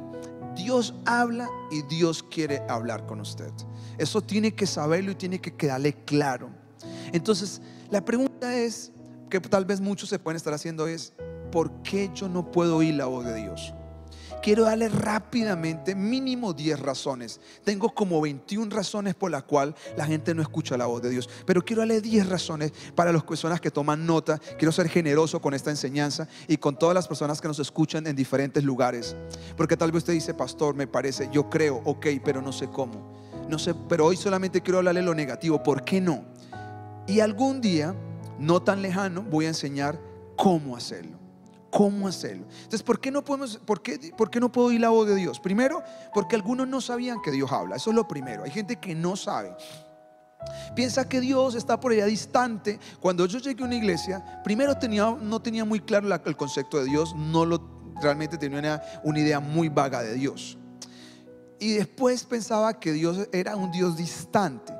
Dios 0.55 0.94
habla 1.07 1.49
y 1.71 1.81
Dios 1.83 2.23
quiere 2.23 2.61
hablar 2.68 3.07
con 3.07 3.18
usted. 3.21 3.51
Eso 3.97 4.21
tiene 4.21 4.55
que 4.55 4.66
saberlo 4.66 5.12
y 5.12 5.14
tiene 5.14 5.40
que 5.40 5.57
quedarle 5.57 5.94
claro. 6.05 6.51
Entonces, 7.12 7.62
la 7.90 8.05
pregunta 8.05 8.59
es, 8.59 8.92
que 9.29 9.41
tal 9.41 9.64
vez 9.64 9.81
muchos 9.81 10.09
se 10.09 10.19
pueden 10.19 10.37
estar 10.37 10.55
haciendo 10.55 10.87
es, 10.87 11.12
¿por 11.51 11.83
qué 11.83 12.11
yo 12.14 12.29
no 12.29 12.51
puedo 12.51 12.77
oír 12.77 12.95
la 12.95 13.07
voz 13.07 13.25
de 13.25 13.35
Dios? 13.35 13.73
quiero 14.43 14.64
darle 14.64 14.88
rápidamente 14.88 15.95
mínimo 15.95 16.53
10 16.53 16.81
razones. 16.81 17.41
Tengo 17.64 17.91
como 17.95 18.21
21 18.21 18.75
razones 18.75 19.14
por 19.14 19.31
las 19.31 19.45
cuales 19.45 19.75
la 19.97 20.07
gente 20.07 20.35
no 20.35 20.43
escucha 20.43 20.77
la 20.77 20.87
voz 20.87 21.03
de 21.03 21.11
Dios. 21.11 21.29
Pero 21.47 21.64
quiero 21.64 21.83
darle 21.83 22.01
10 22.01 22.29
razones 22.29 22.73
para 22.95 23.12
las 23.12 23.23
personas 23.25 23.61
que 23.61 23.71
toman 23.71 24.07
nota. 24.07 24.38
Quiero 24.59 24.73
ser 24.73 24.88
generoso 24.88 25.41
con 25.41 25.55
esta 25.55 25.71
enseñanza 25.71 26.29
y 26.47 26.57
con 26.57 26.79
todas 26.79 26.95
las 26.95 27.09
personas 27.09 27.41
que 27.41 27.49
nos 27.49 27.59
escuchan 27.59 28.07
en 28.07 28.17
diferentes 28.17 28.64
lugares. 28.64 29.17
Porque 29.57 29.77
tal 29.77 29.93
vez 29.93 29.99
usted 29.99 30.14
dice, 30.14 30.35
pastor, 30.35 30.75
me 30.75 30.87
parece, 30.87 31.29
yo 31.33 31.49
creo, 31.49 31.83
ok, 31.85 32.07
pero 32.25 32.43
no 32.43 32.53
sé 32.53 32.69
cómo. 32.69 33.19
No 33.49 33.59
sé, 33.59 33.75
pero 33.88 34.07
hoy 34.07 34.17
solamente 34.17 34.61
quiero 34.61 34.79
hablarle 34.79 35.03
lo 35.03 35.14
negativo. 35.14 35.62
¿Por 35.62 35.85
qué 35.85 36.01
no? 36.01 36.25
Y 37.07 37.21
algún 37.21 37.61
día, 37.61 37.95
no 38.38 38.62
tan 38.62 38.83
lejano, 38.83 39.22
voy 39.22 39.46
a 39.46 39.48
enseñar 39.48 40.01
cómo 40.37 40.77
hacerlo 40.77 41.18
cómo 41.70 42.09
hacerlo. 42.09 42.46
Entonces, 42.48 42.83
¿por 42.83 43.01
qué 43.01 43.11
no 43.11 43.24
podemos, 43.24 43.59
por 43.59 43.83
qué, 43.83 44.12
por 44.16 44.31
qué 44.31 44.40
no 44.40 44.51
puedo 44.51 44.68
oír 44.68 44.81
la 44.81 44.88
voz 44.88 45.07
de 45.07 45.14
Dios? 45.14 45.40
Primero, 45.40 45.83
porque 46.14 46.37
algunos 46.37 46.66
no 46.68 46.81
sabían 46.81 47.20
que 47.22 47.31
Dios 47.31 47.51
habla. 47.53 47.77
Eso 47.77 47.90
es 47.90 47.96
lo 47.96 48.09
primero. 48.09 48.44
Hay 48.44 48.51
gente 48.51 48.77
que 48.77 48.94
no 48.94 49.16
sabe. 49.16 49.55
Piensa 50.74 51.09
que 51.09 51.20
Dios 51.20 51.55
está 51.55 51.81
por 51.81 51.92
allá 51.92 52.07
distante. 52.07 52.79
Cuando 53.01 53.27
yo 53.27 53.38
llegué 53.38 53.62
a 53.62 53.66
una 53.66 53.74
iglesia, 53.74 54.40
primero 54.44 54.77
tenía, 54.79 55.16
no 55.20 55.40
tenía 55.40 55.64
muy 55.64 55.81
claro 55.81 56.09
el 56.24 56.37
concepto 56.37 56.79
de 56.79 56.85
Dios, 56.85 57.14
no 57.16 57.44
lo 57.44 57.79
realmente 58.01 58.38
tenía 58.38 58.59
una, 58.61 58.83
una 59.03 59.18
idea 59.18 59.40
muy 59.40 59.68
vaga 59.68 60.03
de 60.03 60.14
Dios. 60.14 60.57
Y 61.59 61.74
después 61.74 62.24
pensaba 62.24 62.79
que 62.79 62.92
Dios 62.92 63.29
era 63.33 63.57
un 63.57 63.72
Dios 63.72 63.96
distante. 63.96 64.78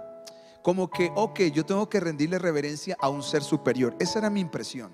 Como 0.68 0.90
que, 0.90 1.11
ok, 1.14 1.40
yo 1.54 1.64
tengo 1.64 1.88
que 1.88 1.98
rendirle 1.98 2.38
reverencia 2.38 2.94
a 3.00 3.09
un 3.09 3.22
ser 3.22 3.42
superior. 3.42 3.96
Esa 3.98 4.18
era 4.18 4.28
mi 4.28 4.40
impresión. 4.40 4.92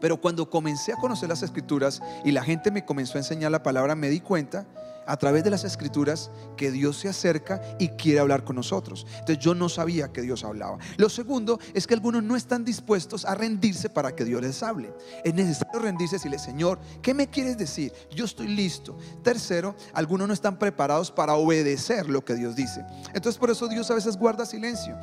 Pero 0.00 0.20
cuando 0.20 0.50
comencé 0.50 0.92
a 0.92 0.96
conocer 0.96 1.28
las 1.28 1.44
escrituras 1.44 2.02
y 2.24 2.32
la 2.32 2.42
gente 2.42 2.72
me 2.72 2.84
comenzó 2.84 3.18
a 3.18 3.20
enseñar 3.20 3.52
la 3.52 3.62
palabra, 3.62 3.94
me 3.94 4.08
di 4.08 4.18
cuenta 4.18 4.66
a 5.06 5.16
través 5.16 5.44
de 5.44 5.50
las 5.50 5.64
escrituras 5.64 6.30
que 6.56 6.70
Dios 6.70 6.98
se 6.98 7.08
acerca 7.08 7.60
y 7.78 7.88
quiere 7.90 8.20
hablar 8.20 8.44
con 8.44 8.56
nosotros. 8.56 9.06
Entonces 9.20 9.38
yo 9.38 9.54
no 9.54 9.68
sabía 9.68 10.12
que 10.12 10.22
Dios 10.22 10.44
hablaba. 10.44 10.78
Lo 10.96 11.08
segundo 11.08 11.58
es 11.74 11.86
que 11.86 11.94
algunos 11.94 12.22
no 12.22 12.36
están 12.36 12.64
dispuestos 12.64 13.24
a 13.24 13.34
rendirse 13.34 13.88
para 13.88 14.14
que 14.14 14.24
Dios 14.24 14.42
les 14.42 14.62
hable. 14.62 14.92
Es 15.24 15.34
necesario 15.34 15.80
rendirse 15.80 16.16
y 16.16 16.18
decirle, 16.18 16.38
Señor, 16.38 16.78
¿qué 17.02 17.14
me 17.14 17.28
quieres 17.28 17.56
decir? 17.56 17.92
Yo 18.10 18.24
estoy 18.24 18.48
listo. 18.48 18.98
Tercero, 19.22 19.74
algunos 19.92 20.28
no 20.28 20.34
están 20.34 20.58
preparados 20.58 21.10
para 21.10 21.34
obedecer 21.34 22.08
lo 22.08 22.24
que 22.24 22.34
Dios 22.34 22.56
dice. 22.56 22.84
Entonces 23.14 23.38
por 23.38 23.50
eso 23.50 23.68
Dios 23.68 23.90
a 23.90 23.94
veces 23.94 24.16
guarda 24.16 24.44
silencio. 24.44 24.98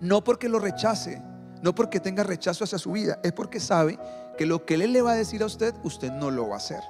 No 0.00 0.24
porque 0.24 0.48
lo 0.48 0.58
rechace, 0.58 1.22
no 1.62 1.74
porque 1.74 2.00
tenga 2.00 2.22
rechazo 2.22 2.64
hacia 2.64 2.78
su 2.78 2.92
vida, 2.92 3.18
es 3.22 3.32
porque 3.32 3.60
sabe 3.60 3.98
que 4.38 4.46
lo 4.46 4.64
que 4.64 4.74
Él 4.74 4.92
le 4.92 5.02
va 5.02 5.12
a 5.12 5.16
decir 5.16 5.42
a 5.42 5.46
usted, 5.46 5.74
usted 5.84 6.10
no 6.12 6.30
lo 6.30 6.48
va 6.48 6.54
a 6.54 6.58
hacer. 6.58 6.80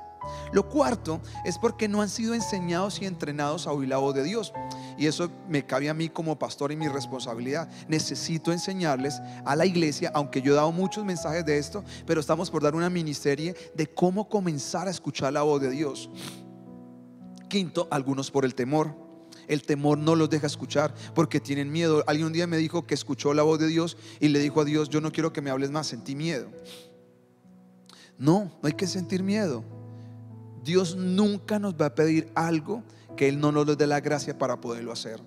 Lo 0.52 0.68
cuarto 0.68 1.20
es 1.44 1.58
porque 1.58 1.88
no 1.88 2.02
han 2.02 2.08
sido 2.08 2.34
enseñados 2.34 3.00
y 3.00 3.06
entrenados 3.06 3.66
a 3.66 3.72
oír 3.72 3.88
la 3.88 3.98
voz 3.98 4.14
de 4.14 4.24
Dios. 4.24 4.52
Y 4.98 5.06
eso 5.06 5.30
me 5.48 5.64
cabe 5.64 5.88
a 5.88 5.94
mí 5.94 6.08
como 6.08 6.38
pastor 6.38 6.72
y 6.72 6.76
mi 6.76 6.88
responsabilidad. 6.88 7.68
Necesito 7.88 8.52
enseñarles 8.52 9.20
a 9.44 9.56
la 9.56 9.66
iglesia, 9.66 10.10
aunque 10.14 10.42
yo 10.42 10.52
he 10.52 10.56
dado 10.56 10.72
muchos 10.72 11.04
mensajes 11.04 11.44
de 11.44 11.58
esto, 11.58 11.84
pero 12.06 12.20
estamos 12.20 12.50
por 12.50 12.62
dar 12.62 12.74
una 12.74 12.90
miniserie 12.90 13.54
de 13.74 13.86
cómo 13.86 14.28
comenzar 14.28 14.88
a 14.88 14.90
escuchar 14.90 15.32
la 15.32 15.42
voz 15.42 15.60
de 15.60 15.70
Dios. 15.70 16.10
Quinto, 17.48 17.88
algunos 17.90 18.30
por 18.30 18.44
el 18.44 18.54
temor. 18.54 18.94
El 19.48 19.62
temor 19.62 19.98
no 19.98 20.14
los 20.14 20.30
deja 20.30 20.46
escuchar 20.46 20.94
porque 21.12 21.40
tienen 21.40 21.72
miedo. 21.72 22.04
Alguien 22.06 22.28
un 22.28 22.32
día 22.32 22.46
me 22.46 22.56
dijo 22.56 22.86
que 22.86 22.94
escuchó 22.94 23.34
la 23.34 23.42
voz 23.42 23.58
de 23.58 23.66
Dios 23.66 23.96
y 24.20 24.28
le 24.28 24.38
dijo 24.38 24.60
a 24.60 24.64
Dios, 24.64 24.88
yo 24.88 25.00
no 25.00 25.10
quiero 25.10 25.32
que 25.32 25.42
me 25.42 25.50
hables 25.50 25.72
más, 25.72 25.88
sentí 25.88 26.14
miedo. 26.14 26.48
No, 28.16 28.44
no 28.44 28.66
hay 28.68 28.74
que 28.74 28.86
sentir 28.86 29.22
miedo. 29.24 29.64
Dios 30.62 30.96
nunca 30.96 31.58
nos 31.58 31.74
va 31.74 31.86
a 31.86 31.94
pedir 31.94 32.30
algo 32.34 32.82
que 33.16 33.28
Él 33.28 33.40
no 33.40 33.52
nos 33.52 33.76
dé 33.76 33.86
la 33.86 34.00
gracia 34.00 34.38
para 34.38 34.60
poderlo 34.60 34.92
hacer. 34.92 35.20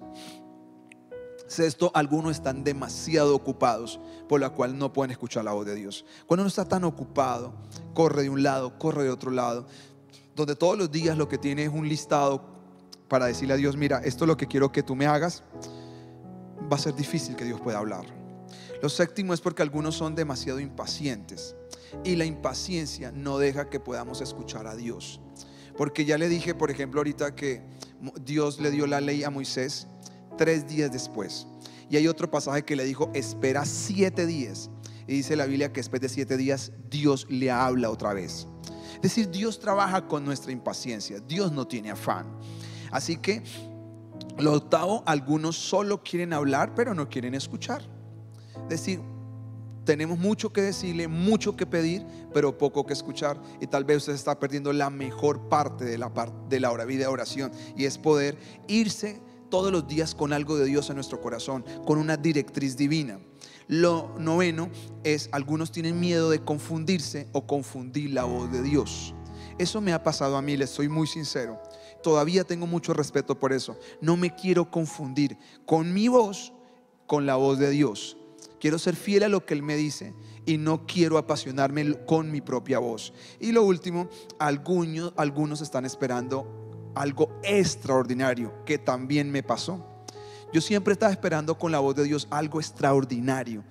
Sexto, 1.48 1.92
algunos 1.94 2.32
están 2.32 2.64
demasiado 2.64 3.36
ocupados, 3.36 4.00
por 4.28 4.40
la 4.40 4.50
cual 4.50 4.78
no 4.78 4.94
pueden 4.94 5.12
escuchar 5.12 5.44
la 5.44 5.52
voz 5.52 5.66
de 5.66 5.76
Dios. 5.76 6.06
Cuando 6.26 6.44
uno 6.44 6.48
está 6.48 6.66
tan 6.66 6.84
ocupado, 6.84 7.54
corre 7.94 8.24
de 8.24 8.30
un 8.30 8.42
lado, 8.42 8.80
corre 8.80 9.04
de 9.04 9.10
otro 9.10 9.30
lado, 9.30 9.68
donde 10.36 10.56
todos 10.56 10.78
los 10.78 10.92
días 10.92 11.18
lo 11.18 11.28
que 11.28 11.38
tiene 11.38 11.66
es 11.66 11.70
un 11.70 11.88
listado 11.88 12.44
para 13.08 13.28
decirle 13.28 13.54
a 13.54 13.58
Dios, 13.58 13.78
mira, 13.78 14.00
esto 14.00 14.24
es 14.24 14.28
lo 14.28 14.38
que 14.38 14.48
quiero 14.48 14.72
que 14.72 14.82
tú 14.82 14.96
me 14.96 15.06
hagas, 15.06 15.44
va 16.72 16.76
a 16.76 16.80
ser 16.80 16.96
difícil 16.96 17.36
que 17.36 17.46
Dios 17.46 17.62
pueda 17.62 17.78
hablar. 17.78 18.06
Lo 18.82 18.90
séptimo 18.90 19.34
es 19.34 19.42
porque 19.42 19.62
algunos 19.62 19.96
son 19.96 20.16
demasiado 20.16 20.60
impacientes 20.60 21.56
y 22.04 22.16
la 22.16 22.26
impaciencia 22.26 23.12
no 23.12 23.38
deja 23.38 23.70
que 23.70 23.80
podamos 23.80 24.22
escuchar 24.22 24.66
a 24.68 24.76
Dios. 24.76 25.22
Porque 25.78 26.06
ya 26.06 26.18
le 26.18 26.30
dije, 26.30 26.54
por 26.54 26.72
ejemplo, 26.72 27.00
ahorita 27.00 27.36
que 27.36 27.62
Dios 28.24 28.60
le 28.60 28.72
dio 28.72 28.88
la 28.88 29.02
ley 29.02 29.24
a 29.24 29.30
Moisés 29.30 29.88
tres 30.38 30.68
días 30.68 30.92
después. 30.92 31.48
Y 31.90 31.98
hay 31.98 32.08
otro 32.08 32.30
pasaje 32.30 32.64
que 32.64 32.76
le 32.76 32.84
dijo, 32.84 33.12
espera 33.14 33.66
siete 33.66 34.26
días. 34.26 34.70
Y 35.08 35.14
dice 35.14 35.36
la 35.36 35.46
Biblia 35.46 35.72
que 35.72 35.80
después 35.80 36.02
de 36.02 36.10
siete 36.10 36.38
días 36.38 36.72
Dios 36.90 37.28
le 37.30 37.52
habla 37.52 37.90
otra 37.90 38.14
vez. 38.14 38.48
Es 38.96 39.02
decir, 39.02 39.30
Dios 39.30 39.60
trabaja 39.60 40.08
con 40.08 40.24
nuestra 40.24 40.52
impaciencia. 40.52 41.20
Dios 41.20 41.52
no 41.52 41.68
tiene 41.68 41.92
afán. 41.92 42.26
Así 42.92 43.18
que, 43.18 43.44
lo 44.38 44.54
octavo, 44.54 45.04
algunos 45.06 45.58
solo 45.58 46.04
quieren 46.04 46.34
hablar, 46.34 46.74
pero 46.74 46.94
no 46.94 47.10
quieren 47.10 47.36
escuchar. 47.36 47.82
Es 48.64 48.70
decir, 48.70 49.02
tenemos 49.86 50.18
mucho 50.18 50.54
que 50.54 50.62
decirle, 50.62 51.08
mucho 51.08 51.56
que 51.56 51.66
pedir, 51.66 52.06
pero 52.34 52.58
poco 52.58 52.86
que 52.86 52.94
escuchar. 52.94 53.42
Y 53.60 53.68
tal 53.68 53.84
vez 53.84 53.98
usted 53.98 54.14
está 54.14 54.40
perdiendo 54.40 54.74
la 54.74 54.90
mejor 54.90 55.50
parte 55.50 55.86
de 55.86 55.98
la, 55.98 56.12
de 56.50 56.60
la 56.60 56.86
vida 56.86 57.02
de 57.02 57.08
oración. 57.08 57.52
Y 57.76 57.86
es 57.86 57.98
poder 57.98 58.38
irse 58.68 59.22
todos 59.50 59.72
los 59.72 59.88
días 59.88 60.16
con 60.16 60.34
algo 60.34 60.58
de 60.58 60.66
Dios 60.66 60.90
en 60.90 60.96
nuestro 60.96 61.22
corazón, 61.22 61.64
con 61.86 62.00
una 62.00 62.18
directriz 62.18 62.76
divina. 62.76 63.20
Lo 63.68 64.16
noveno 64.18 64.70
es, 65.04 65.30
algunos 65.32 65.72
tienen 65.72 66.00
miedo 66.00 66.30
de 66.30 66.44
confundirse 66.44 67.28
o 67.34 67.46
confundir 67.46 68.12
la 68.12 68.24
voz 68.24 68.52
de 68.52 68.62
Dios. 68.62 69.14
Eso 69.58 69.82
me 69.82 69.94
ha 69.94 70.04
pasado 70.04 70.38
a 70.38 70.42
mí, 70.42 70.58
les 70.58 70.70
soy 70.70 70.90
muy 70.90 71.08
sincero. 71.08 71.62
Todavía 72.02 72.44
tengo 72.44 72.68
mucho 72.68 72.94
respeto 72.94 73.38
por 73.38 73.54
eso. 73.54 73.78
No 74.02 74.18
me 74.18 74.36
quiero 74.36 74.72
confundir 74.72 75.38
con 75.66 75.94
mi 75.94 76.08
voz, 76.08 76.52
con 77.06 77.26
la 77.26 77.36
voz 77.36 77.60
de 77.60 77.70
Dios. 77.70 78.18
Quiero 78.64 78.80
ser 78.80 78.96
fiel 78.96 79.24
a 79.24 79.28
lo 79.28 79.46
que 79.46 79.54
Él 79.54 79.62
me 79.62 79.76
dice 79.76 80.14
y 80.46 80.58
no 80.58 80.88
quiero 80.88 81.18
apasionarme 81.18 82.06
con 82.06 82.32
mi 82.32 82.40
propia 82.40 82.80
voz. 82.80 83.12
Y 83.42 83.52
lo 83.52 83.66
último, 83.66 84.08
algunos, 84.40 85.12
algunos 85.18 85.60
están 85.60 85.84
esperando 85.84 86.94
algo 86.96 87.42
extraordinario 87.44 88.64
que 88.64 88.78
también 88.78 89.30
me 89.30 89.44
pasó. 89.44 90.06
Yo 90.54 90.62
siempre 90.62 90.94
estaba 90.94 91.12
esperando 91.12 91.58
con 91.58 91.74
la 91.74 91.80
voz 91.80 91.94
de 91.96 92.06
Dios 92.06 92.26
algo 92.32 92.62
extraordinario. 92.62 93.66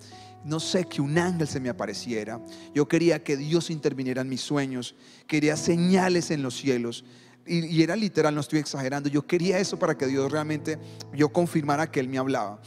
No 0.45 0.59
sé, 0.59 0.85
que 0.85 1.01
un 1.01 1.17
ángel 1.17 1.47
se 1.47 1.59
me 1.59 1.69
apareciera. 1.69 2.39
Yo 2.75 2.87
quería 2.87 3.23
que 3.23 3.35
Dios 3.35 3.71
interviniera 3.71 4.21
en 4.21 4.29
mis 4.29 4.41
sueños. 4.41 4.93
Quería 5.25 5.57
señales 5.57 6.29
en 6.29 6.43
los 6.43 6.55
cielos. 6.55 7.03
Y, 7.47 7.65
y, 7.65 7.81
era 7.81 7.95
literal, 7.95 8.35
no 8.35 8.41
estoy 8.41 8.59
exagerando. 8.59 9.09
Yo 9.09 9.25
quería 9.25 9.57
eso 9.57 9.79
para 9.79 9.97
que 9.97 10.05
Dios 10.05 10.31
realmente, 10.31 10.77
yo 11.15 11.29
confirmara 11.29 11.89
que 11.89 11.99
Él 11.99 12.09
me 12.09 12.19
hablaba. 12.19 12.61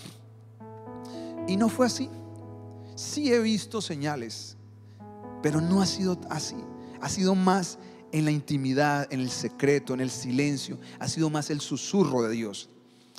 Y 1.46 1.56
no 1.56 1.68
fue 1.68 1.87
así. 1.87 2.11
Sí 2.94 3.32
he 3.32 3.38
visto 3.40 3.80
señales, 3.80 4.56
pero 5.42 5.61
no 5.61 5.80
ha 5.82 5.87
sido 5.87 6.18
así. 6.30 6.56
Ha 7.00 7.09
sido 7.09 7.35
más 7.35 7.78
en 8.12 8.24
la 8.24 8.30
intimidad, 8.30 9.06
en 9.11 9.20
el 9.20 9.30
secreto, 9.30 9.94
en 9.94 10.00
el 10.00 10.11
silencio. 10.11 10.78
Ha 10.98 11.09
sido 11.09 11.30
más 11.30 11.50
el 11.50 11.61
susurro 11.61 12.22
de 12.22 12.30
Dios. 12.30 12.70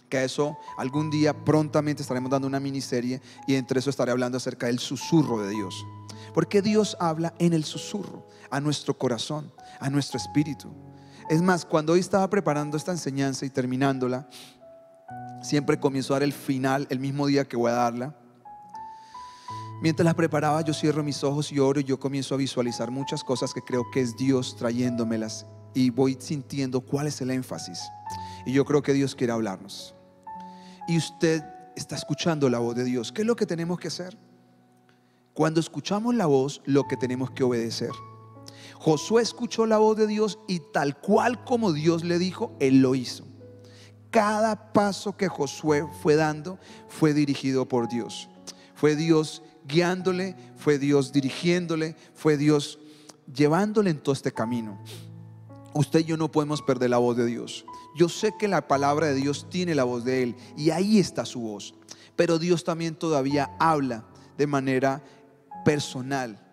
Que 0.10 0.18
a 0.18 0.24
eso 0.24 0.58
algún 0.78 1.10
día 1.10 1.34
prontamente 1.46 2.02
estaremos 2.02 2.32
dando 2.32 2.48
una 2.48 2.60
miniserie 2.60 3.22
y 3.46 3.56
entre 3.56 3.80
eso 3.80 3.90
estaré 3.90 4.12
hablando 4.12 4.38
acerca 4.38 4.68
del 4.68 4.80
susurro 4.80 5.42
de 5.42 5.50
Dios. 5.50 5.86
Porque 6.34 6.62
Dios 6.62 6.96
habla 7.00 7.34
en 7.40 7.54
el 7.54 7.66
susurro, 7.66 8.28
a 8.50 8.60
nuestro 8.62 8.98
corazón, 8.98 9.52
a 9.80 9.90
nuestro 9.90 10.18
espíritu. 10.18 10.74
Es 11.30 11.42
más, 11.42 11.66
cuando 11.66 11.94
hoy 11.94 12.00
estaba 12.00 12.30
preparando 12.30 12.78
esta 12.78 12.92
enseñanza 12.92 13.46
y 13.46 13.50
terminándola, 13.50 14.30
Siempre 15.42 15.80
comienzo 15.80 16.14
a 16.14 16.18
dar 16.18 16.24
el 16.24 16.34
final 16.34 16.88
el 16.90 17.00
mismo 17.00 17.28
día 17.28 17.46
que 17.46 17.56
voy 17.56 17.72
a 17.72 17.76
darla. 17.76 18.16
Mientras 19.82 20.06
la 20.06 20.16
preparaba, 20.16 20.62
yo 20.62 20.74
cierro 20.74 21.04
mis 21.04 21.24
ojos 21.24 21.52
y 21.52 21.60
oro 21.60 21.80
y 21.80 21.84
yo 21.84 22.00
comienzo 22.00 22.34
a 22.34 22.38
visualizar 22.38 22.90
muchas 22.90 23.24
cosas 23.24 23.54
que 23.54 23.62
creo 23.62 23.86
que 23.92 24.02
es 24.02 24.18
Dios 24.18 24.56
trayéndomelas 24.58 25.46
y 25.76 25.92
voy 25.92 26.18
sintiendo 26.20 26.82
cuál 26.82 27.08
es 27.08 27.22
el 27.22 27.30
énfasis. 27.30 27.80
Y 28.46 28.54
yo 28.54 28.66
creo 28.66 28.82
que 28.82 28.94
Dios 28.94 29.14
quiere 29.14 29.34
hablarnos. 29.34 29.94
Y 30.88 30.98
usted 30.98 31.44
está 31.76 31.96
escuchando 31.96 32.50
la 32.50 32.58
voz 32.58 32.76
de 32.76 32.84
Dios. 32.84 33.12
¿Qué 33.12 33.22
es 33.22 33.28
lo 33.28 33.36
que 33.36 33.46
tenemos 33.46 33.78
que 33.78 33.90
hacer? 33.90 34.18
Cuando 35.34 35.60
escuchamos 35.60 36.16
la 36.16 36.26
voz, 36.26 36.62
lo 36.66 36.88
que 36.88 36.98
tenemos 36.98 37.30
que 37.32 37.44
obedecer. 37.44 37.92
Josué 38.80 39.22
escuchó 39.22 39.68
la 39.68 39.78
voz 39.78 39.96
de 39.96 40.08
Dios 40.08 40.40
y 40.48 40.60
tal 40.74 41.00
cual 41.00 41.44
como 41.44 41.72
Dios 41.72 42.04
le 42.04 42.18
dijo, 42.18 42.56
él 42.60 42.82
lo 42.82 42.96
hizo 42.96 43.24
cada 44.18 44.74
paso 44.74 45.16
que 45.16 45.28
Josué 45.28 45.86
fue 46.02 46.16
dando 46.16 46.58
fue 46.88 47.14
dirigido 47.14 47.68
por 47.68 47.88
Dios. 47.88 48.28
Fue 48.74 48.96
Dios 48.96 49.44
guiándole, 49.68 50.36
fue 50.56 50.80
Dios 50.80 51.14
dirigiéndole, 51.14 51.96
fue 52.16 52.36
Dios 52.36 52.80
llevándole 53.32 53.92
en 53.92 54.00
todo 54.00 54.14
este 54.14 54.32
camino. 54.32 54.84
Usted 55.76 56.00
y 56.00 56.06
yo 56.06 56.18
no 56.18 56.32
podemos 56.32 56.64
perder 56.64 56.90
la 56.90 56.98
voz 56.98 57.16
de 57.16 57.28
Dios. 57.28 57.64
Yo 57.96 58.10
sé 58.10 58.34
que 58.40 58.48
la 58.48 58.68
palabra 58.68 59.06
de 59.06 59.14
Dios 59.14 59.52
tiene 59.52 59.76
la 59.76 59.84
voz 59.84 60.04
de 60.04 60.24
Él 60.24 60.36
y 60.58 60.72
ahí 60.72 60.98
está 60.98 61.24
su 61.24 61.42
voz. 61.42 61.76
Pero 62.16 62.40
Dios 62.40 62.64
también 62.64 62.96
todavía 62.96 63.52
habla 63.60 64.04
de 64.36 64.48
manera 64.48 65.04
personal. 65.64 66.44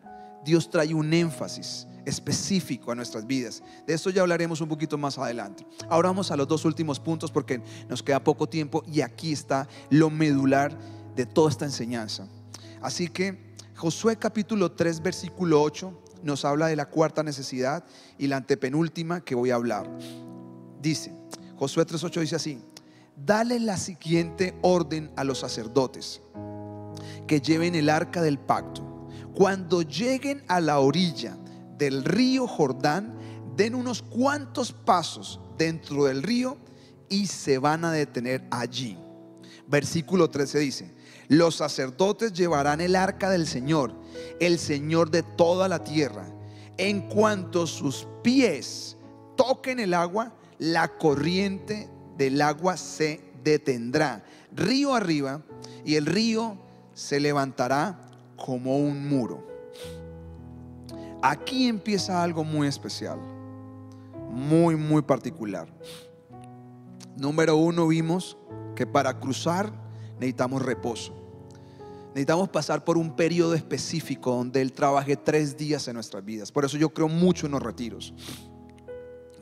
Dios 0.44 0.68
trae 0.68 0.92
un 0.92 1.14
énfasis 1.14 1.86
específico 2.04 2.92
a 2.92 2.94
nuestras 2.94 3.26
vidas. 3.26 3.62
De 3.86 3.94
esto 3.94 4.10
ya 4.10 4.22
hablaremos 4.22 4.60
un 4.60 4.68
poquito 4.68 4.98
más 4.98 5.18
adelante. 5.18 5.66
Ahora 5.88 6.08
vamos 6.08 6.30
a 6.30 6.36
los 6.36 6.48
dos 6.48 6.64
últimos 6.64 7.00
puntos 7.00 7.30
porque 7.30 7.62
nos 7.88 8.02
queda 8.02 8.22
poco 8.22 8.48
tiempo 8.48 8.82
y 8.86 9.00
aquí 9.00 9.32
está 9.32 9.68
lo 9.90 10.10
medular 10.10 10.76
de 11.14 11.26
toda 11.26 11.50
esta 11.50 11.64
enseñanza. 11.64 12.28
Así 12.80 13.08
que 13.08 13.54
Josué 13.76 14.16
capítulo 14.16 14.72
3 14.72 15.02
versículo 15.02 15.62
8 15.62 16.02
nos 16.22 16.44
habla 16.44 16.66
de 16.66 16.76
la 16.76 16.86
cuarta 16.86 17.22
necesidad 17.22 17.84
y 18.18 18.26
la 18.26 18.36
antepenúltima 18.36 19.20
que 19.22 19.34
voy 19.34 19.50
a 19.50 19.56
hablar. 19.56 19.88
Dice, 20.80 21.12
Josué 21.56 21.86
3.8 21.86 22.20
dice 22.20 22.36
así, 22.36 22.60
dale 23.16 23.60
la 23.60 23.76
siguiente 23.76 24.54
orden 24.62 25.10
a 25.16 25.24
los 25.24 25.38
sacerdotes, 25.38 26.20
que 27.26 27.40
lleven 27.40 27.74
el 27.74 27.88
arca 27.88 28.22
del 28.22 28.38
pacto. 28.38 28.82
Cuando 29.34 29.82
lleguen 29.82 30.42
a 30.48 30.60
la 30.60 30.78
orilla 30.78 31.36
del 31.78 32.04
río 32.04 32.46
Jordán, 32.46 33.16
den 33.56 33.74
unos 33.74 34.02
cuantos 34.02 34.72
pasos 34.72 35.40
dentro 35.56 36.04
del 36.04 36.22
río 36.22 36.56
y 37.08 37.26
se 37.26 37.58
van 37.58 37.84
a 37.84 37.92
detener 37.92 38.44
allí. 38.50 38.98
Versículo 39.66 40.30
13 40.30 40.58
dice, 40.58 40.94
los 41.28 41.56
sacerdotes 41.56 42.32
llevarán 42.32 42.80
el 42.80 42.96
arca 42.96 43.30
del 43.30 43.46
Señor, 43.46 43.94
el 44.40 44.58
Señor 44.58 45.10
de 45.10 45.22
toda 45.22 45.68
la 45.68 45.82
tierra. 45.84 46.26
En 46.76 47.08
cuanto 47.08 47.66
sus 47.66 48.06
pies 48.22 48.96
toquen 49.36 49.80
el 49.80 49.94
agua, 49.94 50.34
la 50.58 50.88
corriente 50.88 51.88
del 52.16 52.42
agua 52.42 52.76
se 52.76 53.20
detendrá 53.42 54.24
río 54.54 54.94
arriba 54.94 55.42
y 55.84 55.96
el 55.96 56.06
río 56.06 56.58
se 56.94 57.20
levantará 57.20 57.98
como 58.36 58.78
un 58.78 59.08
muro. 59.08 59.53
Aquí 61.26 61.68
empieza 61.68 62.22
algo 62.22 62.44
muy 62.44 62.68
especial, 62.68 63.18
muy, 64.30 64.76
muy 64.76 65.00
particular. 65.00 65.66
Número 67.16 67.56
uno, 67.56 67.88
vimos 67.88 68.36
que 68.76 68.86
para 68.86 69.18
cruzar 69.18 69.72
necesitamos 70.16 70.60
reposo. 70.60 71.14
Necesitamos 72.08 72.50
pasar 72.50 72.84
por 72.84 72.98
un 72.98 73.16
periodo 73.16 73.54
específico 73.54 74.32
donde 74.32 74.60
Él 74.60 74.74
trabaje 74.74 75.16
tres 75.16 75.56
días 75.56 75.88
en 75.88 75.94
nuestras 75.94 76.22
vidas. 76.22 76.52
Por 76.52 76.66
eso 76.66 76.76
yo 76.76 76.90
creo 76.90 77.08
mucho 77.08 77.46
en 77.46 77.52
los 77.52 77.62
retiros. 77.62 78.12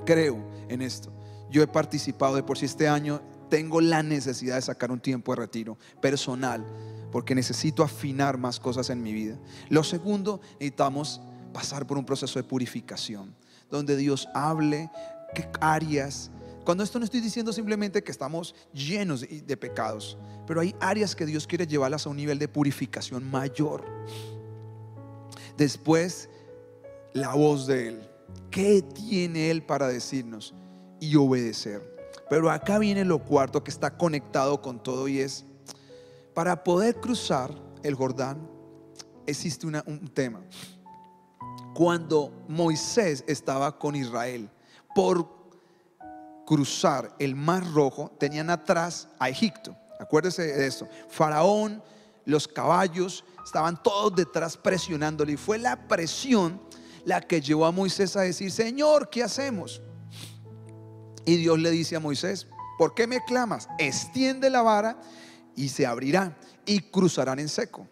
Creo 0.06 0.38
en 0.68 0.82
esto. 0.82 1.12
Yo 1.50 1.64
he 1.64 1.66
participado 1.66 2.36
de 2.36 2.44
por 2.44 2.58
si 2.58 2.66
este 2.66 2.86
año 2.86 3.20
tengo 3.50 3.80
la 3.80 4.04
necesidad 4.04 4.54
de 4.54 4.62
sacar 4.62 4.92
un 4.92 5.00
tiempo 5.00 5.34
de 5.34 5.40
retiro 5.40 5.76
personal 6.00 6.64
porque 7.10 7.34
necesito 7.34 7.82
afinar 7.82 8.38
más 8.38 8.60
cosas 8.60 8.88
en 8.88 9.02
mi 9.02 9.12
vida. 9.12 9.36
Lo 9.68 9.82
segundo, 9.82 10.40
necesitamos 10.60 11.20
pasar 11.52 11.86
por 11.86 11.98
un 11.98 12.04
proceso 12.04 12.38
de 12.38 12.44
purificación, 12.44 13.34
donde 13.70 13.96
Dios 13.96 14.28
hable 14.34 14.90
qué 15.34 15.48
áreas. 15.60 16.30
Cuando 16.64 16.84
esto 16.84 16.98
no 16.98 17.04
estoy 17.04 17.20
diciendo 17.20 17.52
simplemente 17.52 18.02
que 18.02 18.12
estamos 18.12 18.54
llenos 18.72 19.22
de 19.22 19.56
pecados, 19.56 20.16
pero 20.46 20.60
hay 20.60 20.74
áreas 20.80 21.16
que 21.16 21.26
Dios 21.26 21.46
quiere 21.46 21.66
llevarlas 21.66 22.06
a 22.06 22.10
un 22.10 22.16
nivel 22.16 22.38
de 22.38 22.48
purificación 22.48 23.28
mayor. 23.30 23.84
Después, 25.56 26.28
la 27.12 27.34
voz 27.34 27.66
de 27.66 27.88
Él. 27.88 28.08
¿Qué 28.50 28.82
tiene 28.82 29.50
Él 29.50 29.62
para 29.62 29.88
decirnos? 29.88 30.54
Y 31.00 31.16
obedecer. 31.16 31.92
Pero 32.28 32.50
acá 32.50 32.78
viene 32.78 33.04
lo 33.04 33.24
cuarto 33.24 33.62
que 33.62 33.70
está 33.70 33.96
conectado 33.96 34.62
con 34.62 34.82
todo 34.82 35.08
y 35.08 35.18
es, 35.18 35.44
para 36.34 36.64
poder 36.64 37.00
cruzar 37.00 37.50
el 37.82 37.94
Jordán, 37.94 38.48
existe 39.26 39.66
un 39.66 40.08
tema. 40.08 40.40
Cuando 41.74 42.44
Moisés 42.48 43.24
estaba 43.26 43.78
con 43.78 43.96
Israel, 43.96 44.50
por 44.94 45.42
cruzar 46.46 47.14
el 47.18 47.35
mar 47.35 47.64
rojo, 47.72 48.11
tenían 48.18 48.50
atrás 48.50 49.08
a 49.18 49.28
Egipto. 49.28 49.76
Acuérdese 49.98 50.42
de 50.42 50.66
eso. 50.66 50.88
Faraón, 51.08 51.82
los 52.24 52.46
caballos, 52.46 53.24
estaban 53.44 53.82
todos 53.82 54.14
detrás 54.14 54.56
presionándole. 54.56 55.32
Y 55.32 55.37
fue 55.37 55.58
la 55.58 55.88
presión 55.88 56.61
la 57.04 57.20
que 57.20 57.40
llevó 57.40 57.66
a 57.66 57.72
Moisés 57.72 58.16
a 58.16 58.22
decir, 58.22 58.50
Señor, 58.50 59.08
¿qué 59.11 59.22
hacemos? 59.22 59.82
Y 61.24 61.37
Dios 61.37 61.58
le 61.58 61.70
dice 61.70 61.96
a 61.96 62.00
Moisés, 62.00 62.46
¿por 62.78 62.94
qué 62.94 63.06
me 63.06 63.24
clamas? 63.24 63.68
Extiende 63.78 64.50
la 64.50 64.62
vara 64.62 65.00
y 65.54 65.68
se 65.68 65.87
abrirá 65.87 66.37
y 66.66 66.80
cruzarán 66.80 67.38
en 67.38 67.48
seco. 67.48 67.87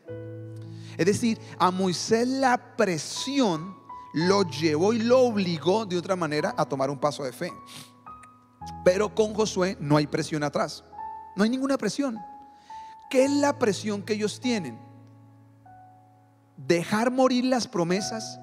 Es 1.01 1.07
decir, 1.07 1.41
a 1.59 1.71
Moisés 1.71 2.29
la 2.29 2.77
presión 2.77 3.75
lo 4.13 4.43
llevó 4.43 4.93
y 4.93 4.99
lo 4.99 5.21
obligó 5.21 5.87
de 5.87 5.97
otra 5.97 6.15
manera 6.15 6.55
a 6.59 6.67
tomar 6.67 6.91
un 6.91 6.99
paso 6.99 7.25
de 7.25 7.33
fe. 7.33 7.51
Pero 8.85 9.15
con 9.15 9.33
Josué 9.33 9.79
no 9.81 9.97
hay 9.97 10.07
presión 10.07 10.43
atrás. 10.43 10.85
No 11.37 11.43
hay 11.43 11.49
ninguna 11.49 11.79
presión. 11.79 12.19
¿Qué 13.09 13.25
es 13.25 13.31
la 13.31 13.59
presión 13.59 14.03
que 14.03 14.13
ellos 14.13 14.41
tienen? 14.41 14.79
Dejar 16.59 17.11
morir 17.11 17.47
las 17.47 17.67
promesas 17.67 18.39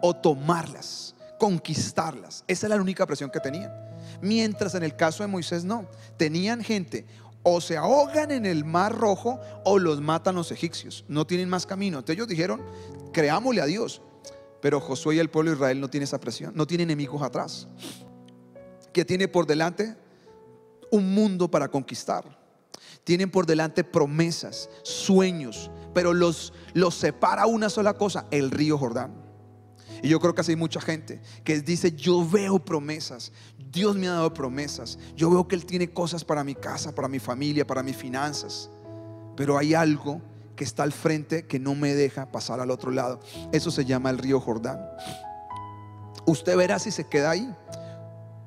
o 0.00 0.14
tomarlas, 0.14 1.16
conquistarlas. 1.40 2.44
Esa 2.46 2.66
es 2.66 2.70
la 2.70 2.80
única 2.80 3.04
presión 3.06 3.28
que 3.28 3.40
tenían. 3.40 3.72
Mientras 4.20 4.76
en 4.76 4.84
el 4.84 4.94
caso 4.94 5.24
de 5.24 5.26
Moisés 5.26 5.64
no, 5.64 5.88
tenían 6.16 6.62
gente 6.62 7.08
o 7.42 7.60
se 7.60 7.76
ahogan 7.76 8.30
en 8.30 8.46
el 8.46 8.64
mar 8.64 8.96
rojo 8.96 9.40
o 9.64 9.78
los 9.78 10.00
matan 10.00 10.34
los 10.34 10.52
egipcios. 10.52 11.04
No 11.08 11.26
tienen 11.26 11.48
más 11.48 11.66
camino. 11.66 11.98
Entonces 11.98 12.16
ellos 12.16 12.28
dijeron, 12.28 12.62
creámosle 13.12 13.60
a 13.60 13.66
Dios. 13.66 14.02
Pero 14.60 14.80
Josué 14.80 15.16
y 15.16 15.18
el 15.18 15.28
pueblo 15.28 15.50
de 15.50 15.56
Israel 15.56 15.80
no 15.80 15.90
tiene 15.90 16.04
esa 16.04 16.20
presión, 16.20 16.52
no 16.54 16.66
tiene 16.66 16.84
enemigos 16.84 17.20
atrás. 17.22 17.66
Que 18.92 19.04
tiene 19.04 19.26
por 19.26 19.46
delante 19.46 19.96
un 20.90 21.12
mundo 21.14 21.50
para 21.50 21.68
conquistar. 21.68 22.40
Tienen 23.02 23.30
por 23.30 23.46
delante 23.46 23.82
promesas, 23.82 24.70
sueños, 24.84 25.70
pero 25.92 26.14
los, 26.14 26.52
los 26.74 26.94
separa 26.94 27.46
una 27.46 27.68
sola 27.68 27.94
cosa, 27.94 28.26
el 28.30 28.52
río 28.52 28.78
Jordán. 28.78 29.21
Y 30.02 30.08
yo 30.08 30.18
creo 30.18 30.34
que 30.34 30.40
así 30.40 30.52
hay 30.52 30.56
mucha 30.56 30.80
gente 30.80 31.20
que 31.44 31.60
dice, 31.60 31.92
yo 31.92 32.28
veo 32.28 32.58
promesas, 32.58 33.30
Dios 33.70 33.96
me 33.96 34.08
ha 34.08 34.14
dado 34.14 34.34
promesas, 34.34 34.98
yo 35.14 35.30
veo 35.30 35.46
que 35.46 35.54
Él 35.54 35.64
tiene 35.64 35.90
cosas 35.90 36.24
para 36.24 36.42
mi 36.42 36.56
casa, 36.56 36.92
para 36.92 37.06
mi 37.06 37.20
familia, 37.20 37.64
para 37.64 37.84
mis 37.84 37.96
finanzas, 37.96 38.68
pero 39.36 39.56
hay 39.56 39.74
algo 39.74 40.20
que 40.56 40.64
está 40.64 40.82
al 40.82 40.92
frente 40.92 41.46
que 41.46 41.60
no 41.60 41.76
me 41.76 41.94
deja 41.94 42.30
pasar 42.30 42.60
al 42.60 42.70
otro 42.70 42.90
lado. 42.90 43.20
Eso 43.52 43.70
se 43.70 43.84
llama 43.84 44.10
el 44.10 44.18
río 44.18 44.40
Jordán. 44.40 44.80
Usted 46.26 46.56
verá 46.56 46.78
si 46.78 46.90
se 46.90 47.04
queda 47.04 47.30
ahí. 47.30 47.54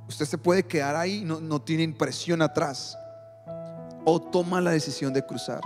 Usted 0.07 0.25
se 0.25 0.37
puede 0.37 0.63
quedar 0.63 0.95
ahí, 0.95 1.23
no, 1.23 1.39
no 1.39 1.61
tiene 1.61 1.83
impresión 1.83 2.41
atrás. 2.41 2.97
O 4.03 4.21
toma 4.21 4.61
la 4.61 4.71
decisión 4.71 5.13
de 5.13 5.25
cruzar. 5.25 5.61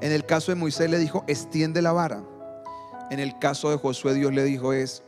En 0.00 0.10
el 0.10 0.24
caso 0.24 0.50
de 0.52 0.56
Moisés 0.56 0.90
le 0.90 0.98
dijo, 0.98 1.22
extiende 1.26 1.82
la 1.82 1.92
vara. 1.92 2.22
En 3.10 3.20
el 3.20 3.38
caso 3.38 3.70
de 3.70 3.76
Josué 3.76 4.14
Dios 4.14 4.32
le 4.32 4.44
dijo 4.44 4.72
es, 4.72 5.02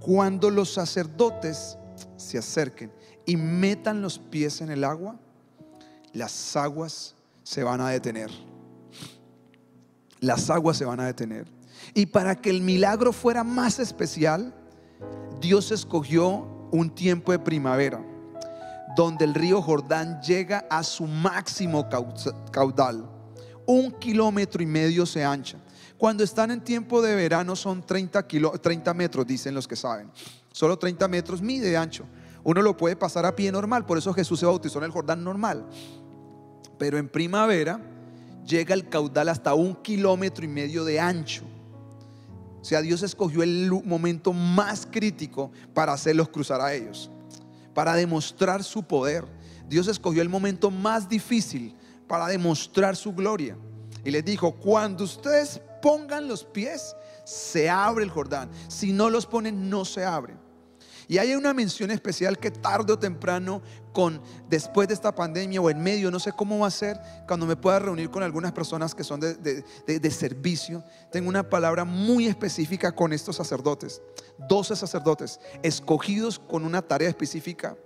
cuando 0.00 0.50
los 0.50 0.72
sacerdotes 0.72 1.78
se 2.16 2.38
acerquen 2.38 2.92
y 3.26 3.36
metan 3.36 4.02
los 4.02 4.18
pies 4.18 4.60
en 4.60 4.70
el 4.70 4.84
agua, 4.84 5.16
las 6.12 6.56
aguas 6.56 7.14
se 7.42 7.62
van 7.62 7.80
a 7.80 7.88
detener. 7.90 8.30
Las 10.20 10.50
aguas 10.50 10.76
se 10.76 10.84
van 10.84 11.00
a 11.00 11.06
detener. 11.06 11.46
Y 11.94 12.06
para 12.06 12.34
que 12.34 12.50
el 12.50 12.60
milagro 12.60 13.12
fuera 13.12 13.44
más 13.44 13.78
especial, 13.78 14.54
Dios 15.40 15.70
escogió 15.72 16.68
un 16.70 16.90
tiempo 16.94 17.32
de 17.32 17.38
primavera, 17.38 18.04
donde 18.96 19.24
el 19.24 19.34
río 19.34 19.62
Jordán 19.62 20.20
llega 20.20 20.66
a 20.70 20.82
su 20.82 21.06
máximo 21.06 21.88
caudal. 22.52 23.08
Un 23.66 23.92
kilómetro 23.92 24.62
y 24.62 24.66
medio 24.66 25.06
se 25.06 25.24
ancha. 25.24 25.58
Cuando 26.00 26.24
están 26.24 26.50
en 26.50 26.62
tiempo 26.62 27.02
de 27.02 27.14
verano 27.14 27.54
son 27.54 27.82
30, 27.82 28.26
30 28.26 28.94
metros, 28.94 29.26
dicen 29.26 29.52
los 29.52 29.68
que 29.68 29.76
saben. 29.76 30.10
Solo 30.50 30.78
30 30.78 31.06
metros 31.08 31.42
mide 31.42 31.68
de 31.68 31.76
ancho. 31.76 32.06
Uno 32.42 32.62
lo 32.62 32.74
puede 32.74 32.96
pasar 32.96 33.26
a 33.26 33.36
pie 33.36 33.52
normal, 33.52 33.84
por 33.84 33.98
eso 33.98 34.14
Jesús 34.14 34.40
se 34.40 34.46
bautizó 34.46 34.78
en 34.78 34.84
el 34.84 34.92
Jordán 34.92 35.22
normal. 35.22 35.66
Pero 36.78 36.96
en 36.96 37.06
primavera 37.06 37.82
llega 38.46 38.72
el 38.72 38.88
caudal 38.88 39.28
hasta 39.28 39.52
un 39.52 39.74
kilómetro 39.74 40.42
y 40.42 40.48
medio 40.48 40.86
de 40.86 40.98
ancho. 40.98 41.44
O 42.62 42.64
sea, 42.64 42.80
Dios 42.80 43.02
escogió 43.02 43.42
el 43.42 43.70
momento 43.84 44.32
más 44.32 44.88
crítico 44.90 45.52
para 45.74 45.92
hacerlos 45.92 46.30
cruzar 46.30 46.62
a 46.62 46.72
ellos, 46.72 47.10
para 47.74 47.92
demostrar 47.92 48.64
su 48.64 48.84
poder. 48.84 49.26
Dios 49.68 49.86
escogió 49.86 50.22
el 50.22 50.30
momento 50.30 50.70
más 50.70 51.10
difícil 51.10 51.76
para 52.08 52.26
demostrar 52.26 52.96
su 52.96 53.12
gloria. 53.12 53.54
Y 54.02 54.10
les 54.10 54.24
dijo, 54.24 54.52
cuando 54.52 55.04
ustedes 55.04 55.60
pongan 55.80 56.28
los 56.28 56.44
pies, 56.44 56.94
se 57.24 57.68
abre 57.68 58.04
el 58.04 58.10
Jordán. 58.10 58.50
Si 58.68 58.92
no 58.92 59.10
los 59.10 59.26
ponen, 59.26 59.70
no 59.70 59.84
se 59.84 60.04
abre. 60.04 60.34
Y 61.10 61.18
hay 61.18 61.34
una 61.34 61.52
mención 61.52 61.90
especial 61.90 62.38
que 62.38 62.52
tarde 62.52 62.92
o 62.92 62.98
temprano, 62.98 63.62
con 63.92 64.22
después 64.48 64.86
de 64.86 64.94
esta 64.94 65.12
pandemia 65.12 65.60
o 65.60 65.68
en 65.68 65.82
medio, 65.82 66.08
no 66.08 66.20
sé 66.20 66.30
cómo 66.30 66.60
va 66.60 66.68
a 66.68 66.70
ser, 66.70 67.00
cuando 67.26 67.46
me 67.46 67.56
pueda 67.56 67.80
reunir 67.80 68.10
con 68.10 68.22
algunas 68.22 68.52
personas 68.52 68.94
que 68.94 69.02
son 69.02 69.18
de, 69.18 69.34
de 69.34 70.10
servicio, 70.12 70.84
tengo 71.10 71.28
una 71.28 71.50
palabra 71.50 71.84
muy 71.84 72.28
específica 72.28 72.92
con 72.92 73.12
estos 73.12 73.34
sacerdotes. 73.34 74.00
12 74.48 74.76
sacerdotes 74.76 75.40
escogidos 75.64 76.38
con 76.38 76.64
una 76.64 76.80
tarea 76.80 77.08
específica 77.08 77.76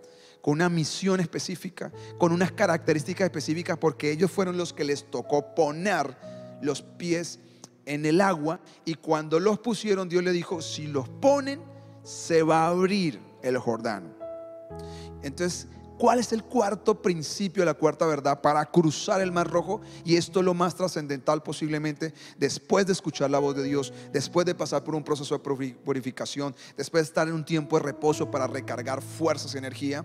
con 0.43 0.53
una 0.53 0.69
misión 0.69 1.21
específica, 1.21 1.91
con 2.19 2.31
unas 2.31 2.53
características 2.53 3.25
específicas, 3.25 3.79
porque 3.79 4.11
ellos 4.11 4.31
fueron 4.31 4.59
los 4.59 4.75
que 4.75 4.85
les 4.85 5.11
tocó 5.11 5.55
poner 5.55 6.15
los 6.61 6.83
pies 6.83 7.39
en 7.87 8.07
el 8.07 8.21
agua 8.21 8.61
y 8.85 8.95
cuando 8.95 9.41
los 9.41 9.59
pusieron 9.59 10.09
Dios 10.09 10.23
le 10.23 10.33
dijo, 10.33 10.63
si 10.63 10.87
los 10.87 11.09
ponen, 11.09 11.61
se 12.03 12.43
va 12.43 12.65
a 12.65 12.69
abrir 12.69 13.21
el 13.43 13.59
Jordán. 13.59 14.15
Entonces, 15.23 15.69
¿Cuál 15.99 16.19
es 16.19 16.33
el 16.33 16.43
cuarto 16.43 17.01
principio, 17.01 17.65
la 17.65 17.75
cuarta 17.75 18.05
verdad 18.05 18.41
para 18.41 18.65
cruzar 18.67 19.21
el 19.21 19.31
mar 19.31 19.49
rojo? 19.49 19.81
Y 20.05 20.17
esto 20.17 20.41
es 20.41 20.45
lo 20.45 20.53
más 20.53 20.75
trascendental 20.75 21.43
posiblemente 21.43 22.13
después 22.37 22.85
de 22.87 22.93
escuchar 22.93 23.31
la 23.31 23.39
voz 23.39 23.55
de 23.55 23.63
Dios, 23.63 23.93
después 24.13 24.45
de 24.45 24.57
pasar 24.57 24.83
por 24.83 24.97
un 24.97 25.05
proceso 25.05 25.39
de 25.39 25.75
purificación, 25.85 26.55
después 26.77 27.05
de 27.05 27.07
estar 27.07 27.29
en 27.29 27.35
un 27.35 27.45
tiempo 27.45 27.79
de 27.79 27.85
reposo 27.85 28.29
para 28.31 28.49
recargar 28.49 29.03
fuerzas 29.03 29.55
y 29.55 29.59
energía. 29.59 30.05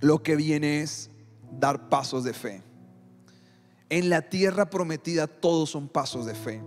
Lo 0.00 0.22
que 0.22 0.36
viene 0.36 0.82
es 0.82 1.10
dar 1.50 1.88
pasos 1.88 2.22
de 2.22 2.32
fe. 2.32 2.62
En 3.90 4.10
la 4.10 4.22
tierra 4.22 4.70
prometida 4.70 5.26
todos 5.26 5.70
son 5.70 5.88
pasos 5.88 6.26
de 6.26 6.34
fe. 6.34 6.62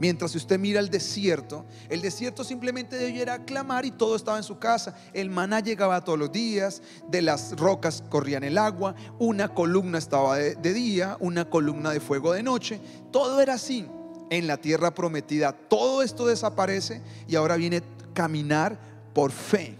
Mientras 0.00 0.34
usted 0.34 0.58
mira 0.58 0.80
el 0.80 0.88
desierto, 0.88 1.66
el 1.90 2.00
desierto 2.00 2.42
simplemente 2.42 2.96
debiera 2.96 3.44
clamar 3.44 3.84
y 3.84 3.90
todo 3.90 4.16
estaba 4.16 4.38
en 4.38 4.42
su 4.42 4.58
casa. 4.58 4.96
El 5.12 5.28
maná 5.28 5.60
llegaba 5.60 6.02
todos 6.02 6.18
los 6.18 6.32
días, 6.32 6.82
de 7.08 7.20
las 7.20 7.54
rocas 7.56 8.02
corrían 8.08 8.42
el 8.42 8.56
agua, 8.56 8.94
una 9.18 9.48
columna 9.48 9.98
estaba 9.98 10.38
de, 10.38 10.54
de 10.54 10.72
día, 10.72 11.18
una 11.20 11.44
columna 11.44 11.90
de 11.90 12.00
fuego 12.00 12.32
de 12.32 12.42
noche. 12.42 12.80
Todo 13.12 13.42
era 13.42 13.54
así. 13.54 13.86
En 14.30 14.46
la 14.46 14.56
tierra 14.56 14.94
prometida 14.94 15.52
todo 15.52 16.02
esto 16.02 16.26
desaparece 16.26 17.02
y 17.28 17.36
ahora 17.36 17.56
viene 17.56 17.82
caminar 18.14 18.78
por 19.12 19.32
fe 19.32 19.76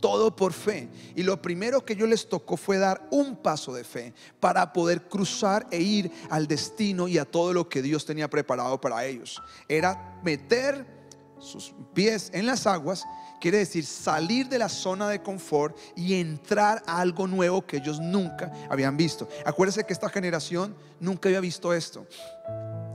todo 0.00 0.34
por 0.34 0.52
fe. 0.52 0.88
Y 1.14 1.22
lo 1.22 1.40
primero 1.40 1.84
que 1.84 1.96
yo 1.96 2.06
les 2.06 2.28
tocó 2.28 2.56
fue 2.56 2.78
dar 2.78 3.06
un 3.10 3.36
paso 3.36 3.72
de 3.72 3.84
fe 3.84 4.12
para 4.40 4.72
poder 4.72 5.08
cruzar 5.08 5.66
e 5.70 5.80
ir 5.80 6.10
al 6.30 6.46
destino 6.46 7.08
y 7.08 7.18
a 7.18 7.24
todo 7.24 7.52
lo 7.52 7.68
que 7.68 7.82
Dios 7.82 8.04
tenía 8.04 8.28
preparado 8.28 8.80
para 8.80 9.04
ellos. 9.04 9.42
Era 9.68 10.18
meter 10.22 10.98
sus 11.38 11.72
pies 11.94 12.30
en 12.34 12.46
las 12.46 12.66
aguas, 12.66 13.04
quiere 13.40 13.58
decir 13.58 13.86
salir 13.86 14.48
de 14.48 14.58
la 14.58 14.68
zona 14.68 15.08
de 15.08 15.22
confort 15.22 15.76
y 15.94 16.14
entrar 16.14 16.82
a 16.86 17.00
algo 17.00 17.26
nuevo 17.26 17.64
que 17.64 17.76
ellos 17.76 18.00
nunca 18.00 18.52
habían 18.68 18.96
visto. 18.96 19.28
Acuérdense 19.44 19.84
que 19.84 19.92
esta 19.92 20.08
generación 20.08 20.74
nunca 20.98 21.28
había 21.28 21.40
visto 21.40 21.72
esto 21.72 22.06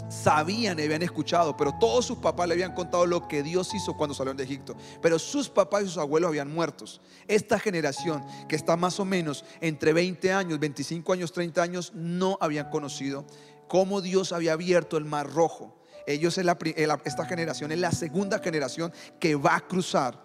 sabían 0.09 0.79
y 0.79 0.83
habían 0.83 1.01
escuchado, 1.01 1.55
pero 1.57 1.73
todos 1.79 2.05
sus 2.05 2.17
papás 2.17 2.47
le 2.47 2.53
habían 2.53 2.73
contado 2.73 3.05
lo 3.05 3.27
que 3.27 3.43
Dios 3.43 3.73
hizo 3.73 3.95
cuando 3.95 4.13
salieron 4.13 4.37
de 4.37 4.43
Egipto. 4.43 4.75
Pero 5.01 5.19
sus 5.19 5.49
papás 5.49 5.83
y 5.83 5.85
sus 5.85 5.97
abuelos 5.97 6.29
habían 6.29 6.53
muerto. 6.53 6.85
Esta 7.27 7.59
generación 7.59 8.23
que 8.47 8.55
está 8.55 8.75
más 8.75 8.99
o 8.99 9.05
menos 9.05 9.43
entre 9.61 9.93
20 9.93 10.31
años, 10.33 10.59
25 10.59 11.13
años, 11.13 11.31
30 11.31 11.61
años, 11.61 11.91
no 11.95 12.37
habían 12.41 12.69
conocido 12.69 13.25
cómo 13.67 14.01
Dios 14.01 14.31
había 14.33 14.53
abierto 14.53 14.97
el 14.97 15.05
mar 15.05 15.31
rojo. 15.31 15.79
Ellos, 16.05 16.37
esta 16.37 17.25
generación 17.25 17.71
es 17.71 17.79
la 17.79 17.91
segunda 17.91 18.39
generación 18.39 18.91
que 19.19 19.35
va 19.35 19.55
a 19.55 19.61
cruzar 19.61 20.19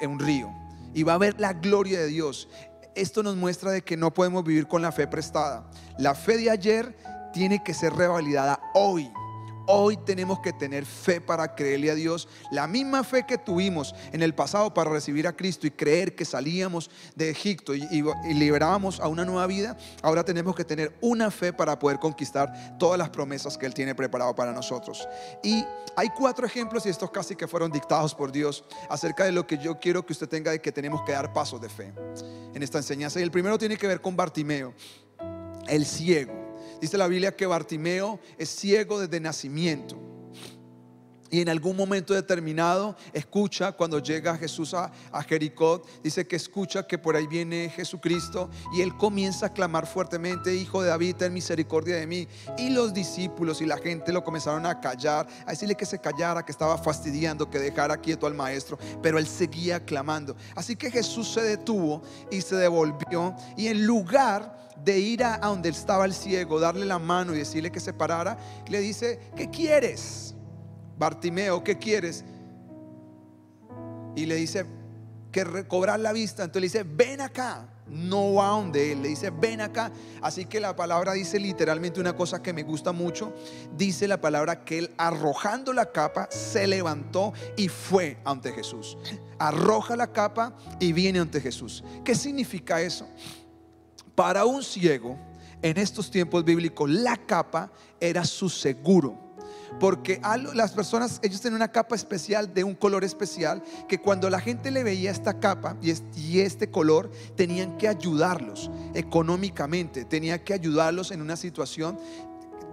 un 0.00 0.18
río 0.18 0.50
y 0.94 1.02
va 1.02 1.14
a 1.14 1.18
ver 1.18 1.38
la 1.38 1.52
gloria 1.52 2.00
de 2.00 2.06
Dios. 2.06 2.48
Esto 2.94 3.22
nos 3.22 3.36
muestra 3.36 3.70
de 3.70 3.82
que 3.82 3.96
no 3.96 4.12
podemos 4.12 4.44
vivir 4.44 4.66
con 4.66 4.82
la 4.82 4.92
fe 4.92 5.06
prestada. 5.06 5.70
La 5.98 6.14
fe 6.14 6.36
de 6.36 6.50
ayer 6.50 6.96
tiene 7.32 7.62
que 7.62 7.74
ser 7.74 7.94
revalidada 7.94 8.60
hoy. 8.74 9.10
Hoy 9.66 9.96
tenemos 9.96 10.40
que 10.40 10.52
tener 10.52 10.84
fe 10.84 11.20
para 11.20 11.54
creerle 11.54 11.90
a 11.90 11.94
Dios. 11.94 12.28
La 12.50 12.66
misma 12.66 13.04
fe 13.04 13.24
que 13.24 13.38
tuvimos 13.38 13.94
en 14.12 14.22
el 14.22 14.34
pasado 14.34 14.74
para 14.74 14.90
recibir 14.90 15.26
a 15.26 15.36
Cristo 15.36 15.66
y 15.66 15.70
creer 15.70 16.16
que 16.16 16.24
salíamos 16.24 16.90
de 17.14 17.30
Egipto 17.30 17.74
y, 17.74 17.88
liberábamos 18.34 18.98
a 19.00 19.06
una 19.06 19.24
nueva 19.24 19.46
vida. 19.46 19.76
Ahora 20.02 20.24
tenemos 20.24 20.56
que 20.56 20.64
tener 20.64 20.96
una 21.00 21.30
fe 21.30 21.52
para 21.52 21.78
poder 21.78 21.98
conquistar 21.98 22.76
todas 22.78 22.98
las 22.98 23.10
promesas 23.10 23.56
que 23.56 23.66
Él 23.66 23.74
tiene 23.74 23.94
preparado 23.94 24.34
para 24.34 24.52
nosotros. 24.52 25.08
Y 25.44 25.64
hay 25.96 26.08
cuatro 26.10 26.44
ejemplos, 26.46 26.84
y 26.86 26.88
estos 26.88 27.10
casi 27.10 27.36
que 27.36 27.46
fueron 27.46 27.70
dictados 27.70 28.14
por 28.14 28.32
Dios, 28.32 28.64
acerca 28.88 29.24
de 29.24 29.32
lo 29.32 29.46
que 29.46 29.58
yo 29.58 29.78
quiero 29.78 30.04
que 30.04 30.12
usted 30.12 30.28
tenga 30.28 30.50
de 30.50 30.60
que 30.60 30.72
tenemos 30.72 31.02
que 31.02 31.12
dar 31.12 31.32
pasos 31.32 31.60
de 31.60 31.68
fe 31.68 31.92
en 32.54 32.62
esta 32.62 32.78
enseñanza. 32.78 33.20
Y 33.20 33.22
el 33.22 33.30
primero 33.30 33.58
tiene 33.58 33.76
que 33.76 33.86
ver 33.86 34.00
con 34.00 34.16
Bartimeo, 34.16 34.74
el 35.68 35.86
ciego. 35.86 36.41
Dice 36.82 36.98
la 36.98 37.06
Biblia 37.06 37.36
que 37.36 37.46
Bartimeo 37.46 38.18
es 38.36 38.48
ciego 38.48 38.98
desde 38.98 39.20
nacimiento. 39.20 40.11
Y 41.32 41.40
en 41.40 41.48
algún 41.48 41.78
momento 41.78 42.12
determinado 42.12 42.94
escucha 43.14 43.72
cuando 43.72 43.98
llega 44.00 44.36
Jesús 44.36 44.74
a, 44.74 44.92
Jericó, 45.26 45.82
dice 46.04 46.26
que 46.26 46.36
escucha 46.36 46.86
que 46.86 46.98
por 46.98 47.16
ahí 47.16 47.26
viene 47.26 47.72
Jesucristo 47.74 48.50
y 48.74 48.82
él 48.82 48.94
comienza 48.98 49.46
a 49.46 49.48
clamar 49.54 49.86
fuertemente, 49.86 50.54
Hijo 50.54 50.82
de 50.82 50.90
David, 50.90 51.16
ten 51.16 51.32
misericordia 51.32 51.96
de 51.96 52.06
mí. 52.06 52.28
Y 52.58 52.68
los 52.68 52.92
discípulos 52.92 53.62
y 53.62 53.66
la 53.66 53.78
gente 53.78 54.12
lo 54.12 54.22
comenzaron 54.22 54.66
a 54.66 54.78
callar, 54.78 55.26
a 55.46 55.52
decirle 55.52 55.74
que 55.74 55.86
se 55.86 55.98
callara, 55.98 56.44
que 56.44 56.52
estaba 56.52 56.76
fastidiando, 56.76 57.48
que 57.48 57.58
dejara 57.58 57.96
quieto 57.96 58.26
al 58.26 58.34
maestro, 58.34 58.78
pero 59.02 59.18
él 59.18 59.26
seguía 59.26 59.82
clamando. 59.82 60.36
Así 60.54 60.76
que 60.76 60.90
Jesús 60.90 61.32
se 61.32 61.40
detuvo 61.40 62.02
y 62.30 62.42
se 62.42 62.56
devolvió 62.56 63.34
y 63.56 63.68
en 63.68 63.86
lugar 63.86 64.70
de 64.84 64.98
ir 64.98 65.24
a, 65.24 65.38
donde 65.38 65.70
estaba 65.70 66.04
el 66.04 66.12
ciego, 66.12 66.60
darle 66.60 66.84
la 66.84 66.98
mano 66.98 67.34
y 67.34 67.38
decirle 67.38 67.72
que 67.72 67.80
se 67.80 67.94
parara, 67.94 68.36
le 68.68 68.80
dice, 68.80 69.18
¿qué 69.34 69.48
quieres? 69.48 70.34
Bartimeo, 70.98 71.62
¿qué 71.64 71.78
quieres? 71.78 72.24
Y 74.14 74.26
le 74.26 74.36
dice, 74.36 74.66
que 75.32 75.42
recobrar 75.42 75.98
la 75.98 76.12
vista. 76.12 76.44
Entonces 76.44 76.74
le 76.74 76.80
dice, 76.80 76.94
ven 76.94 77.20
acá. 77.20 77.68
No 77.88 78.34
va 78.34 78.48
donde 78.48 78.92
él, 78.92 79.02
le 79.02 79.08
dice, 79.08 79.30
ven 79.30 79.60
acá. 79.60 79.90
Así 80.22 80.44
que 80.44 80.60
la 80.60 80.76
palabra 80.76 81.14
dice 81.14 81.40
literalmente 81.40 82.00
una 82.00 82.14
cosa 82.14 82.40
que 82.40 82.52
me 82.52 82.62
gusta 82.62 82.92
mucho. 82.92 83.34
Dice 83.76 84.06
la 84.06 84.20
palabra 84.20 84.64
que 84.64 84.78
él 84.78 84.94
arrojando 84.96 85.72
la 85.72 85.90
capa 85.90 86.28
se 86.30 86.66
levantó 86.66 87.32
y 87.56 87.68
fue 87.68 88.18
ante 88.24 88.52
Jesús. 88.52 88.96
Arroja 89.38 89.96
la 89.96 90.12
capa 90.12 90.54
y 90.78 90.92
viene 90.92 91.18
ante 91.18 91.40
Jesús. 91.40 91.82
¿Qué 92.04 92.14
significa 92.14 92.80
eso? 92.80 93.08
Para 94.14 94.44
un 94.44 94.62
ciego, 94.62 95.18
en 95.60 95.76
estos 95.76 96.10
tiempos 96.10 96.44
bíblicos, 96.44 96.88
la 96.88 97.16
capa 97.16 97.72
era 98.00 98.24
su 98.24 98.48
seguro. 98.48 99.31
Porque 99.80 100.20
las 100.54 100.72
personas, 100.72 101.18
ellos 101.22 101.40
tenían 101.40 101.56
una 101.56 101.72
capa 101.72 101.96
especial 101.96 102.52
de 102.54 102.64
un 102.64 102.74
color 102.74 103.04
especial 103.04 103.62
que 103.88 103.98
cuando 103.98 104.30
la 104.30 104.40
gente 104.40 104.70
le 104.70 104.84
veía 104.84 105.10
esta 105.10 105.40
capa 105.40 105.76
y 105.82 106.40
este 106.40 106.70
color, 106.70 107.10
tenían 107.36 107.76
que 107.78 107.88
ayudarlos 107.88 108.70
económicamente, 108.94 110.04
tenían 110.04 110.40
que 110.40 110.54
ayudarlos 110.54 111.10
en 111.10 111.20
una 111.20 111.36
situación 111.36 111.98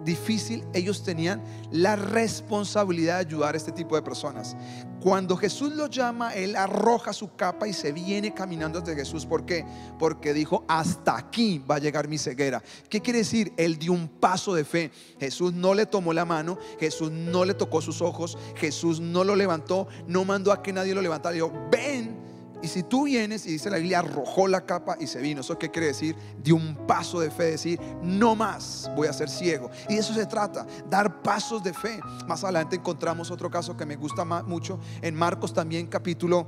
difícil, 0.03 0.63
ellos 0.73 1.03
tenían 1.03 1.43
la 1.71 1.95
responsabilidad 1.95 3.15
de 3.15 3.27
ayudar 3.27 3.53
a 3.53 3.57
este 3.57 3.71
tipo 3.71 3.95
de 3.95 4.01
personas. 4.01 4.55
Cuando 5.01 5.37
Jesús 5.37 5.73
lo 5.73 5.87
llama, 5.87 6.33
él 6.33 6.55
arroja 6.55 7.13
su 7.13 7.33
capa 7.35 7.67
y 7.67 7.73
se 7.73 7.91
viene 7.91 8.33
caminando 8.33 8.81
desde 8.81 8.95
Jesús. 8.95 9.25
¿Por 9.25 9.45
qué? 9.45 9.65
Porque 9.97 10.33
dijo, 10.33 10.65
hasta 10.67 11.17
aquí 11.17 11.59
va 11.59 11.75
a 11.75 11.79
llegar 11.79 12.07
mi 12.07 12.17
ceguera. 12.17 12.61
¿Qué 12.89 13.01
quiere 13.01 13.19
decir? 13.19 13.53
Él 13.55 13.79
dio 13.79 13.93
un 13.93 14.09
paso 14.09 14.53
de 14.53 14.65
fe. 14.65 14.91
Jesús 15.19 15.53
no 15.53 15.73
le 15.73 15.85
tomó 15.85 16.11
la 16.11 16.25
mano, 16.25 16.57
Jesús 16.79 17.11
no 17.11 17.45
le 17.45 17.53
tocó 17.53 17.81
sus 17.81 18.01
ojos, 18.01 18.37
Jesús 18.55 18.99
no 18.99 19.23
lo 19.23 19.35
levantó, 19.35 19.87
no 20.07 20.25
mandó 20.25 20.51
a 20.51 20.61
que 20.61 20.73
nadie 20.73 20.93
lo 20.93 21.01
levantara. 21.01 21.33
Dijo, 21.33 21.51
ven 21.71 22.28
y 22.61 22.67
si 22.67 22.83
tú 22.83 23.05
vienes 23.05 23.45
y 23.45 23.51
dice 23.51 23.69
la 23.69 23.77
Biblia, 23.77 23.99
arrojó 23.99 24.47
la 24.47 24.65
capa 24.65 24.97
y 24.99 25.07
se 25.07 25.21
vino. 25.21 25.41
¿Eso 25.41 25.57
qué 25.57 25.71
quiere 25.71 25.87
decir? 25.87 26.15
De 26.43 26.51
un 26.51 26.75
paso 26.87 27.19
de 27.21 27.31
fe, 27.31 27.51
decir, 27.51 27.79
no 28.01 28.35
más 28.35 28.91
voy 28.95 29.07
a 29.07 29.13
ser 29.13 29.29
ciego. 29.29 29.71
Y 29.87 29.95
de 29.95 30.01
eso 30.01 30.13
se 30.13 30.25
trata, 30.25 30.67
dar 30.89 31.21
pasos 31.21 31.63
de 31.63 31.73
fe. 31.73 31.99
Más 32.27 32.43
adelante 32.43 32.75
encontramos 32.75 33.31
otro 33.31 33.49
caso 33.49 33.77
que 33.77 33.85
me 33.85 33.95
gusta 33.95 34.25
mucho 34.25 34.79
en 35.01 35.15
Marcos 35.15 35.53
también 35.53 35.87
capítulo 35.87 36.47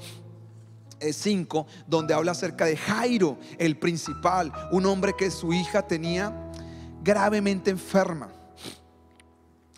5, 1.00 1.66
eh, 1.68 1.84
donde 1.88 2.14
habla 2.14 2.34
acerca 2.34 2.66
de 2.66 2.76
Jairo, 2.76 3.38
el 3.58 3.78
principal, 3.78 4.52
un 4.72 4.86
hombre 4.86 5.14
que 5.18 5.32
su 5.32 5.54
hija 5.54 5.82
tenía 5.82 6.52
gravemente 7.02 7.72
enferma. 7.72 8.30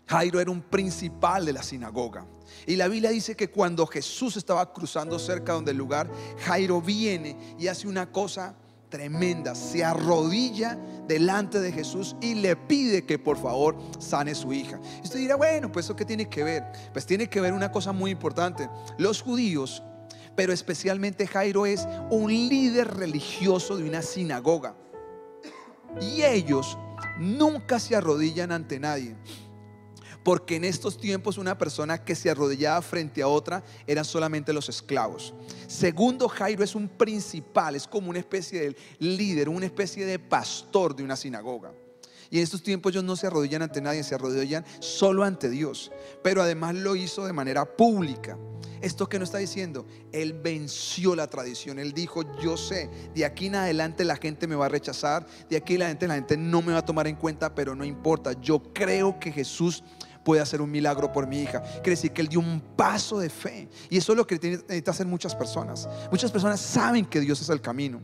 Jairo 0.07 0.39
era 0.39 0.51
un 0.51 0.61
principal 0.61 1.45
de 1.45 1.53
la 1.53 1.63
sinagoga. 1.63 2.25
Y 2.65 2.75
la 2.75 2.87
Biblia 2.87 3.09
dice 3.09 3.35
que 3.35 3.49
cuando 3.49 3.85
Jesús 3.85 4.37
estaba 4.37 4.73
cruzando 4.73 5.19
cerca 5.19 5.53
donde 5.53 5.71
el 5.71 5.77
lugar, 5.77 6.09
Jairo 6.45 6.81
viene 6.81 7.37
y 7.59 7.67
hace 7.67 7.87
una 7.87 8.11
cosa 8.11 8.55
tremenda. 8.93 9.55
Se 9.55 9.83
arrodilla 9.83 10.77
delante 11.07 11.59
de 11.59 11.71
Jesús 11.71 12.15
y 12.21 12.35
le 12.35 12.55
pide 12.55 13.05
que 13.05 13.17
por 13.17 13.37
favor 13.37 13.75
sane 13.97 14.35
su 14.35 14.53
hija. 14.53 14.79
Y 14.99 15.05
usted 15.05 15.17
dirá, 15.17 15.35
bueno, 15.35 15.71
pues 15.71 15.87
eso 15.87 15.95
qué 15.95 16.05
tiene 16.05 16.29
que 16.29 16.43
ver? 16.43 16.63
Pues 16.93 17.05
tiene 17.07 17.27
que 17.27 17.41
ver 17.41 17.53
una 17.53 17.71
cosa 17.71 17.91
muy 17.91 18.11
importante. 18.11 18.69
Los 18.99 19.23
judíos, 19.23 19.81
pero 20.35 20.53
especialmente 20.53 21.25
Jairo 21.25 21.65
es 21.65 21.87
un 22.11 22.31
líder 22.31 22.95
religioso 22.95 23.77
de 23.77 23.89
una 23.89 24.03
sinagoga. 24.03 24.75
Y 25.99 26.21
ellos 26.21 26.77
nunca 27.17 27.79
se 27.79 27.95
arrodillan 27.95 28.51
ante 28.51 28.79
nadie. 28.79 29.15
Porque 30.23 30.55
en 30.55 30.63
estos 30.63 30.97
tiempos 30.97 31.37
una 31.37 31.57
persona 31.57 32.03
que 32.03 32.15
se 32.15 32.29
arrodillaba 32.29 32.81
frente 32.81 33.21
a 33.21 33.27
otra 33.27 33.63
eran 33.85 34.05
solamente 34.05 34.53
los 34.53 34.69
esclavos. 34.69 35.33
Segundo, 35.67 36.29
Jairo 36.29 36.63
es 36.63 36.75
un 36.75 36.87
principal, 36.87 37.75
es 37.75 37.87
como 37.87 38.09
una 38.09 38.19
especie 38.19 38.61
de 38.61 38.75
líder, 38.99 39.49
una 39.49 39.65
especie 39.65 40.05
de 40.05 40.19
pastor 40.19 40.95
de 40.95 41.03
una 41.03 41.15
sinagoga. 41.15 41.71
Y 42.33 42.37
en 42.37 42.43
estos 42.43 42.63
tiempos 42.63 42.91
ellos 42.91 43.03
no 43.03 43.15
se 43.15 43.27
arrodillan 43.27 43.61
ante 43.61 43.79
nadie, 43.79 44.03
se 44.03 44.15
arrodillan 44.15 44.65
solo 44.79 45.23
ante 45.23 45.51
Dios. 45.51 45.91
Pero 46.23 46.41
además 46.41 46.73
lo 46.73 46.95
hizo 46.95 47.27
de 47.27 47.31
manera 47.31 47.63
pública. 47.63 48.39
¿Esto 48.81 49.07
que 49.07 49.19
no 49.19 49.23
está 49.23 49.37
diciendo? 49.37 49.85
Él 50.11 50.33
venció 50.33 51.15
la 51.15 51.27
tradición. 51.27 51.77
Él 51.77 51.93
dijo, 51.93 52.23
yo 52.41 52.57
sé, 52.57 52.89
de 53.13 53.23
aquí 53.23 53.45
en 53.45 53.55
adelante 53.55 54.03
la 54.03 54.15
gente 54.15 54.47
me 54.47 54.55
va 54.55 54.65
a 54.65 54.69
rechazar, 54.69 55.27
de 55.47 55.57
aquí 55.57 55.75
en 55.75 55.83
adelante 55.83 56.07
la 56.07 56.15
gente 56.15 56.35
no 56.35 56.61
me 56.61 56.73
va 56.73 56.79
a 56.79 56.85
tomar 56.85 57.05
en 57.05 57.15
cuenta, 57.17 57.53
pero 57.53 57.75
no 57.75 57.85
importa. 57.85 58.33
Yo 58.41 58.61
creo 58.73 59.19
que 59.19 59.31
Jesús 59.31 59.83
puede 60.23 60.41
hacer 60.41 60.61
un 60.61 60.71
milagro 60.71 61.11
por 61.11 61.27
mi 61.27 61.41
hija. 61.41 61.61
Quiere 61.61 61.91
decir 61.91 62.11
que 62.11 62.21
él 62.21 62.27
dio 62.27 62.39
un 62.39 62.61
paso 62.75 63.19
de 63.19 63.29
fe. 63.29 63.69
Y 63.89 63.97
eso 63.97 64.13
es 64.13 64.17
lo 64.17 64.25
que 64.25 64.35
necesita 64.35 64.91
hacer 64.91 65.07
muchas 65.07 65.35
personas. 65.35 65.87
Muchas 66.11 66.31
personas 66.31 66.59
saben 66.59 67.05
que 67.05 67.19
Dios 67.19 67.41
es 67.41 67.49
el 67.49 67.61
camino. 67.61 68.01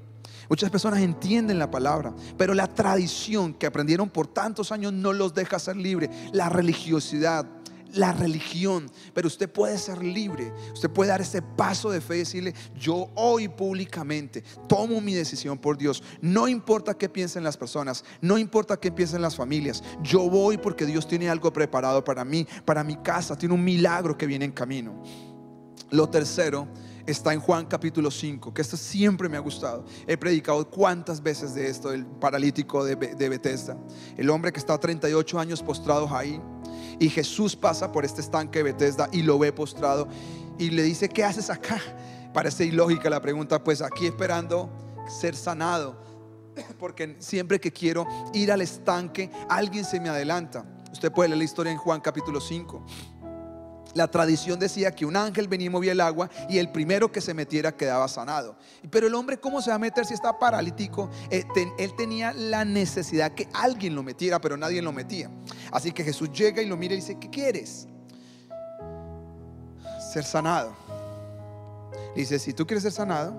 Muchas 0.49 0.71
personas 0.71 1.01
entienden 1.01 1.59
la 1.59 1.69
palabra, 1.69 2.11
pero 2.35 2.55
la 2.55 2.65
tradición 2.65 3.53
que 3.53 3.67
aprendieron 3.67 4.09
por 4.09 4.25
tantos 4.25 4.71
años 4.71 4.91
no 4.91 5.13
los 5.13 5.35
deja 5.35 5.59
ser 5.59 5.77
libres. 5.77 6.09
La 6.33 6.49
religiosidad, 6.49 7.45
la 7.93 8.13
religión, 8.13 8.89
pero 9.13 9.27
usted 9.27 9.49
puede 9.49 9.77
ser 9.77 10.03
libre. 10.03 10.53
Usted 10.73 10.89
puede 10.89 11.09
dar 11.09 11.21
ese 11.21 11.41
paso 11.41 11.89
de 11.89 12.01
fe 12.01 12.15
y 12.15 12.19
decirle, 12.19 12.53
yo 12.75 13.09
hoy 13.15 13.47
públicamente 13.47 14.43
tomo 14.67 15.01
mi 15.01 15.13
decisión 15.13 15.57
por 15.57 15.77
Dios. 15.77 16.03
No 16.21 16.47
importa 16.47 16.97
qué 16.97 17.09
piensen 17.09 17.43
las 17.43 17.57
personas, 17.57 18.03
no 18.21 18.37
importa 18.37 18.77
qué 18.77 18.91
piensen 18.91 19.21
las 19.21 19.35
familias. 19.35 19.83
Yo 20.01 20.29
voy 20.29 20.57
porque 20.57 20.85
Dios 20.85 21.07
tiene 21.07 21.29
algo 21.29 21.51
preparado 21.51 22.03
para 22.03 22.23
mí, 22.23 22.47
para 22.65 22.83
mi 22.83 22.97
casa, 22.97 23.37
tiene 23.37 23.55
un 23.55 23.63
milagro 23.63 24.17
que 24.17 24.25
viene 24.25 24.45
en 24.45 24.51
camino. 24.51 25.01
Lo 25.91 26.07
tercero 26.07 26.67
está 27.07 27.33
en 27.33 27.39
Juan 27.39 27.65
capítulo 27.65 28.11
5, 28.11 28.53
que 28.53 28.61
esto 28.61 28.77
siempre 28.77 29.27
me 29.27 29.37
ha 29.37 29.39
gustado. 29.39 29.85
He 30.05 30.17
predicado 30.17 30.69
cuántas 30.69 31.23
veces 31.23 31.55
de 31.55 31.67
esto, 31.67 31.91
el 31.91 32.05
paralítico 32.05 32.83
de, 32.83 32.95
de 32.95 33.29
Bethesda. 33.29 33.77
El 34.15 34.29
hombre 34.29 34.51
que 34.51 34.59
está 34.59 34.77
38 34.77 35.39
años 35.39 35.63
postrado 35.63 36.07
ahí 36.15 36.39
y 36.99 37.09
Jesús 37.09 37.55
pasa 37.55 37.91
por 37.91 38.05
este 38.05 38.21
estanque 38.21 38.59
de 38.59 38.63
Bethesda 38.63 39.09
y 39.11 39.21
lo 39.21 39.39
ve 39.39 39.51
postrado 39.51 40.07
y 40.57 40.69
le 40.69 40.83
dice, 40.83 41.09
¿qué 41.09 41.23
haces 41.23 41.49
acá? 41.49 41.79
Parece 42.33 42.65
ilógica 42.65 43.09
la 43.09 43.21
pregunta, 43.21 43.63
pues 43.63 43.81
aquí 43.81 44.05
esperando 44.05 44.69
ser 45.07 45.35
sanado. 45.35 45.97
Porque 46.77 47.15
siempre 47.19 47.59
que 47.59 47.71
quiero 47.71 48.05
ir 48.33 48.51
al 48.51 48.61
estanque, 48.61 49.31
alguien 49.47 49.85
se 49.85 49.99
me 49.99 50.09
adelanta. 50.09 50.65
Usted 50.91 51.11
puede 51.11 51.29
leer 51.29 51.37
la 51.37 51.43
historia 51.45 51.71
en 51.71 51.77
Juan 51.77 52.01
capítulo 52.01 52.41
5. 52.41 52.85
La 53.95 54.07
tradición 54.07 54.59
decía 54.59 54.91
que 54.91 55.05
un 55.05 55.15
ángel 55.15 55.47
venía 55.47 55.67
y 55.67 55.69
movía 55.69 55.93
el 55.93 56.01
agua 56.01 56.29
y 56.47 56.59
el 56.59 56.71
primero 56.71 57.11
que 57.11 57.21
se 57.21 57.33
metiera 57.33 57.75
quedaba 57.75 58.07
sanado. 58.07 58.55
Pero 58.89 59.07
el 59.07 59.15
hombre, 59.15 59.39
¿cómo 59.39 59.61
se 59.61 59.71
va 59.71 59.77
a 59.77 59.79
meter 59.79 60.05
si 60.05 60.13
está 60.13 60.37
paralítico? 60.37 61.09
Eh, 61.29 61.43
él 61.77 61.95
tenía 61.95 62.33
la 62.33 62.65
necesidad 62.65 63.31
que 63.31 63.47
alguien 63.53 63.95
lo 63.95 64.03
metiera, 64.03 64.39
pero 64.39 64.57
nadie 64.57 64.81
lo 64.81 64.91
metía. 64.91 65.29
Así 65.71 65.91
que 65.91 66.03
Jesús 66.03 66.31
llega 66.31 66.61
y 66.61 66.67
lo 66.67 66.77
mira 66.77 66.93
y 66.93 66.97
dice, 66.97 67.17
¿qué 67.19 67.29
quieres? 67.29 67.87
Ser 70.13 70.23
sanado. 70.23 70.75
dice, 72.15 72.37
si 72.39 72.53
tú 72.53 72.65
quieres 72.65 72.83
ser 72.83 72.91
sanado, 72.91 73.33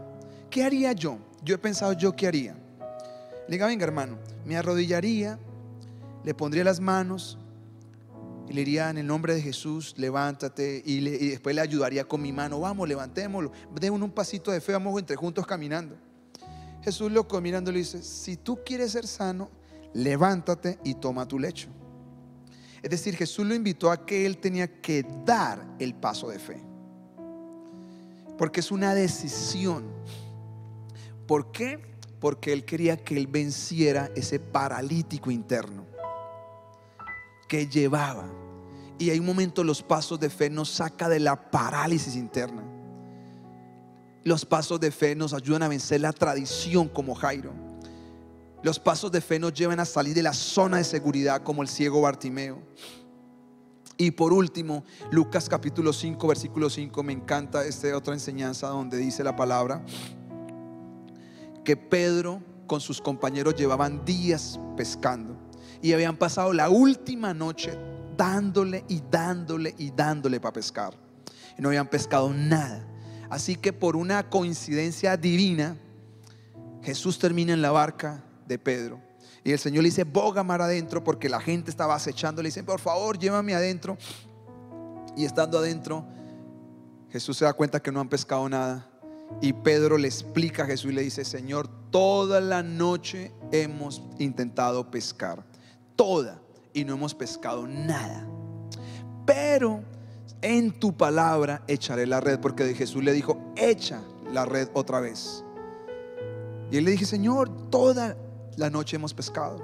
¿qué 0.50 0.64
haría 0.64 0.92
yo? 0.92 1.18
Yo 1.42 1.54
he 1.54 1.58
pensado 1.58 1.92
yo 1.92 2.14
qué 2.14 2.26
haría. 2.26 2.54
Le 3.48 3.56
diga, 3.56 3.66
venga 3.66 3.84
hermano, 3.84 4.18
me 4.44 4.56
arrodillaría, 4.56 5.38
le 6.24 6.34
pondría 6.34 6.64
las 6.64 6.80
manos 6.80 7.38
y 8.50 8.52
le 8.52 8.62
diría 8.62 8.90
en 8.90 8.98
el 8.98 9.06
nombre 9.06 9.32
de 9.32 9.40
Jesús, 9.40 9.94
levántate. 9.96 10.82
Y, 10.84 10.98
después 11.30 11.54
le 11.54 11.60
ayudaría 11.60 12.02
con 12.02 12.20
mi 12.20 12.32
mano, 12.32 12.58
vamos, 12.58 12.88
levantémoslo. 12.88 13.52
Demos 13.80 14.02
un 14.02 14.10
pasito 14.10 14.50
de 14.50 14.60
fe, 14.60 14.72
vamos 14.72 14.98
entre 14.98 15.14
juntos 15.14 15.46
caminando. 15.46 15.96
Jesús 16.82 17.12
loco 17.12 17.40
mirando 17.40 17.70
le 17.70 17.78
dice, 17.78 18.02
si 18.02 18.36
tú 18.36 18.58
quieres 18.66 18.90
ser 18.90 19.06
sano, 19.06 19.52
levántate 19.94 20.80
y 20.82 20.94
toma 20.94 21.28
tu 21.28 21.38
lecho. 21.38 21.68
Es 22.82 22.90
decir, 22.90 23.14
Jesús 23.14 23.46
lo 23.46 23.54
invitó 23.54 23.88
a 23.88 24.04
que 24.04 24.26
él 24.26 24.38
tenía 24.38 24.80
que 24.80 25.06
dar 25.24 25.64
el 25.78 25.94
paso 25.94 26.30
de 26.30 26.40
fe. 26.40 26.60
Porque 28.36 28.58
es 28.58 28.72
una 28.72 28.96
decisión. 28.96 29.84
¿Por 31.28 31.52
qué? 31.52 31.78
Porque 32.18 32.52
él 32.52 32.64
quería 32.64 32.96
que 32.96 33.16
él 33.16 33.28
venciera 33.28 34.10
ese 34.16 34.40
paralítico 34.40 35.30
interno 35.30 35.86
que 37.46 37.68
llevaba. 37.68 38.39
Y 39.00 39.08
hay 39.08 39.18
un 39.18 39.24
momento 39.24 39.64
los 39.64 39.82
pasos 39.82 40.20
de 40.20 40.28
fe 40.28 40.50
nos 40.50 40.68
saca 40.68 41.08
de 41.08 41.18
la 41.18 41.50
parálisis 41.50 42.16
interna. 42.16 42.62
Los 44.22 44.44
pasos 44.44 44.78
de 44.78 44.90
fe 44.90 45.16
nos 45.16 45.32
ayudan 45.32 45.62
a 45.62 45.68
vencer 45.68 46.02
la 46.02 46.12
tradición 46.12 46.86
como 46.86 47.14
Jairo. 47.14 47.50
Los 48.62 48.78
pasos 48.78 49.10
de 49.10 49.22
fe 49.22 49.38
nos 49.38 49.54
llevan 49.54 49.80
a 49.80 49.86
salir 49.86 50.14
de 50.14 50.22
la 50.22 50.34
zona 50.34 50.76
de 50.76 50.84
seguridad 50.84 51.42
como 51.42 51.62
el 51.62 51.68
ciego 51.68 52.02
Bartimeo. 52.02 52.58
Y 53.96 54.10
por 54.10 54.34
último, 54.34 54.84
Lucas 55.10 55.48
capítulo 55.48 55.94
5, 55.94 56.28
versículo 56.28 56.68
5, 56.68 57.02
me 57.02 57.14
encanta 57.14 57.64
esta 57.64 57.96
otra 57.96 58.12
enseñanza 58.12 58.68
donde 58.68 58.98
dice 58.98 59.24
la 59.24 59.34
palabra 59.34 59.82
que 61.64 61.74
Pedro 61.74 62.42
con 62.66 62.82
sus 62.82 63.00
compañeros 63.00 63.54
llevaban 63.54 64.04
días 64.04 64.60
pescando 64.76 65.38
y 65.80 65.94
habían 65.94 66.18
pasado 66.18 66.52
la 66.52 66.68
última 66.68 67.32
noche 67.32 67.78
dándole 68.20 68.84
y 68.86 69.00
dándole 69.10 69.74
y 69.78 69.90
dándole 69.90 70.38
para 70.40 70.52
pescar. 70.52 70.92
Y 71.56 71.62
no 71.62 71.68
habían 71.68 71.88
pescado 71.88 72.28
nada. 72.34 72.84
Así 73.30 73.56
que 73.56 73.72
por 73.72 73.96
una 73.96 74.28
coincidencia 74.28 75.16
divina, 75.16 75.74
Jesús 76.82 77.18
termina 77.18 77.54
en 77.54 77.62
la 77.62 77.70
barca 77.70 78.22
de 78.46 78.58
Pedro. 78.58 79.00
Y 79.42 79.52
el 79.52 79.58
Señor 79.58 79.84
le 79.84 79.88
dice, 79.88 80.04
boga 80.04 80.42
mar 80.42 80.60
adentro 80.60 81.02
porque 81.02 81.30
la 81.30 81.40
gente 81.40 81.70
estaba 81.70 81.94
acechando. 81.94 82.42
Le 82.42 82.48
dice, 82.48 82.62
por 82.62 82.78
favor, 82.78 83.18
llévame 83.18 83.54
adentro. 83.54 83.96
Y 85.16 85.24
estando 85.24 85.56
adentro, 85.58 86.04
Jesús 87.10 87.38
se 87.38 87.46
da 87.46 87.54
cuenta 87.54 87.80
que 87.80 87.90
no 87.90 88.00
han 88.00 88.08
pescado 88.10 88.46
nada. 88.50 88.86
Y 89.40 89.54
Pedro 89.54 89.96
le 89.96 90.08
explica 90.08 90.64
a 90.64 90.66
Jesús 90.66 90.90
y 90.90 90.94
le 90.94 91.02
dice, 91.02 91.24
Señor, 91.24 91.70
toda 91.90 92.42
la 92.42 92.62
noche 92.62 93.32
hemos 93.50 94.02
intentado 94.18 94.90
pescar 94.90 95.42
toda 95.96 96.40
y 96.72 96.84
no 96.84 96.94
hemos 96.94 97.14
pescado 97.14 97.66
nada. 97.66 98.26
Pero 99.26 99.82
en 100.42 100.72
tu 100.72 100.96
palabra 100.96 101.62
echaré 101.66 102.06
la 102.06 102.20
red, 102.20 102.40
porque 102.40 102.74
Jesús 102.74 103.02
le 103.04 103.12
dijo, 103.12 103.52
echa 103.56 104.02
la 104.32 104.44
red 104.44 104.68
otra 104.74 105.00
vez. 105.00 105.44
Y 106.70 106.76
él 106.76 106.84
le 106.84 106.92
dije, 106.92 107.04
Señor, 107.04 107.70
toda 107.70 108.16
la 108.56 108.70
noche 108.70 108.96
hemos 108.96 109.12
pescado. 109.12 109.58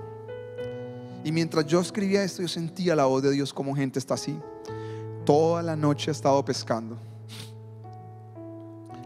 Y 1.25 1.33
mientras 1.33 1.67
yo 1.67 1.81
escribía 1.81 2.23
esto, 2.23 2.43
yo 2.43 2.49
sentía 2.49 2.95
la 2.95 3.07
voz 3.07 3.23
de 3.23 3.31
Dios 3.31 3.53
como 3.53 3.75
gente 3.75 3.99
está 3.99 4.15
así. 4.15 4.39
Toda 5.25 5.63
la 5.63 5.75
noche 5.75 6.11
he 6.11 6.13
estado 6.13 6.45
pescando. 6.45 6.97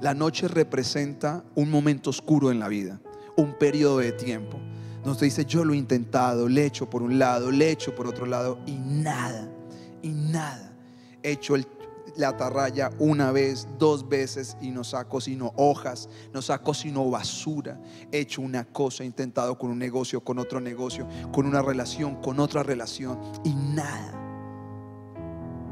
La 0.00 0.14
noche 0.14 0.48
representa 0.48 1.44
un 1.54 1.70
momento 1.70 2.10
oscuro 2.10 2.50
en 2.50 2.58
la 2.58 2.68
vida, 2.68 3.00
un 3.36 3.52
periodo 3.54 3.98
de 3.98 4.12
tiempo. 4.12 4.58
Nos 5.04 5.18
dice, 5.20 5.46
yo 5.46 5.64
lo 5.64 5.72
he 5.72 5.76
intentado, 5.76 6.48
le 6.48 6.66
echo 6.66 6.90
por 6.90 7.02
un 7.02 7.18
lado, 7.18 7.50
le 7.50 7.70
echo 7.70 7.94
por 7.94 8.06
otro 8.06 8.26
lado 8.26 8.58
y 8.66 8.74
nada, 8.74 9.50
y 10.02 10.10
nada. 10.10 10.74
He 11.22 11.32
hecho 11.32 11.56
la 12.16 12.28
atarraya 12.28 12.90
una 12.98 13.32
vez, 13.32 13.66
dos 13.78 14.08
veces 14.08 14.58
y 14.60 14.70
no 14.70 14.84
saco 14.84 15.20
sino 15.20 15.52
hojas, 15.56 16.08
no 16.34 16.42
saco 16.42 16.74
sino 16.74 17.08
basura. 17.10 17.80
He 18.12 18.20
hecho 18.20 18.42
una 18.42 18.64
cosa, 18.64 19.02
he 19.02 19.06
intentado 19.06 19.56
con 19.56 19.70
un 19.70 19.78
negocio, 19.78 20.22
con 20.22 20.38
otro 20.38 20.60
negocio, 20.60 21.08
con 21.32 21.46
una 21.46 21.62
relación, 21.62 22.16
con 22.16 22.38
otra 22.38 22.62
relación 22.62 23.18
y 23.42 23.54
nada. 23.54 24.16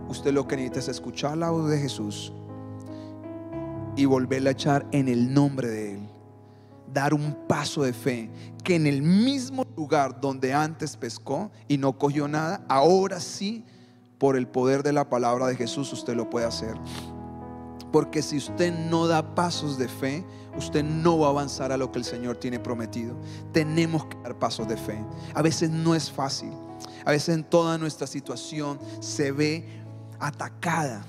Usted 0.09 0.33
lo 0.33 0.49
que 0.49 0.57
necesita 0.57 0.81
es 0.81 0.89
escuchar 0.89 1.37
la 1.37 1.51
voz 1.51 1.69
de 1.69 1.79
Jesús 1.79 2.33
y 3.95 4.07
volverla 4.07 4.51
a 4.51 4.53
echar 4.53 4.87
en 4.93 5.09
el 5.09 5.35
nombre 5.35 5.69
de 5.69 5.93
Él 5.93 5.98
dar 6.93 7.15
un 7.15 7.35
paso 7.47 7.83
de 7.83 7.93
fe, 7.93 8.31
que 8.65 8.77
en 8.77 8.87
el 8.87 9.03
mismo 9.03 9.65
lugar 9.77 10.21
donde 10.21 10.53
antes 10.53 10.97
pescó 10.97 11.51
y 11.69 11.79
no 11.79 11.99
cogió 11.99 12.29
nada, 12.29 12.65
ahora 12.69 13.21
sí, 13.21 13.65
por 14.19 14.37
el 14.37 14.49
poder 14.49 14.83
de 14.83 14.93
la 14.93 15.09
palabra 15.09 15.47
de 15.47 15.57
Jesús, 15.57 15.93
usted 15.93 16.15
lo 16.15 16.29
puede 16.29 16.47
hacer. 16.47 16.75
Porque 17.93 18.21
si 18.21 18.37
usted 18.37 18.73
no 18.91 19.07
da 19.07 19.35
pasos 19.35 19.79
de 19.79 19.89
fe, 19.89 20.25
usted 20.57 20.85
no 20.85 21.19
va 21.19 21.29
a 21.29 21.31
avanzar 21.31 21.73
a 21.73 21.77
lo 21.77 21.91
que 21.91 21.99
el 21.99 22.05
Señor 22.05 22.37
tiene 22.37 22.59
prometido. 22.59 23.17
Tenemos 23.53 24.05
que 24.07 24.17
dar 24.23 24.39
pasos 24.39 24.69
de 24.69 24.77
fe. 24.77 25.03
A 25.35 25.41
veces 25.41 25.71
no 25.71 25.95
es 25.95 26.11
fácil. 26.11 26.53
A 27.05 27.13
veces 27.13 27.35
en 27.35 27.45
toda 27.45 27.79
nuestra 27.79 28.07
situación 28.07 28.79
se 29.01 29.33
ve 29.33 29.83
atacada. 30.19 31.07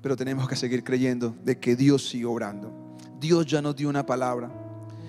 Pero 0.00 0.16
tenemos 0.16 0.48
que 0.48 0.56
seguir 0.56 0.84
creyendo 0.84 1.34
de 1.42 1.58
que 1.58 1.74
Dios 1.74 2.08
sigue 2.08 2.26
obrando. 2.26 2.79
Dios 3.20 3.46
ya 3.46 3.60
nos 3.60 3.76
dio 3.76 3.88
una 3.88 4.04
palabra. 4.04 4.50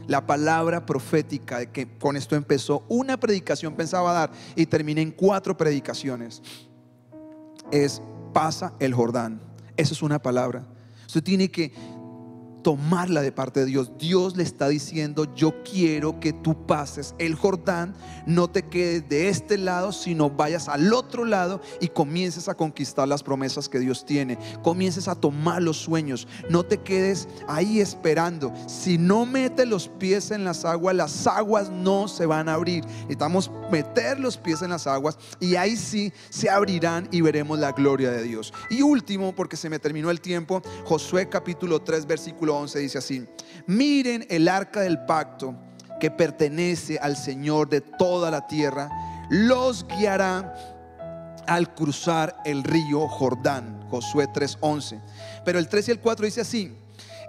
La 0.07 0.25
palabra 0.25 0.85
profética 0.85 1.65
que 1.65 1.97
con 1.97 2.17
esto 2.17 2.35
empezó 2.35 2.83
una 2.89 3.17
predicación 3.17 3.75
pensaba 3.75 4.11
dar 4.11 4.31
y 4.55 4.65
terminé 4.65 5.01
en 5.01 5.11
cuatro 5.11 5.55
predicaciones. 5.55 6.41
Es 7.71 8.01
pasa 8.33 8.73
el 8.79 8.93
Jordán. 8.93 9.41
Esa 9.77 9.93
es 9.93 10.01
una 10.01 10.21
palabra. 10.21 10.65
Usted 11.07 11.23
tiene 11.23 11.49
que 11.49 11.73
tomarla 12.61 13.21
de 13.21 13.31
parte 13.31 13.61
de 13.61 13.65
Dios. 13.65 13.91
Dios 13.97 14.35
le 14.35 14.43
está 14.43 14.67
diciendo, 14.67 15.33
yo 15.35 15.63
quiero 15.63 16.19
que 16.19 16.33
tú 16.33 16.65
pases 16.65 17.15
el 17.17 17.35
Jordán, 17.35 17.93
no 18.25 18.49
te 18.49 18.63
quedes 18.63 19.07
de 19.09 19.29
este 19.29 19.57
lado, 19.57 19.91
sino 19.91 20.29
vayas 20.29 20.67
al 20.67 20.93
otro 20.93 21.25
lado 21.25 21.61
y 21.79 21.87
comiences 21.87 22.47
a 22.49 22.55
conquistar 22.55 23.07
las 23.07 23.23
promesas 23.23 23.69
que 23.69 23.79
Dios 23.79 24.05
tiene. 24.05 24.37
Comiences 24.63 25.07
a 25.07 25.15
tomar 25.15 25.61
los 25.61 25.77
sueños, 25.77 26.27
no 26.49 26.63
te 26.63 26.77
quedes 26.77 27.27
ahí 27.47 27.79
esperando. 27.79 28.53
Si 28.67 28.97
no 28.97 29.25
metes 29.25 29.67
los 29.67 29.87
pies 29.87 30.31
en 30.31 30.43
las 30.43 30.65
aguas, 30.65 30.95
las 30.95 31.27
aguas 31.27 31.69
no 31.69 32.07
se 32.07 32.25
van 32.25 32.49
a 32.49 32.53
abrir. 32.53 32.85
Necesitamos 32.85 33.51
meter 33.71 34.19
los 34.19 34.37
pies 34.37 34.61
en 34.61 34.69
las 34.69 34.87
aguas 34.87 35.17
y 35.39 35.55
ahí 35.55 35.75
sí 35.75 36.13
se 36.29 36.49
abrirán 36.49 37.07
y 37.11 37.21
veremos 37.21 37.59
la 37.59 37.71
gloria 37.71 38.11
de 38.11 38.23
Dios. 38.23 38.53
Y 38.69 38.81
último, 38.81 39.33
porque 39.33 39.57
se 39.57 39.69
me 39.69 39.79
terminó 39.79 40.11
el 40.11 40.21
tiempo, 40.21 40.61
Josué 40.85 41.29
capítulo 41.29 41.81
3, 41.81 42.05
versículo 42.05 42.50
11 42.55 42.79
dice 42.79 42.97
así, 42.97 43.27
miren 43.67 44.25
el 44.29 44.47
arca 44.47 44.81
del 44.81 45.05
pacto 45.05 45.55
que 45.99 46.11
pertenece 46.11 46.97
al 46.99 47.15
Señor 47.15 47.69
de 47.69 47.81
toda 47.81 48.31
la 48.31 48.47
tierra, 48.47 48.89
los 49.29 49.85
guiará 49.87 50.55
al 51.47 51.73
cruzar 51.73 52.41
el 52.45 52.63
río 52.63 53.07
Jordán, 53.07 53.87
Josué 53.89 54.27
3:11. 54.27 54.99
Pero 55.45 55.59
el 55.59 55.67
3 55.67 55.87
y 55.87 55.91
el 55.91 55.99
4 55.99 56.25
dice 56.25 56.41
así, 56.41 56.75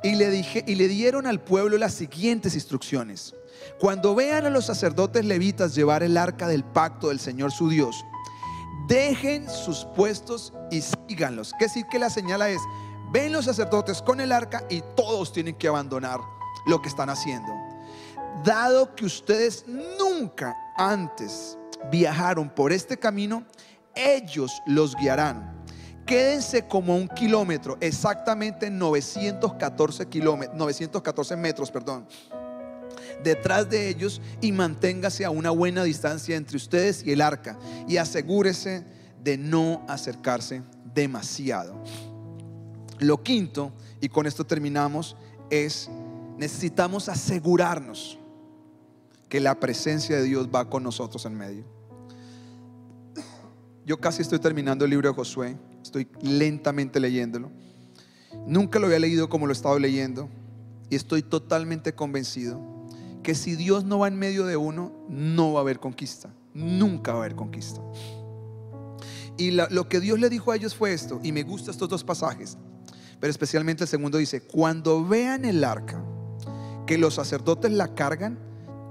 y 0.02 0.14
le 0.14 0.30
dije 0.30 0.64
y 0.66 0.74
le 0.74 0.88
dieron 0.88 1.26
al 1.26 1.40
pueblo 1.40 1.78
las 1.78 1.94
siguientes 1.94 2.54
instrucciones. 2.54 3.34
Cuando 3.78 4.14
vean 4.14 4.46
a 4.46 4.50
los 4.50 4.66
sacerdotes 4.66 5.24
levitas 5.24 5.74
llevar 5.74 6.02
el 6.02 6.16
arca 6.16 6.48
del 6.48 6.64
pacto 6.64 7.08
del 7.08 7.20
Señor 7.20 7.52
su 7.52 7.68
Dios, 7.68 8.04
dejen 8.88 9.48
sus 9.48 9.84
puestos 9.96 10.52
y 10.70 10.82
síganlos. 10.82 11.52
¿Qué 11.58 11.66
decir 11.66 11.84
que 11.90 11.98
la 11.98 12.10
señala 12.10 12.48
es, 12.50 12.60
ven 13.12 13.32
los 13.32 13.44
sacerdotes 13.44 14.00
con 14.00 14.20
el 14.20 14.32
arca 14.32 14.64
y 14.70 14.82
todos 14.96 15.32
tienen 15.32 15.54
que 15.54 15.68
abandonar 15.68 16.18
lo 16.66 16.80
que 16.80 16.88
están 16.88 17.10
haciendo. 17.10 17.52
Dado 18.44 18.94
que 18.94 19.04
ustedes 19.04 19.64
nunca 19.66 20.56
antes 20.76 21.58
viajaron 21.90 22.48
por 22.48 22.72
este 22.72 22.98
camino, 22.98 23.44
ellos 23.94 24.62
los 24.66 24.96
guiarán. 24.96 25.62
Quédense 26.06 26.66
como 26.66 26.96
un 26.96 27.06
kilómetro, 27.06 27.76
exactamente 27.80 28.70
914 28.70 30.06
kilómetros, 30.06 30.56
914 30.56 31.36
metros, 31.36 31.70
perdón, 31.70 32.06
detrás 33.22 33.68
de 33.70 33.88
ellos 33.88 34.20
y 34.40 34.50
manténgase 34.50 35.24
a 35.24 35.30
una 35.30 35.50
buena 35.50 35.84
distancia 35.84 36.36
entre 36.36 36.56
ustedes 36.56 37.04
y 37.06 37.12
el 37.12 37.20
arca 37.20 37.56
y 37.86 37.98
asegúrese 37.98 38.84
de 39.22 39.38
no 39.38 39.84
acercarse 39.88 40.62
demasiado. 40.92 41.80
Lo 43.02 43.22
quinto, 43.22 43.72
y 44.00 44.08
con 44.08 44.26
esto 44.26 44.44
terminamos, 44.44 45.16
es 45.50 45.90
necesitamos 46.38 47.08
asegurarnos 47.08 48.18
que 49.28 49.40
la 49.40 49.58
presencia 49.58 50.16
de 50.16 50.22
Dios 50.22 50.48
va 50.54 50.70
con 50.70 50.82
nosotros 50.82 51.26
en 51.26 51.34
medio. 51.34 51.64
Yo 53.84 53.98
casi 53.98 54.22
estoy 54.22 54.38
terminando 54.38 54.84
el 54.84 54.90
libro 54.92 55.08
de 55.08 55.14
Josué, 55.14 55.56
estoy 55.82 56.08
lentamente 56.20 57.00
leyéndolo. 57.00 57.50
Nunca 58.46 58.78
lo 58.78 58.86
había 58.86 59.00
leído 59.00 59.28
como 59.28 59.46
lo 59.46 59.52
he 59.52 59.56
estado 59.56 59.78
leyendo 59.78 60.28
y 60.88 60.94
estoy 60.94 61.22
totalmente 61.22 61.94
convencido 61.94 62.60
que 63.24 63.34
si 63.34 63.56
Dios 63.56 63.84
no 63.84 63.98
va 63.98 64.08
en 64.08 64.16
medio 64.16 64.46
de 64.46 64.56
uno, 64.56 64.92
no 65.08 65.54
va 65.54 65.60
a 65.60 65.62
haber 65.62 65.80
conquista. 65.80 66.32
Nunca 66.54 67.12
va 67.12 67.18
a 67.18 67.20
haber 67.22 67.34
conquista. 67.34 67.80
Y 69.36 69.50
lo 69.50 69.88
que 69.88 69.98
Dios 69.98 70.20
le 70.20 70.28
dijo 70.28 70.52
a 70.52 70.56
ellos 70.56 70.74
fue 70.74 70.92
esto, 70.92 71.18
y 71.22 71.32
me 71.32 71.42
gustan 71.42 71.70
estos 71.70 71.88
dos 71.88 72.04
pasajes, 72.04 72.58
pero 73.22 73.30
especialmente 73.30 73.84
el 73.84 73.88
segundo 73.88 74.18
dice, 74.18 74.40
cuando 74.40 75.06
vean 75.06 75.44
el 75.44 75.62
arca, 75.62 76.02
que 76.88 76.98
los 76.98 77.14
sacerdotes 77.14 77.70
la 77.70 77.94
cargan, 77.94 78.36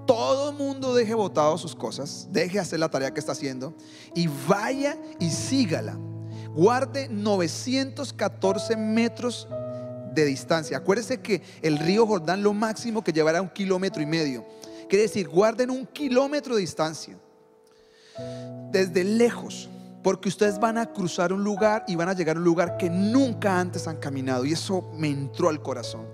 todo 0.08 0.54
mundo 0.54 0.96
deje 0.96 1.14
botado 1.14 1.58
sus 1.58 1.76
cosas, 1.76 2.30
deje 2.32 2.58
hacer 2.58 2.80
la 2.80 2.88
tarea 2.88 3.14
que 3.14 3.20
está 3.20 3.34
haciendo 3.34 3.76
y 4.16 4.30
vaya 4.48 4.98
y 5.20 5.30
sígala. 5.32 5.98
Guarde 6.56 7.10
914 7.10 8.78
metros 8.78 9.50
de 10.14 10.24
distancia. 10.24 10.78
Acuérdese 10.78 11.20
que 11.20 11.42
el 11.62 11.78
río 11.78 12.08
Jordán 12.08 12.42
lo 12.42 12.54
máximo 12.54 13.04
que 13.04 13.12
llevará 13.12 13.42
un 13.42 13.50
kilómetro 13.50 14.02
y 14.02 14.06
medio. 14.06 14.46
Quiere 14.88 15.04
decir, 15.04 15.28
guarden 15.28 15.70
un 15.70 15.86
kilómetro 15.86 16.56
de 16.56 16.62
distancia. 16.62 17.18
Desde 18.72 19.04
lejos. 19.04 19.70
Porque 20.04 20.30
ustedes 20.30 20.60
van 20.60 20.78
a 20.78 20.88
cruzar 20.88 21.32
un 21.32 21.44
lugar 21.44 21.84
y 21.88 21.96
van 21.96 22.10
a 22.10 22.14
llegar 22.14 22.36
a 22.36 22.40
un 22.40 22.46
lugar 22.46 22.78
que 22.78 22.90
nunca 22.90 23.60
antes 23.60 23.88
han 23.88 23.98
caminado. 23.98 24.46
Y 24.46 24.54
eso 24.54 24.90
me 24.98 25.10
entró 25.10 25.50
al 25.50 25.62
corazón. 25.62 26.08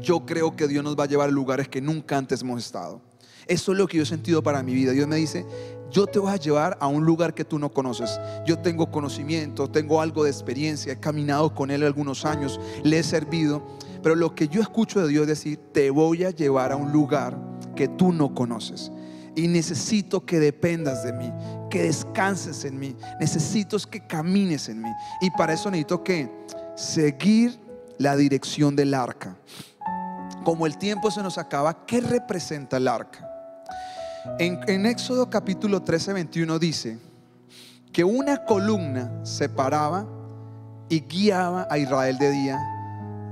Yo 0.00 0.26
creo 0.26 0.56
que 0.56 0.68
Dios 0.68 0.84
nos 0.84 0.98
va 0.98 1.04
a 1.04 1.08
llevar 1.08 1.28
a 1.28 1.32
lugares 1.32 1.68
que 1.68 1.80
nunca 1.80 2.16
antes 2.16 2.42
hemos 2.42 2.64
estado. 2.64 3.00
Eso 3.46 3.72
es 3.72 3.78
lo 3.78 3.86
que 3.86 3.96
yo 3.96 4.02
he 4.04 4.06
sentido 4.06 4.42
para 4.42 4.62
mi 4.62 4.74
vida. 4.74 4.92
Dios 4.92 5.08
me 5.08 5.16
dice, 5.16 5.44
yo 5.90 6.06
te 6.06 6.18
voy 6.18 6.32
a 6.32 6.36
llevar 6.36 6.78
a 6.80 6.86
un 6.86 7.04
lugar 7.04 7.34
que 7.34 7.44
tú 7.44 7.58
no 7.58 7.70
conoces. 7.72 8.20
Yo 8.46 8.58
tengo 8.58 8.90
conocimiento, 8.90 9.68
tengo 9.68 10.00
algo 10.00 10.24
de 10.24 10.30
experiencia, 10.30 10.92
he 10.92 11.00
caminado 11.00 11.54
con 11.54 11.70
Él 11.70 11.82
algunos 11.82 12.24
años, 12.24 12.60
le 12.82 12.98
he 12.98 13.02
servido. 13.02 13.62
Pero 14.02 14.14
lo 14.14 14.34
que 14.34 14.48
yo 14.48 14.60
escucho 14.60 15.00
de 15.00 15.08
Dios 15.08 15.22
es 15.22 15.28
decir, 15.28 15.60
te 15.72 15.90
voy 15.90 16.24
a 16.24 16.30
llevar 16.30 16.72
a 16.72 16.76
un 16.76 16.92
lugar 16.92 17.38
que 17.76 17.88
tú 17.88 18.12
no 18.12 18.34
conoces. 18.34 18.90
Y 19.34 19.48
necesito 19.48 20.24
que 20.26 20.38
dependas 20.38 21.04
de 21.04 21.12
mí, 21.12 21.32
que 21.70 21.84
descanses 21.84 22.64
en 22.64 22.78
mí. 22.78 22.96
Necesito 23.18 23.78
que 23.78 24.06
camines 24.06 24.68
en 24.68 24.82
mí. 24.82 24.90
Y 25.20 25.30
para 25.30 25.54
eso 25.54 25.70
necesito 25.70 26.04
que 26.04 26.30
seguir 26.74 27.58
la 27.98 28.16
dirección 28.16 28.76
del 28.76 28.94
arca. 28.94 29.36
Como 30.44 30.66
el 30.66 30.76
tiempo 30.76 31.10
se 31.10 31.22
nos 31.22 31.38
acaba, 31.38 31.86
¿qué 31.86 32.00
representa 32.00 32.76
el 32.76 32.88
arca? 32.88 33.28
En, 34.38 34.86
Éxodo 34.86 35.28
capítulo 35.28 35.82
13, 35.82 36.12
21 36.12 36.58
dice 36.58 36.98
que 37.92 38.04
una 38.04 38.44
columna 38.44 39.24
separaba 39.24 40.06
y 40.88 41.00
guiaba 41.00 41.66
a 41.68 41.78
Israel 41.78 42.18
de 42.18 42.30
día, 42.30 42.58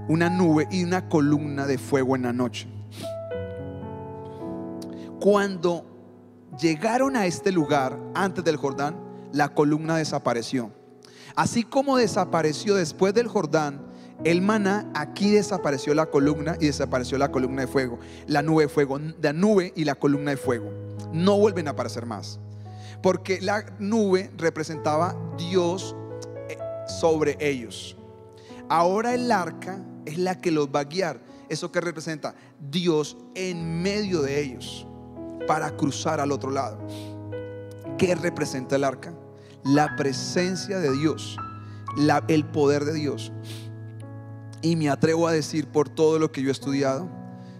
una 0.08 0.28
nube 0.28 0.66
y 0.70 0.82
una 0.82 1.08
columna 1.08 1.66
de 1.66 1.78
fuego 1.78 2.16
en 2.16 2.22
la 2.22 2.32
noche. 2.32 2.68
Cuando 5.20 5.89
llegaron 6.60 7.16
a 7.16 7.26
este 7.26 7.52
lugar 7.52 7.98
antes 8.14 8.44
del 8.44 8.56
Jordán, 8.56 8.96
la 9.32 9.54
columna 9.54 9.96
desapareció. 9.96 10.70
Así 11.34 11.64
como 11.64 11.96
desapareció 11.96 12.74
después 12.74 13.14
del 13.14 13.28
Jordán 13.28 13.86
el 14.24 14.42
maná, 14.42 14.90
aquí 14.94 15.30
desapareció 15.30 15.94
la 15.94 16.06
columna 16.06 16.56
y 16.60 16.66
desapareció 16.66 17.16
la 17.16 17.30
columna 17.30 17.62
de 17.62 17.68
fuego, 17.68 17.98
la 18.26 18.42
nube 18.42 18.64
de 18.64 18.68
fuego, 18.68 18.98
la 18.98 19.32
nube 19.32 19.72
y 19.74 19.84
la 19.84 19.94
columna 19.94 20.32
de 20.32 20.36
fuego. 20.36 20.70
No 21.12 21.38
vuelven 21.38 21.68
a 21.68 21.70
aparecer 21.70 22.04
más. 22.04 22.38
Porque 23.02 23.40
la 23.40 23.64
nube 23.78 24.30
representaba 24.36 25.16
Dios 25.38 25.96
eh, 26.50 26.58
sobre 27.00 27.38
ellos. 27.40 27.96
Ahora 28.68 29.14
el 29.14 29.32
arca 29.32 29.82
es 30.04 30.18
la 30.18 30.38
que 30.38 30.50
los 30.50 30.68
va 30.68 30.80
a 30.80 30.84
guiar. 30.84 31.22
¿Eso 31.48 31.72
que 31.72 31.80
representa? 31.80 32.34
Dios 32.60 33.16
en 33.34 33.82
medio 33.82 34.20
de 34.20 34.38
ellos 34.38 34.86
para 35.50 35.76
cruzar 35.76 36.20
al 36.20 36.30
otro 36.30 36.52
lado. 36.52 36.78
¿Qué 37.98 38.14
representa 38.14 38.76
el 38.76 38.84
arca? 38.84 39.12
La 39.64 39.96
presencia 39.96 40.78
de 40.78 40.92
Dios, 40.92 41.36
el 42.28 42.44
poder 42.44 42.84
de 42.84 42.94
Dios. 42.94 43.32
Y 44.62 44.76
me 44.76 44.88
atrevo 44.90 45.26
a 45.26 45.32
decir 45.32 45.66
por 45.66 45.88
todo 45.88 46.20
lo 46.20 46.30
que 46.30 46.40
yo 46.40 46.50
he 46.50 46.52
estudiado 46.52 47.08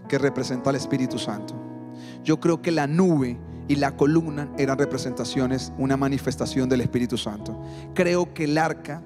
que 0.09 0.19
representa 0.19 0.71
al 0.71 0.77
Espíritu 0.77 1.19
Santo. 1.19 1.53
Yo 2.23 2.39
creo 2.39 2.63
que 2.63 2.71
la 2.71 2.87
nube 2.87 3.37
y 3.67 3.75
la 3.75 3.97
columna 3.97 4.49
eran 4.57 4.79
representaciones, 4.79 5.73
una 5.77 5.97
manifestación 5.97 6.69
del 6.69 6.83
Espíritu 6.83 7.19
Santo. 7.19 7.61
Creo 7.93 8.33
que 8.33 8.45
el 8.45 8.57
arca, 8.57 9.03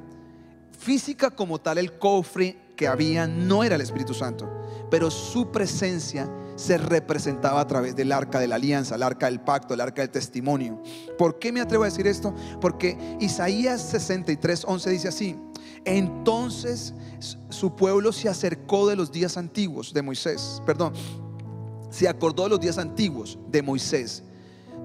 física 0.78 1.30
como 1.30 1.58
tal, 1.58 1.78
el 1.78 1.98
cofre 1.98 2.58
que 2.76 2.86
había, 2.86 3.26
no 3.26 3.64
era 3.64 3.76
el 3.76 3.80
Espíritu 3.80 4.12
Santo, 4.12 4.46
pero 4.90 5.10
su 5.10 5.50
presencia 5.50 6.28
se 6.56 6.78
representaba 6.78 7.60
a 7.60 7.66
través 7.66 7.96
del 7.96 8.12
arca 8.12 8.38
de 8.38 8.48
la 8.48 8.56
alianza, 8.56 8.94
el 8.94 9.02
arca 9.02 9.26
del 9.26 9.40
pacto, 9.40 9.74
el 9.74 9.80
arca 9.80 10.02
del 10.02 10.10
testimonio. 10.10 10.82
¿Por 11.18 11.38
qué 11.38 11.52
me 11.52 11.60
atrevo 11.60 11.84
a 11.84 11.86
decir 11.86 12.06
esto? 12.06 12.34
Porque 12.60 12.96
Isaías 13.20 13.80
63, 13.82 14.64
11 14.66 14.90
dice 14.90 15.08
así, 15.08 15.36
entonces 15.84 16.94
su 17.48 17.74
pueblo 17.74 18.12
se 18.12 18.28
acercó 18.28 18.88
de 18.88 18.96
los 18.96 19.10
días 19.12 19.36
antiguos 19.36 19.92
de 19.92 20.02
Moisés, 20.02 20.62
perdón, 20.64 20.92
se 21.90 22.08
acordó 22.08 22.44
de 22.44 22.50
los 22.50 22.60
días 22.60 22.78
antiguos 22.78 23.38
de 23.50 23.62
Moisés. 23.62 24.24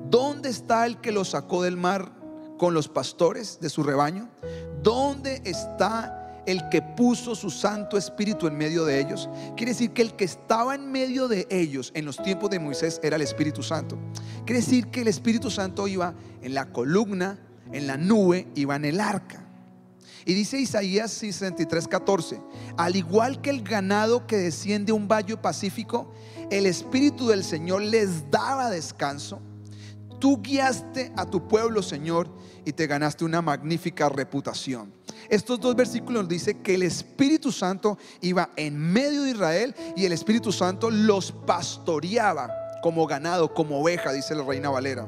¿Dónde 0.09 0.49
está 0.49 0.85
el 0.85 1.01
que 1.01 1.11
los 1.11 1.29
sacó 1.29 1.63
del 1.63 1.77
mar 1.77 2.11
con 2.57 2.73
los 2.73 2.87
pastores 2.87 3.59
de 3.59 3.69
su 3.69 3.83
rebaño? 3.83 4.29
¿Dónde 4.83 5.41
está 5.45 6.18
el 6.45 6.67
que 6.69 6.81
puso 6.81 7.35
su 7.35 7.49
Santo 7.49 7.97
Espíritu 7.97 8.47
en 8.47 8.57
medio 8.57 8.85
de 8.85 8.99
ellos? 8.99 9.29
Quiere 9.55 9.73
decir 9.73 9.91
que 9.91 10.01
el 10.01 10.15
que 10.15 10.25
estaba 10.25 10.75
en 10.75 10.91
medio 10.91 11.27
de 11.27 11.47
ellos 11.49 11.91
en 11.95 12.05
los 12.05 12.21
tiempos 12.21 12.49
de 12.49 12.59
Moisés 12.59 12.99
era 13.03 13.15
el 13.15 13.21
Espíritu 13.21 13.63
Santo. 13.63 13.97
Quiere 14.45 14.61
decir 14.61 14.87
que 14.87 15.01
el 15.01 15.07
Espíritu 15.07 15.51
Santo 15.51 15.87
iba 15.87 16.13
en 16.41 16.53
la 16.53 16.71
columna, 16.71 17.39
en 17.71 17.87
la 17.87 17.97
nube, 17.97 18.47
iba 18.55 18.75
en 18.75 18.85
el 18.85 18.99
arca. 18.99 19.45
Y 20.25 20.33
dice 20.33 20.59
Isaías 20.59 21.11
63, 21.11 21.87
14, 21.87 22.41
al 22.77 22.95
igual 22.95 23.41
que 23.41 23.49
el 23.49 23.63
ganado 23.63 24.27
que 24.27 24.37
desciende 24.37 24.91
un 24.91 25.07
valle 25.07 25.37
pacífico, 25.37 26.13
el 26.51 26.65
Espíritu 26.65 27.27
del 27.27 27.43
Señor 27.43 27.81
les 27.81 28.29
daba 28.29 28.69
descanso. 28.69 29.41
Tú 30.19 30.41
guiaste 30.41 31.11
a 31.15 31.25
tu 31.25 31.47
pueblo, 31.47 31.81
Señor, 31.81 32.29
y 32.65 32.73
te 32.73 32.87
ganaste 32.87 33.23
una 33.23 33.41
magnífica 33.41 34.09
reputación. 34.09 34.93
Estos 35.29 35.59
dos 35.59 35.75
versículos 35.75 36.27
dicen 36.27 36.63
que 36.63 36.75
el 36.75 36.83
Espíritu 36.83 37.51
Santo 37.51 37.97
iba 38.21 38.49
en 38.55 38.77
medio 38.77 39.23
de 39.23 39.31
Israel 39.31 39.75
y 39.95 40.05
el 40.05 40.11
Espíritu 40.11 40.51
Santo 40.51 40.89
los 40.89 41.31
pastoreaba 41.31 42.49
como 42.81 43.05
ganado, 43.05 43.53
como 43.53 43.79
oveja, 43.81 44.11
dice 44.11 44.33
la 44.35 44.43
reina 44.43 44.69
Valera. 44.69 45.07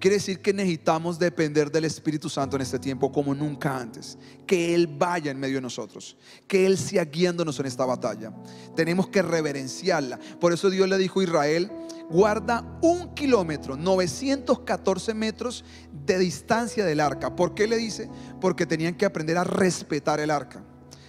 Quiere 0.00 0.16
decir 0.16 0.40
que 0.40 0.54
necesitamos 0.54 1.18
depender 1.18 1.70
del 1.70 1.84
Espíritu 1.84 2.30
Santo 2.30 2.56
en 2.56 2.62
este 2.62 2.78
tiempo 2.78 3.12
como 3.12 3.34
nunca 3.34 3.76
antes. 3.76 4.16
Que 4.46 4.74
Él 4.74 4.86
vaya 4.86 5.30
en 5.30 5.38
medio 5.38 5.56
de 5.56 5.60
nosotros. 5.60 6.16
Que 6.48 6.64
Él 6.64 6.78
sea 6.78 7.04
guiándonos 7.04 7.60
en 7.60 7.66
esta 7.66 7.84
batalla. 7.84 8.32
Tenemos 8.74 9.08
que 9.08 9.20
reverenciarla. 9.20 10.18
Por 10.40 10.54
eso 10.54 10.70
Dios 10.70 10.88
le 10.88 10.96
dijo 10.96 11.20
a 11.20 11.24
Israel, 11.24 11.70
guarda 12.08 12.78
un 12.80 13.14
kilómetro, 13.14 13.76
914 13.76 15.12
metros 15.12 15.66
de 16.06 16.18
distancia 16.18 16.86
del 16.86 17.00
arca. 17.00 17.36
¿Por 17.36 17.54
qué 17.54 17.68
le 17.68 17.76
dice? 17.76 18.08
Porque 18.40 18.64
tenían 18.64 18.94
que 18.94 19.04
aprender 19.04 19.36
a 19.36 19.44
respetar 19.44 20.18
el 20.18 20.30
arca, 20.30 20.64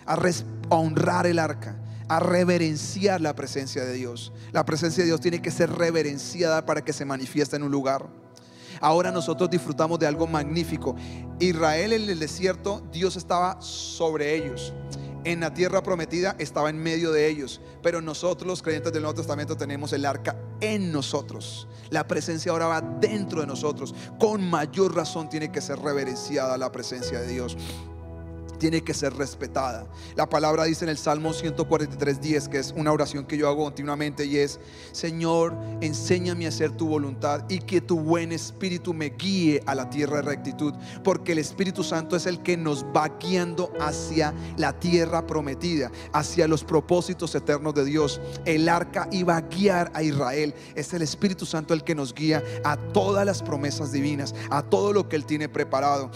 a, 0.05 0.15
a 0.15 0.75
honrar 0.75 1.27
el 1.27 1.39
arca 1.39 1.77
a 2.09 2.19
reverenciar 2.19 3.21
la 3.21 3.33
presencia 3.33 3.85
de 3.85 3.93
Dios. 3.93 4.33
La 4.51 4.65
presencia 4.65 5.01
de 5.01 5.07
Dios 5.07 5.21
tiene 5.21 5.41
que 5.41 5.49
ser 5.49 5.71
reverenciada 5.71 6.65
para 6.65 6.83
que 6.83 6.91
se 6.91 7.05
manifieste 7.05 7.55
en 7.55 7.63
un 7.63 7.71
lugar. 7.71 8.09
Ahora 8.81 9.11
nosotros 9.11 9.49
disfrutamos 9.49 9.99
de 9.99 10.07
algo 10.07 10.27
magnífico. 10.27 10.95
Israel 11.39 11.93
en 11.93 12.09
el 12.09 12.19
desierto, 12.19 12.81
Dios 12.91 13.15
estaba 13.15 13.61
sobre 13.61 14.35
ellos. 14.35 14.73
En 15.23 15.39
la 15.39 15.53
tierra 15.53 15.83
prometida 15.83 16.35
estaba 16.39 16.71
en 16.71 16.81
medio 16.81 17.11
de 17.11 17.27
ellos. 17.27 17.61
Pero 17.83 18.01
nosotros 18.01 18.47
los 18.47 18.61
creyentes 18.63 18.91
del 18.91 19.03
Nuevo 19.03 19.15
Testamento 19.15 19.55
tenemos 19.55 19.93
el 19.93 20.05
arca 20.05 20.35
en 20.59 20.91
nosotros. 20.91 21.67
La 21.91 22.07
presencia 22.07 22.51
ahora 22.51 22.67
va 22.67 22.81
dentro 22.81 23.41
de 23.41 23.47
nosotros. 23.47 23.93
Con 24.19 24.49
mayor 24.49 24.95
razón 24.95 25.29
tiene 25.29 25.51
que 25.51 25.61
ser 25.61 25.79
reverenciada 25.79 26.57
la 26.57 26.71
presencia 26.71 27.21
de 27.21 27.27
Dios 27.27 27.57
tiene 28.61 28.83
que 28.83 28.93
ser 28.93 29.15
respetada. 29.15 29.87
La 30.15 30.29
palabra 30.29 30.65
dice 30.65 30.85
en 30.85 30.89
el 30.89 30.97
Salmo 30.99 31.33
143, 31.33 32.21
10, 32.21 32.47
que 32.47 32.59
es 32.59 32.71
una 32.77 32.91
oración 32.91 33.25
que 33.25 33.35
yo 33.35 33.47
hago 33.47 33.63
continuamente 33.63 34.27
y 34.27 34.37
es, 34.37 34.59
Señor, 34.91 35.57
enséñame 35.81 36.45
a 36.45 36.49
hacer 36.49 36.69
tu 36.69 36.87
voluntad 36.87 37.43
y 37.49 37.57
que 37.57 37.81
tu 37.81 37.99
buen 37.99 38.31
espíritu 38.31 38.93
me 38.93 39.09
guíe 39.09 39.63
a 39.65 39.73
la 39.73 39.89
tierra 39.89 40.17
de 40.17 40.21
rectitud, 40.21 40.75
porque 41.03 41.31
el 41.31 41.39
Espíritu 41.39 41.83
Santo 41.83 42.15
es 42.15 42.27
el 42.27 42.43
que 42.43 42.55
nos 42.55 42.85
va 42.85 43.09
guiando 43.19 43.73
hacia 43.79 44.31
la 44.57 44.73
tierra 44.73 45.25
prometida, 45.25 45.91
hacia 46.13 46.47
los 46.47 46.63
propósitos 46.63 47.33
eternos 47.33 47.73
de 47.73 47.83
Dios. 47.83 48.21
El 48.45 48.69
arca 48.69 49.07
iba 49.11 49.37
a 49.37 49.41
guiar 49.41 49.91
a 49.95 50.03
Israel. 50.03 50.53
Es 50.75 50.93
el 50.93 51.01
Espíritu 51.01 51.47
Santo 51.47 51.73
el 51.73 51.83
que 51.83 51.95
nos 51.95 52.13
guía 52.13 52.43
a 52.63 52.77
todas 52.77 53.25
las 53.25 53.41
promesas 53.41 53.91
divinas, 53.91 54.35
a 54.51 54.61
todo 54.61 54.93
lo 54.93 55.09
que 55.09 55.15
Él 55.15 55.25
tiene 55.25 55.49
preparado. 55.49 56.11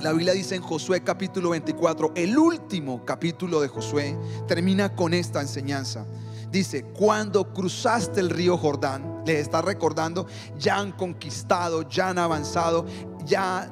La 0.00 0.12
Biblia 0.12 0.34
dice 0.34 0.54
en 0.54 0.62
Josué 0.62 1.02
capítulo 1.02 1.50
24, 1.50 2.12
el 2.16 2.36
último 2.36 3.02
capítulo 3.06 3.62
de 3.62 3.68
Josué 3.68 4.16
termina 4.46 4.94
con 4.94 5.14
esta 5.14 5.40
enseñanza. 5.40 6.06
Dice, 6.50 6.84
cuando 6.84 7.52
cruzaste 7.54 8.20
el 8.20 8.28
río 8.28 8.58
Jordán, 8.58 9.22
les 9.24 9.38
está 9.38 9.62
recordando, 9.62 10.26
ya 10.58 10.76
han 10.76 10.92
conquistado, 10.92 11.88
ya 11.88 12.10
han 12.10 12.18
avanzado, 12.18 12.84
ya 13.24 13.70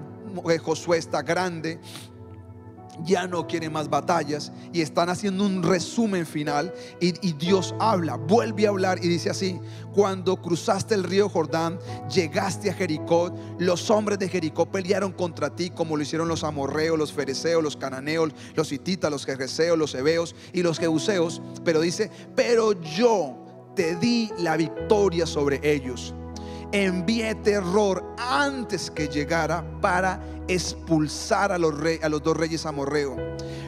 eh, 0.48 0.58
Josué 0.58 0.96
está 0.96 1.20
grande, 1.20 1.78
ya 3.02 3.26
no 3.26 3.46
quieren 3.46 3.72
más 3.72 3.88
batallas 3.88 4.52
y 4.72 4.80
están 4.80 5.08
haciendo 5.08 5.44
un 5.44 5.62
resumen 5.62 6.26
final 6.26 6.72
y, 7.00 7.12
Dios 7.34 7.74
habla, 7.80 8.16
vuelve 8.16 8.66
a 8.66 8.70
hablar 8.70 8.98
y 9.02 9.08
dice 9.08 9.30
así, 9.30 9.58
cuando 9.92 10.40
cruzaste 10.40 10.94
el 10.94 11.04
río 11.04 11.28
Jordán, 11.28 11.78
llegaste 12.12 12.70
a 12.70 12.74
Jericó, 12.74 13.34
los 13.58 13.90
hombres 13.90 14.18
de 14.18 14.28
Jericó 14.28 14.66
pelearon 14.66 15.12
contra 15.12 15.54
ti 15.54 15.70
como 15.70 15.96
lo 15.96 16.02
hicieron 16.02 16.28
los 16.28 16.44
amorreos, 16.44 16.98
los 16.98 17.12
fereceos, 17.12 17.62
los 17.62 17.76
cananeos, 17.76 18.30
los 18.54 18.72
hititas, 18.72 19.10
los 19.10 19.26
jereseos, 19.26 19.78
los 19.78 19.94
hebeos 19.94 20.34
y 20.52 20.62
los 20.62 20.78
jebuseos, 20.78 21.42
pero 21.64 21.80
dice, 21.80 22.10
pero 22.34 22.80
yo 22.80 23.72
te 23.74 23.96
di 23.96 24.30
la 24.38 24.56
victoria 24.56 25.26
sobre 25.26 25.60
ellos 25.62 26.14
envié 26.74 27.36
terror 27.36 28.04
antes 28.18 28.90
que 28.90 29.06
llegara 29.06 29.64
para 29.80 30.20
expulsar 30.48 31.52
a 31.52 31.58
los, 31.58 31.72
a 32.02 32.08
los 32.08 32.22
dos 32.22 32.36
reyes 32.36 32.66
amorreos. 32.66 33.16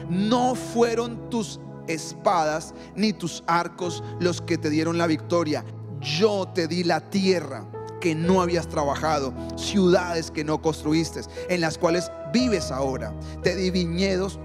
No 0.09 0.55
fueron 0.55 1.29
tus 1.29 1.59
espadas 1.87 2.73
ni 2.95 3.13
tus 3.13 3.45
arcos 3.47 4.03
los 4.19 4.41
que 4.41 4.57
te 4.57 4.69
dieron 4.69 4.97
la 4.97 5.07
victoria. 5.07 5.63
Yo 6.01 6.49
te 6.53 6.67
di 6.67 6.83
la 6.83 6.99
tierra 6.99 7.65
que 8.01 8.13
no 8.13 8.41
habías 8.41 8.67
trabajado, 8.67 9.33
ciudades 9.55 10.29
que 10.29 10.43
no 10.43 10.61
construiste, 10.61 11.21
en 11.47 11.61
las 11.61 11.77
cuales 11.77 12.11
vives 12.33 12.71
ahora. 12.71 13.13
Te 13.41 13.55
di 13.55 13.71
viñedos, 13.71 14.37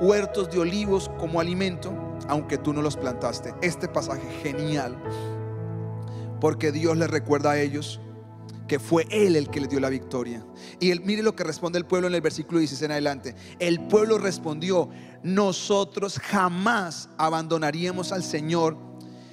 huertos 0.00 0.50
de 0.50 0.60
olivos 0.60 1.10
como 1.18 1.40
alimento, 1.40 1.90
aunque 2.28 2.58
tú 2.58 2.74
no 2.74 2.82
los 2.82 2.98
plantaste. 2.98 3.54
Este 3.62 3.88
pasaje 3.88 4.28
genial 4.42 4.96
porque 6.44 6.72
Dios 6.72 6.94
les 6.98 7.08
recuerda 7.08 7.52
a 7.52 7.58
ellos 7.58 8.00
que 8.68 8.78
fue 8.78 9.06
Él 9.08 9.34
el 9.34 9.48
que 9.48 9.60
les 9.60 9.70
dio 9.70 9.80
la 9.80 9.88
victoria. 9.88 10.44
Y 10.78 10.90
él, 10.90 11.00
mire 11.00 11.22
lo 11.22 11.34
que 11.34 11.42
responde 11.42 11.78
el 11.78 11.86
pueblo 11.86 12.06
en 12.06 12.14
el 12.14 12.20
versículo 12.20 12.58
16 12.58 12.82
en 12.82 12.90
adelante. 12.90 13.34
El 13.58 13.80
pueblo 13.80 14.18
respondió, 14.18 14.90
nosotros 15.22 16.18
jamás 16.18 17.08
abandonaríamos 17.16 18.12
al 18.12 18.22
Señor 18.22 18.76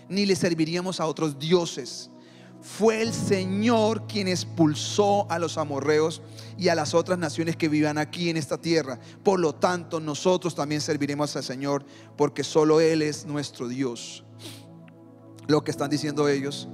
ni 0.08 0.26
le 0.26 0.38
serviríamos 0.38 1.02
a 1.02 1.06
otros 1.06 1.38
dioses. 1.38 2.10
Fue 2.62 3.02
el 3.02 3.12
Señor 3.12 4.08
quien 4.08 4.30
expulsó 4.30 5.30
a 5.30 5.38
los 5.38 5.58
amorreos 5.58 6.22
y 6.58 6.70
a 6.70 6.76
las 6.76 6.94
otras 6.94 7.20
naciones 7.20 7.58
que 7.58 7.68
vivan 7.68 7.98
aquí 7.98 8.30
en 8.30 8.38
esta 8.38 8.58
tierra. 8.58 9.02
Por 9.22 9.38
lo 9.42 9.54
tanto, 9.54 10.00
nosotros 10.00 10.56
también 10.56 10.80
serviremos 10.80 11.36
al 11.36 11.44
Señor 11.44 11.86
porque 12.16 12.46
solo 12.46 12.80
Él 12.80 13.02
es 13.02 13.26
nuestro 13.26 13.68
Dios. 13.68 14.24
Lo 15.48 15.62
que 15.66 15.72
están 15.72 15.90
diciendo 15.90 16.30
ellos 16.30 16.70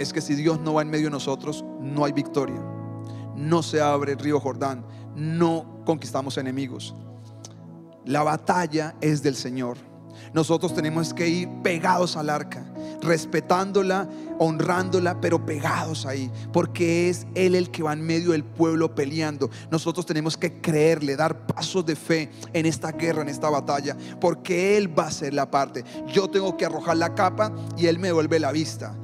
es 0.00 0.14
que 0.14 0.22
si 0.22 0.34
Dios 0.34 0.58
no 0.60 0.72
va 0.72 0.82
en 0.82 0.88
medio 0.88 1.04
de 1.04 1.10
nosotros, 1.10 1.62
no 1.78 2.06
hay 2.06 2.12
victoria. 2.12 2.58
No 3.36 3.62
se 3.62 3.82
abre 3.82 4.12
el 4.12 4.18
río 4.18 4.40
Jordán, 4.40 4.82
no 5.14 5.82
conquistamos 5.84 6.38
enemigos. 6.38 6.94
La 8.06 8.22
batalla 8.22 8.94
es 9.02 9.22
del 9.22 9.36
Señor. 9.36 9.76
Nosotros 10.32 10.72
tenemos 10.72 11.12
que 11.12 11.28
ir 11.28 11.48
pegados 11.62 12.16
al 12.16 12.30
arca, 12.30 12.64
respetándola, 13.02 14.08
honrándola, 14.42 15.20
pero 15.20 15.44
pegados 15.44 16.06
ahí, 16.06 16.30
porque 16.50 17.10
es 17.10 17.26
Él 17.34 17.54
el 17.54 17.70
que 17.70 17.82
va 17.82 17.92
en 17.92 18.00
medio 18.00 18.32
del 18.32 18.42
pueblo 18.42 18.94
peleando. 18.94 19.50
Nosotros 19.70 20.06
tenemos 20.06 20.38
que 20.38 20.62
creerle, 20.62 21.14
dar 21.14 21.46
pasos 21.46 21.84
de 21.84 21.94
fe 21.94 22.30
en 22.54 22.64
esta 22.64 22.90
guerra, 22.92 23.20
en 23.20 23.28
esta 23.28 23.50
batalla, 23.50 23.94
porque 24.18 24.78
Él 24.78 24.98
va 24.98 25.08
a 25.08 25.10
ser 25.10 25.34
la 25.34 25.50
parte. 25.50 25.84
Yo 26.06 26.28
tengo 26.30 26.56
que 26.56 26.64
arrojar 26.64 26.96
la 26.96 27.14
capa 27.14 27.52
y 27.76 27.86
Él 27.86 27.98
me 27.98 28.08
devuelve 28.08 28.40
la 28.40 28.50
vista. 28.50 28.96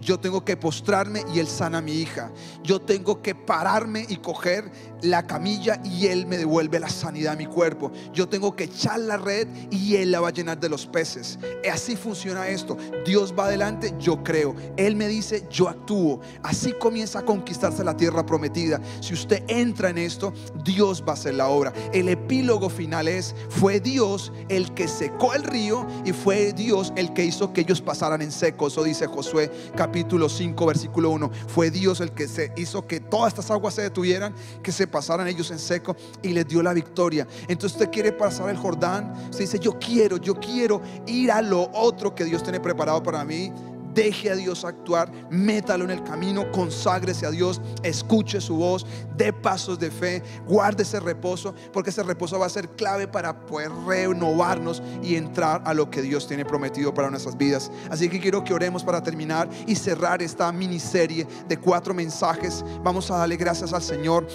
Yo 0.00 0.18
tengo 0.18 0.42
que 0.42 0.56
postrarme 0.56 1.22
y 1.34 1.38
Él 1.38 1.48
sana 1.48 1.78
a 1.78 1.82
mi 1.82 1.92
hija. 1.92 2.32
Yo 2.64 2.80
tengo 2.80 3.20
que 3.20 3.34
pararme 3.34 4.06
y 4.08 4.16
coger 4.16 4.72
la 5.02 5.26
camilla 5.26 5.80
y 5.84 6.06
Él 6.06 6.26
me 6.26 6.38
devuelve 6.38 6.80
la 6.80 6.88
sanidad 6.88 7.34
a 7.34 7.36
mi 7.36 7.46
cuerpo. 7.46 7.92
Yo 8.12 8.28
tengo 8.28 8.56
que 8.56 8.64
echar 8.64 9.00
la 9.00 9.16
red 9.16 9.48
y 9.70 9.96
Él 9.96 10.12
la 10.12 10.20
va 10.20 10.28
a 10.28 10.32
llenar 10.32 10.58
de 10.58 10.68
los 10.68 10.86
peces. 10.86 11.38
Así 11.70 11.96
funciona 11.96 12.48
esto. 12.48 12.76
Dios 13.04 13.34
va 13.38 13.46
adelante, 13.46 13.94
yo 13.98 14.22
creo. 14.22 14.54
Él 14.76 14.96
me 14.96 15.08
dice, 15.08 15.46
yo 15.50 15.68
actúo. 15.68 16.20
Así 16.42 16.72
comienza 16.72 17.20
a 17.20 17.24
conquistarse 17.24 17.84
la 17.84 17.96
tierra 17.96 18.24
prometida. 18.24 18.80
Si 19.00 19.14
usted 19.14 19.42
entra 19.48 19.90
en 19.90 19.98
esto, 19.98 20.32
Dios 20.64 21.02
va 21.06 21.12
a 21.12 21.14
hacer 21.14 21.34
la 21.34 21.48
obra. 21.48 21.72
El 21.92 22.08
epílogo 22.08 22.68
final 22.68 23.08
es, 23.08 23.34
fue 23.48 23.80
Dios 23.80 24.32
el 24.48 24.72
que 24.74 24.88
secó 24.88 25.34
el 25.34 25.42
río 25.42 25.86
y 26.04 26.12
fue 26.12 26.52
Dios 26.52 26.92
el 26.96 27.12
que 27.12 27.24
hizo 27.24 27.52
que 27.52 27.62
ellos 27.62 27.80
pasaran 27.80 28.22
en 28.22 28.30
seco. 28.30 28.68
Eso 28.68 28.84
dice 28.84 29.06
Josué 29.06 29.50
capítulo 29.76 30.28
5, 30.28 30.66
versículo 30.66 31.10
1. 31.10 31.30
Fue 31.48 31.70
Dios 31.70 32.00
el 32.00 32.12
que 32.12 32.28
se 32.28 32.52
hizo 32.56 32.86
que 32.86 33.00
todas 33.00 33.32
estas 33.32 33.50
aguas 33.50 33.74
se 33.74 33.82
detuvieran, 33.82 34.34
que 34.62 34.70
se 34.72 34.86
pasaran 34.92 35.26
ellos 35.26 35.50
en 35.50 35.58
seco 35.58 35.96
y 36.22 36.28
les 36.28 36.46
dio 36.46 36.62
la 36.62 36.72
victoria. 36.72 37.26
Entonces 37.48 37.72
usted 37.72 37.90
quiere 37.90 38.12
pasar 38.12 38.48
el 38.50 38.56
Jordán. 38.56 39.12
Usted 39.24 39.40
dice, 39.40 39.58
yo 39.58 39.76
quiero, 39.80 40.18
yo 40.18 40.36
quiero 40.36 40.80
ir 41.08 41.32
a 41.32 41.42
lo 41.42 41.68
otro 41.72 42.14
que 42.14 42.24
Dios 42.24 42.44
tiene 42.44 42.60
preparado 42.60 43.02
para 43.02 43.24
mí 43.24 43.52
deje 43.94 44.30
a 44.30 44.36
Dios 44.36 44.64
actuar, 44.64 45.10
métalo 45.30 45.84
en 45.84 45.90
el 45.90 46.02
camino, 46.02 46.50
conságrese 46.52 47.26
a 47.26 47.30
Dios, 47.30 47.60
escuche 47.82 48.40
su 48.40 48.56
voz, 48.56 48.86
dé 49.16 49.32
pasos 49.32 49.78
de 49.78 49.90
fe, 49.90 50.22
guarde 50.46 50.82
ese 50.82 51.00
reposo, 51.00 51.54
porque 51.72 51.90
ese 51.90 52.02
reposo 52.02 52.38
va 52.38 52.46
a 52.46 52.50
ser 52.50 52.68
clave 52.70 53.06
para 53.06 53.46
poder 53.46 53.70
renovarnos 53.86 54.82
y 55.02 55.16
entrar 55.16 55.62
a 55.64 55.74
lo 55.74 55.90
que 55.90 56.02
Dios 56.02 56.26
tiene 56.26 56.44
prometido 56.44 56.94
para 56.94 57.10
nuestras 57.10 57.36
vidas. 57.36 57.70
Así 57.90 58.08
que 58.08 58.20
quiero 58.20 58.44
que 58.44 58.54
oremos 58.54 58.84
para 58.84 59.02
terminar 59.02 59.48
y 59.66 59.74
cerrar 59.74 60.22
esta 60.22 60.50
miniserie 60.52 61.26
de 61.48 61.56
cuatro 61.56 61.94
mensajes. 61.94 62.64
Vamos 62.82 63.10
a 63.10 63.18
darle 63.18 63.36
gracias 63.36 63.72
al 63.72 63.82
Señor 63.82 64.26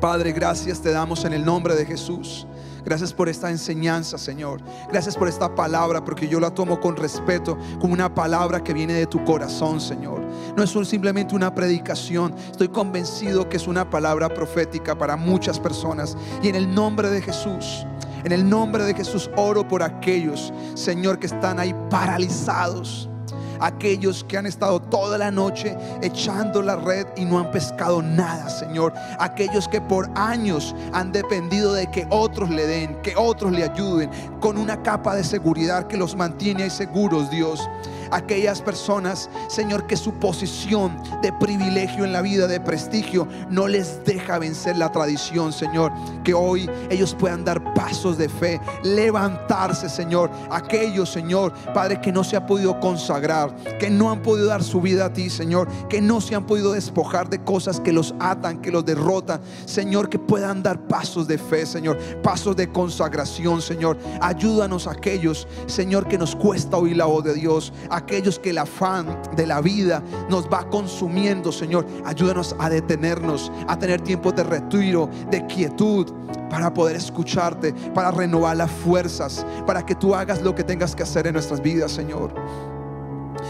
Padre, 0.00 0.32
gracias 0.32 0.80
te 0.80 0.90
damos 0.90 1.24
en 1.24 1.32
el 1.32 1.44
nombre 1.44 1.74
de 1.74 1.86
Jesús. 1.86 2.46
Gracias 2.84 3.12
por 3.12 3.28
esta 3.28 3.50
enseñanza, 3.50 4.16
Señor. 4.16 4.60
Gracias 4.88 5.16
por 5.16 5.26
esta 5.26 5.52
palabra, 5.54 6.04
porque 6.04 6.28
yo 6.28 6.38
la 6.38 6.52
tomo 6.52 6.78
con 6.78 6.96
respeto, 6.96 7.58
como 7.80 7.92
una 7.92 8.14
palabra 8.14 8.62
que 8.62 8.72
viene 8.72 8.92
de 8.92 9.06
tu 9.06 9.24
corazón, 9.24 9.80
Señor. 9.80 10.20
No 10.56 10.62
es 10.62 10.70
simplemente 10.88 11.34
una 11.34 11.52
predicación. 11.52 12.32
Estoy 12.48 12.68
convencido 12.68 13.48
que 13.48 13.56
es 13.56 13.66
una 13.66 13.90
palabra 13.90 14.28
profética 14.28 14.96
para 14.96 15.16
muchas 15.16 15.58
personas. 15.58 16.16
Y 16.42 16.48
en 16.48 16.54
el 16.54 16.72
nombre 16.72 17.10
de 17.10 17.20
Jesús, 17.20 17.84
en 18.22 18.30
el 18.30 18.48
nombre 18.48 18.84
de 18.84 18.94
Jesús, 18.94 19.30
oro 19.36 19.66
por 19.66 19.82
aquellos, 19.82 20.52
Señor, 20.74 21.18
que 21.18 21.26
están 21.26 21.58
ahí 21.58 21.74
paralizados 21.90 23.08
aquellos 23.60 24.24
que 24.24 24.36
han 24.36 24.46
estado 24.46 24.80
toda 24.80 25.18
la 25.18 25.30
noche 25.30 25.76
echando 26.02 26.62
la 26.62 26.76
red 26.76 27.06
y 27.16 27.24
no 27.24 27.38
han 27.38 27.50
pescado 27.50 28.02
nada, 28.02 28.48
Señor. 28.48 28.92
Aquellos 29.18 29.68
que 29.68 29.80
por 29.80 30.08
años 30.14 30.74
han 30.92 31.12
dependido 31.12 31.72
de 31.72 31.90
que 31.90 32.06
otros 32.10 32.50
le 32.50 32.66
den, 32.66 32.96
que 33.02 33.14
otros 33.16 33.52
le 33.52 33.64
ayuden, 33.64 34.10
con 34.40 34.58
una 34.58 34.82
capa 34.82 35.14
de 35.14 35.24
seguridad 35.24 35.86
que 35.86 35.96
los 35.96 36.16
mantiene 36.16 36.64
ahí 36.64 36.70
seguros, 36.70 37.30
Dios 37.30 37.68
aquellas 38.10 38.60
personas, 38.60 39.28
Señor, 39.48 39.86
que 39.86 39.96
su 39.96 40.12
posición 40.14 41.00
de 41.22 41.32
privilegio 41.32 42.04
en 42.04 42.12
la 42.12 42.22
vida, 42.22 42.46
de 42.46 42.60
prestigio, 42.60 43.28
no 43.50 43.68
les 43.68 44.04
deja 44.04 44.38
vencer 44.38 44.76
la 44.76 44.92
tradición, 44.92 45.52
Señor. 45.52 45.92
Que 46.24 46.34
hoy 46.34 46.70
ellos 46.90 47.14
puedan 47.18 47.44
dar 47.44 47.74
pasos 47.74 48.18
de 48.18 48.28
fe, 48.28 48.60
levantarse, 48.82 49.88
Señor. 49.88 50.30
Aquellos, 50.50 51.10
Señor, 51.10 51.52
Padre, 51.74 52.00
que 52.00 52.12
no 52.12 52.24
se 52.24 52.36
han 52.36 52.46
podido 52.46 52.78
consagrar, 52.80 53.54
que 53.78 53.90
no 53.90 54.10
han 54.10 54.22
podido 54.22 54.46
dar 54.46 54.62
su 54.62 54.80
vida 54.80 55.06
a 55.06 55.12
ti, 55.12 55.30
Señor, 55.30 55.68
que 55.88 56.00
no 56.00 56.20
se 56.20 56.34
han 56.34 56.46
podido 56.46 56.72
despojar 56.72 57.28
de 57.28 57.42
cosas 57.42 57.80
que 57.80 57.92
los 57.92 58.14
atan, 58.18 58.60
que 58.60 58.70
los 58.70 58.84
derrotan, 58.84 59.40
Señor, 59.64 60.08
que 60.08 60.18
puedan 60.18 60.62
dar 60.62 60.78
pasos 60.86 61.26
de 61.26 61.38
fe, 61.38 61.66
Señor, 61.66 61.98
pasos 62.22 62.56
de 62.56 62.70
consagración, 62.70 63.60
Señor. 63.62 63.98
Ayúdanos 64.20 64.86
a 64.86 64.92
aquellos, 64.92 65.46
Señor, 65.66 66.08
que 66.08 66.18
nos 66.18 66.36
cuesta 66.36 66.76
oír 66.76 66.96
la 66.96 67.06
voz 67.06 67.24
de 67.24 67.34
Dios 67.34 67.72
aquellos 67.96 68.38
que 68.38 68.50
el 68.50 68.58
afán 68.58 69.20
de 69.34 69.46
la 69.46 69.60
vida 69.60 70.02
nos 70.28 70.46
va 70.46 70.68
consumiendo, 70.68 71.50
Señor. 71.50 71.86
Ayúdanos 72.04 72.54
a 72.58 72.68
detenernos, 72.68 73.50
a 73.66 73.78
tener 73.78 74.00
tiempo 74.02 74.32
de 74.32 74.44
retiro, 74.44 75.08
de 75.30 75.46
quietud, 75.46 76.12
para 76.50 76.72
poder 76.72 76.96
escucharte, 76.96 77.72
para 77.94 78.10
renovar 78.10 78.56
las 78.56 78.70
fuerzas, 78.70 79.44
para 79.66 79.84
que 79.84 79.94
tú 79.94 80.14
hagas 80.14 80.42
lo 80.42 80.54
que 80.54 80.62
tengas 80.62 80.94
que 80.94 81.02
hacer 81.02 81.26
en 81.26 81.32
nuestras 81.32 81.60
vidas, 81.60 81.92
Señor. 81.92 82.34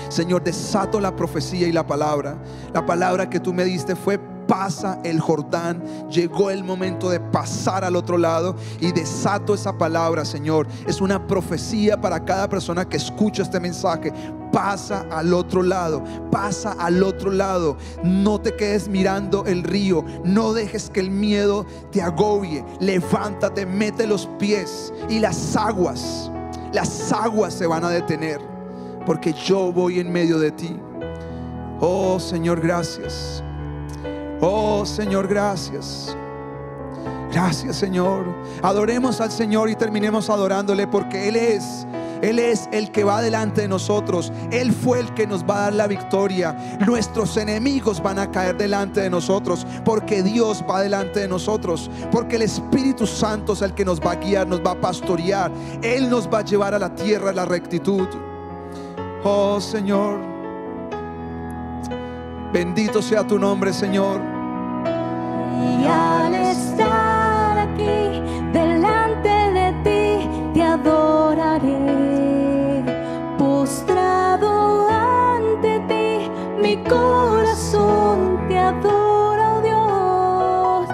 Señor, 0.09 0.42
desato 0.42 1.01
la 1.01 1.14
profecía 1.14 1.66
y 1.66 1.72
la 1.72 1.86
palabra. 1.86 2.36
La 2.72 2.86
palabra 2.86 3.28
que 3.28 3.40
tú 3.40 3.53
me 3.53 3.64
diste 3.64 3.97
fue 3.97 4.20
pasa 4.47 4.99
el 5.05 5.20
Jordán. 5.20 5.82
Llegó 6.11 6.51
el 6.51 6.64
momento 6.64 7.11
de 7.11 7.20
pasar 7.20 7.84
al 7.84 7.97
otro 7.97 8.18
lado 8.18 8.57
y 8.80 8.92
desato 8.92 9.55
esa 9.55 9.76
palabra, 9.76 10.24
Señor. 10.24 10.66
Es 10.86 11.01
una 11.01 11.26
profecía 11.26 12.01
para 12.01 12.24
cada 12.24 12.49
persona 12.49 12.88
que 12.88 12.97
escucha 12.97 13.42
este 13.42 13.61
mensaje. 13.61 14.12
Pasa 14.53 15.07
al 15.11 15.34
otro 15.34 15.62
lado, 15.62 16.03
pasa 16.30 16.72
al 16.78 17.03
otro 17.03 17.30
lado. 17.30 17.76
No 18.03 18.40
te 18.40 18.55
quedes 18.55 18.88
mirando 18.88 19.44
el 19.44 19.62
río, 19.62 20.05
no 20.24 20.53
dejes 20.53 20.88
que 20.88 21.01
el 21.01 21.11
miedo 21.11 21.66
te 21.90 22.01
agobie. 22.01 22.64
Levántate, 22.80 23.66
mete 23.66 24.07
los 24.07 24.26
pies 24.38 24.92
y 25.09 25.18
las 25.18 25.57
aguas, 25.57 26.30
las 26.72 27.12
aguas 27.12 27.55
se 27.55 27.66
van 27.66 27.84
a 27.84 27.90
detener, 27.90 28.40
porque 29.05 29.32
yo 29.32 29.72
voy 29.72 29.99
en 30.01 30.11
medio 30.11 30.38
de 30.38 30.53
ti. 30.53 30.76
Oh 31.80 32.18
Señor, 32.18 32.61
gracias. 32.61 33.42
Oh 34.41 34.84
Señor, 34.84 35.28
gracias. 35.28 36.16
Gracias 37.32 37.76
Señor. 37.76 38.24
Adoremos 38.62 39.20
al 39.20 39.30
Señor 39.30 39.70
y 39.70 39.76
terminemos 39.76 40.30
adorándole 40.30 40.87
porque 40.87 41.28
Él 41.28 41.37
es. 41.37 41.87
Él 42.22 42.39
es 42.39 42.68
el 42.72 42.91
que 42.91 43.05
va 43.05 43.20
delante 43.20 43.62
de 43.62 43.68
nosotros. 43.68 44.32
Él 44.51 44.72
fue 44.72 45.01
el 45.01 45.12
que 45.14 45.26
nos 45.26 45.45
va 45.45 45.59
a 45.59 45.61
dar 45.62 45.74
la 45.74 45.87
victoria. 45.87 46.57
Nuestros 46.87 47.37
enemigos 47.37 48.03
van 48.03 48.18
a 48.18 48.30
caer 48.30 48.57
delante 48.57 49.01
de 49.01 49.11
nosotros 49.11 49.66
porque 49.84 50.22
Dios 50.22 50.64
va 50.68 50.80
delante 50.80 51.20
de 51.20 51.28
nosotros. 51.28 51.91
Porque 52.11 52.37
el 52.37 52.43
Espíritu 52.43 53.07
Santo 53.07 53.53
es 53.53 53.62
el 53.62 53.74
que 53.74 53.84
nos 53.84 54.01
va 54.01 54.12
a 54.12 54.16
guiar, 54.16 54.47
nos 54.47 54.61
va 54.64 54.72
a 54.72 54.80
pastorear. 54.80 55.51
Él 55.82 56.09
nos 56.09 56.26
va 56.28 56.39
a 56.39 56.45
llevar 56.45 56.74
a 56.74 56.78
la 56.78 56.95
tierra 56.95 57.32
la 57.32 57.45
rectitud. 57.45 58.09
Oh 59.24 59.61
Señor. 59.61 60.36
Bendito 62.53 63.03
sea 63.03 63.24
tu 63.26 63.38
nombre, 63.38 63.72
Señor. 63.72 64.20
Y 65.59 65.86
al 65.86 66.34
estar 66.34 67.59
aquí 67.59 68.22
delante 68.53 69.28
de 69.28 69.72
ti, 69.84 70.28
te 70.55 70.62
adoraré. 70.62 71.76
Postrado 73.38 74.88
ante 74.88 75.80
ti, 75.88 76.30
mi 76.62 76.76
corazón 76.84 78.38
te 78.49 78.59
adora, 78.59 79.55
oh 79.55 79.61
Dios. 79.62 80.88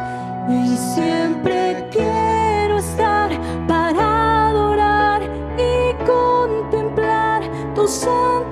Y 0.49 0.77
siempre 0.77 1.89
quiero 1.93 2.79
estar 2.79 3.31
para 3.69 4.49
adorar 4.49 5.23
y 5.59 5.95
contemplar 6.05 7.43
tu 7.75 7.87
santidad. 7.87 8.52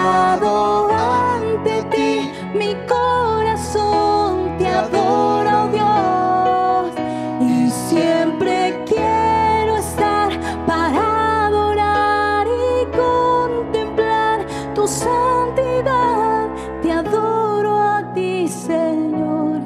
Postrado 0.00 0.88
ante 0.90 1.82
ti, 1.90 2.30
mi 2.54 2.74
corazón 2.88 4.56
te 4.58 4.66
adora, 4.66 5.64
oh 5.64 5.68
Dios, 5.68 6.92
y 7.40 7.70
siempre 7.70 8.82
quiero 8.86 9.76
estar 9.76 10.30
para 10.66 11.46
adorar 11.46 12.46
y 12.46 12.86
contemplar 12.96 14.46
tu 14.74 14.86
santidad. 14.86 16.48
Te 16.82 16.92
adoro 16.92 17.78
a 17.78 18.12
ti, 18.14 18.48
Señor, 18.48 19.60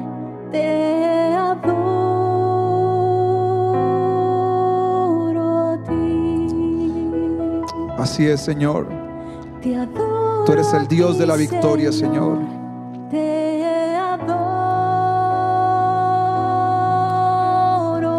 te 0.51 1.33
adoro 1.33 1.73
a 5.71 5.77
ti. 5.83 6.47
Así 7.97 8.27
es, 8.27 8.41
Señor. 8.41 8.87
Te 9.61 9.75
adoro 9.77 10.14
Tú 10.45 10.51
eres 10.51 10.71
el 10.73 10.87
Dios 10.87 11.17
de 11.17 11.25
la 11.25 11.35
victoria, 11.35 11.91
Señor. 11.91 12.37
Te 13.09 13.95
adoro 13.95 14.45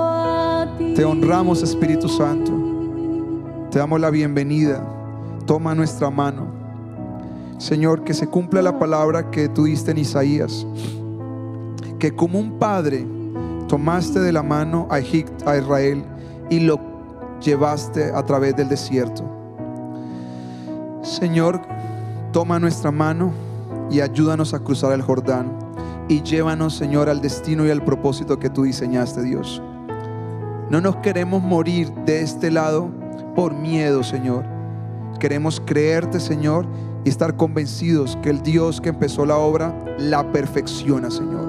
a 0.03 0.67
ti. 0.77 0.95
Te 0.95 1.05
honramos, 1.05 1.63
Espíritu 1.63 2.09
Santo. 2.09 2.51
Te 3.71 3.79
damos 3.79 4.01
la 4.01 4.11
bienvenida. 4.11 4.83
Toma 5.47 5.77
nuestra 5.77 6.11
mano. 6.11 6.49
Señor, 7.59 8.03
que 8.03 8.13
se 8.13 8.27
cumpla 8.27 8.61
la 8.61 8.77
palabra 8.77 9.31
que 9.31 9.49
tú 9.49 9.67
diste 9.67 9.93
en 9.93 9.99
Isaías. 9.99 10.67
Que 12.01 12.11
como 12.11 12.41
un 12.41 12.59
padre 12.59 13.07
tomaste 13.69 14.19
de 14.19 14.33
la 14.33 14.43
mano 14.43 14.89
a, 14.91 14.99
Egipto, 14.99 15.49
a 15.49 15.57
Israel 15.59 16.05
y 16.51 16.59
lo 16.59 16.81
llevaste 17.41 18.13
a 18.13 18.27
través 18.27 18.57
del 18.57 18.69
desierto. 18.69 19.23
Señor, 21.03 21.61
toma 22.37 22.59
nuestra 22.59 22.91
mano 22.91 23.33
y 23.91 24.01
ayúdanos 24.01 24.53
a 24.53 24.59
cruzar 24.59 24.93
el 24.93 25.01
Jordán. 25.01 25.51
Y 26.07 26.21
llévanos, 26.21 26.75
Señor, 26.75 27.09
al 27.09 27.23
destino 27.23 27.65
y 27.65 27.71
al 27.71 27.83
propósito 27.83 28.39
que 28.39 28.51
tú 28.51 28.65
diseñaste, 28.65 29.23
Dios. 29.23 29.63
No 30.69 30.83
nos 30.83 30.97
queremos 30.97 31.43
morir 31.43 31.91
de 32.05 32.21
este 32.21 32.51
lado 32.51 32.91
por 33.35 33.55
miedo, 33.55 34.03
Señor. 34.03 34.45
Queremos 35.19 35.63
creerte, 35.65 36.21
Señor, 36.21 36.67
y 37.07 37.09
estar 37.09 37.37
convencidos 37.37 38.19
que 38.23 38.29
el 38.29 38.43
Dios 38.43 38.83
que 38.83 38.91
empezó 38.91 39.25
la 39.25 39.39
obra 39.39 39.75
la 39.97 40.31
perfecciona, 40.31 41.11
Señor. 41.11 41.49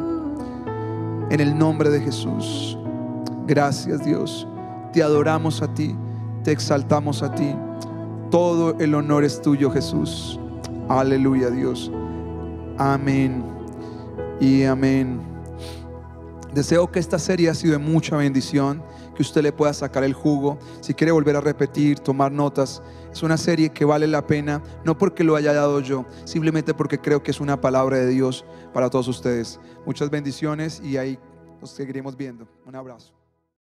En 1.30 1.42
el 1.42 1.58
nombre 1.58 1.90
de 1.90 2.00
Jesús. 2.00 2.80
Gracias, 3.46 4.06
Dios. 4.06 4.48
Te 4.94 5.04
adoramos 5.04 5.62
a 5.62 5.68
ti, 5.68 5.98
te 6.46 6.54
exaltamos 6.54 7.24
a 7.24 7.36
ti. 7.36 7.54
Todo 8.32 8.80
el 8.80 8.96
honor 8.96 9.26
es 9.26 9.42
tuyo, 9.42 9.70
Jesús. 9.70 10.40
Aleluya, 10.90 11.50
Dios. 11.50 11.92
Amén 12.78 13.44
y 14.40 14.64
amén. 14.64 15.20
Deseo 16.54 16.90
que 16.90 17.00
esta 17.00 17.20
serie 17.20 17.50
ha 17.50 17.54
sido 17.54 17.74
de 17.74 17.78
mucha 17.78 18.16
bendición, 18.16 18.82
que 19.14 19.22
usted 19.22 19.42
le 19.42 19.52
pueda 19.52 19.74
sacar 19.74 20.04
el 20.04 20.14
jugo. 20.14 20.58
Si 20.80 20.94
quiere 20.94 21.12
volver 21.12 21.36
a 21.36 21.42
repetir, 21.42 22.00
tomar 22.00 22.32
notas, 22.32 22.82
es 23.12 23.22
una 23.22 23.38
serie 23.38 23.70
que 23.70 23.84
vale 23.84 24.08
la 24.08 24.26
pena, 24.26 24.64
no 24.86 24.98
porque 24.98 25.24
lo 25.24 25.36
haya 25.36 25.54
dado 25.54 25.82
yo, 25.82 26.06
simplemente 26.24 26.74
porque 26.74 27.00
creo 27.00 27.22
que 27.22 27.32
es 27.32 27.42
una 27.42 27.60
palabra 27.60 27.98
de 27.98 28.08
Dios 28.08 28.46
para 28.74 28.90
todos 28.90 29.08
ustedes. 29.08 29.60
Muchas 29.86 30.10
bendiciones 30.10 30.82
y 30.82 30.98
ahí 30.98 31.20
nos 31.60 31.72
seguiremos 31.72 32.16
viendo. 32.16 32.48
Un 32.66 32.76
abrazo. 32.76 33.17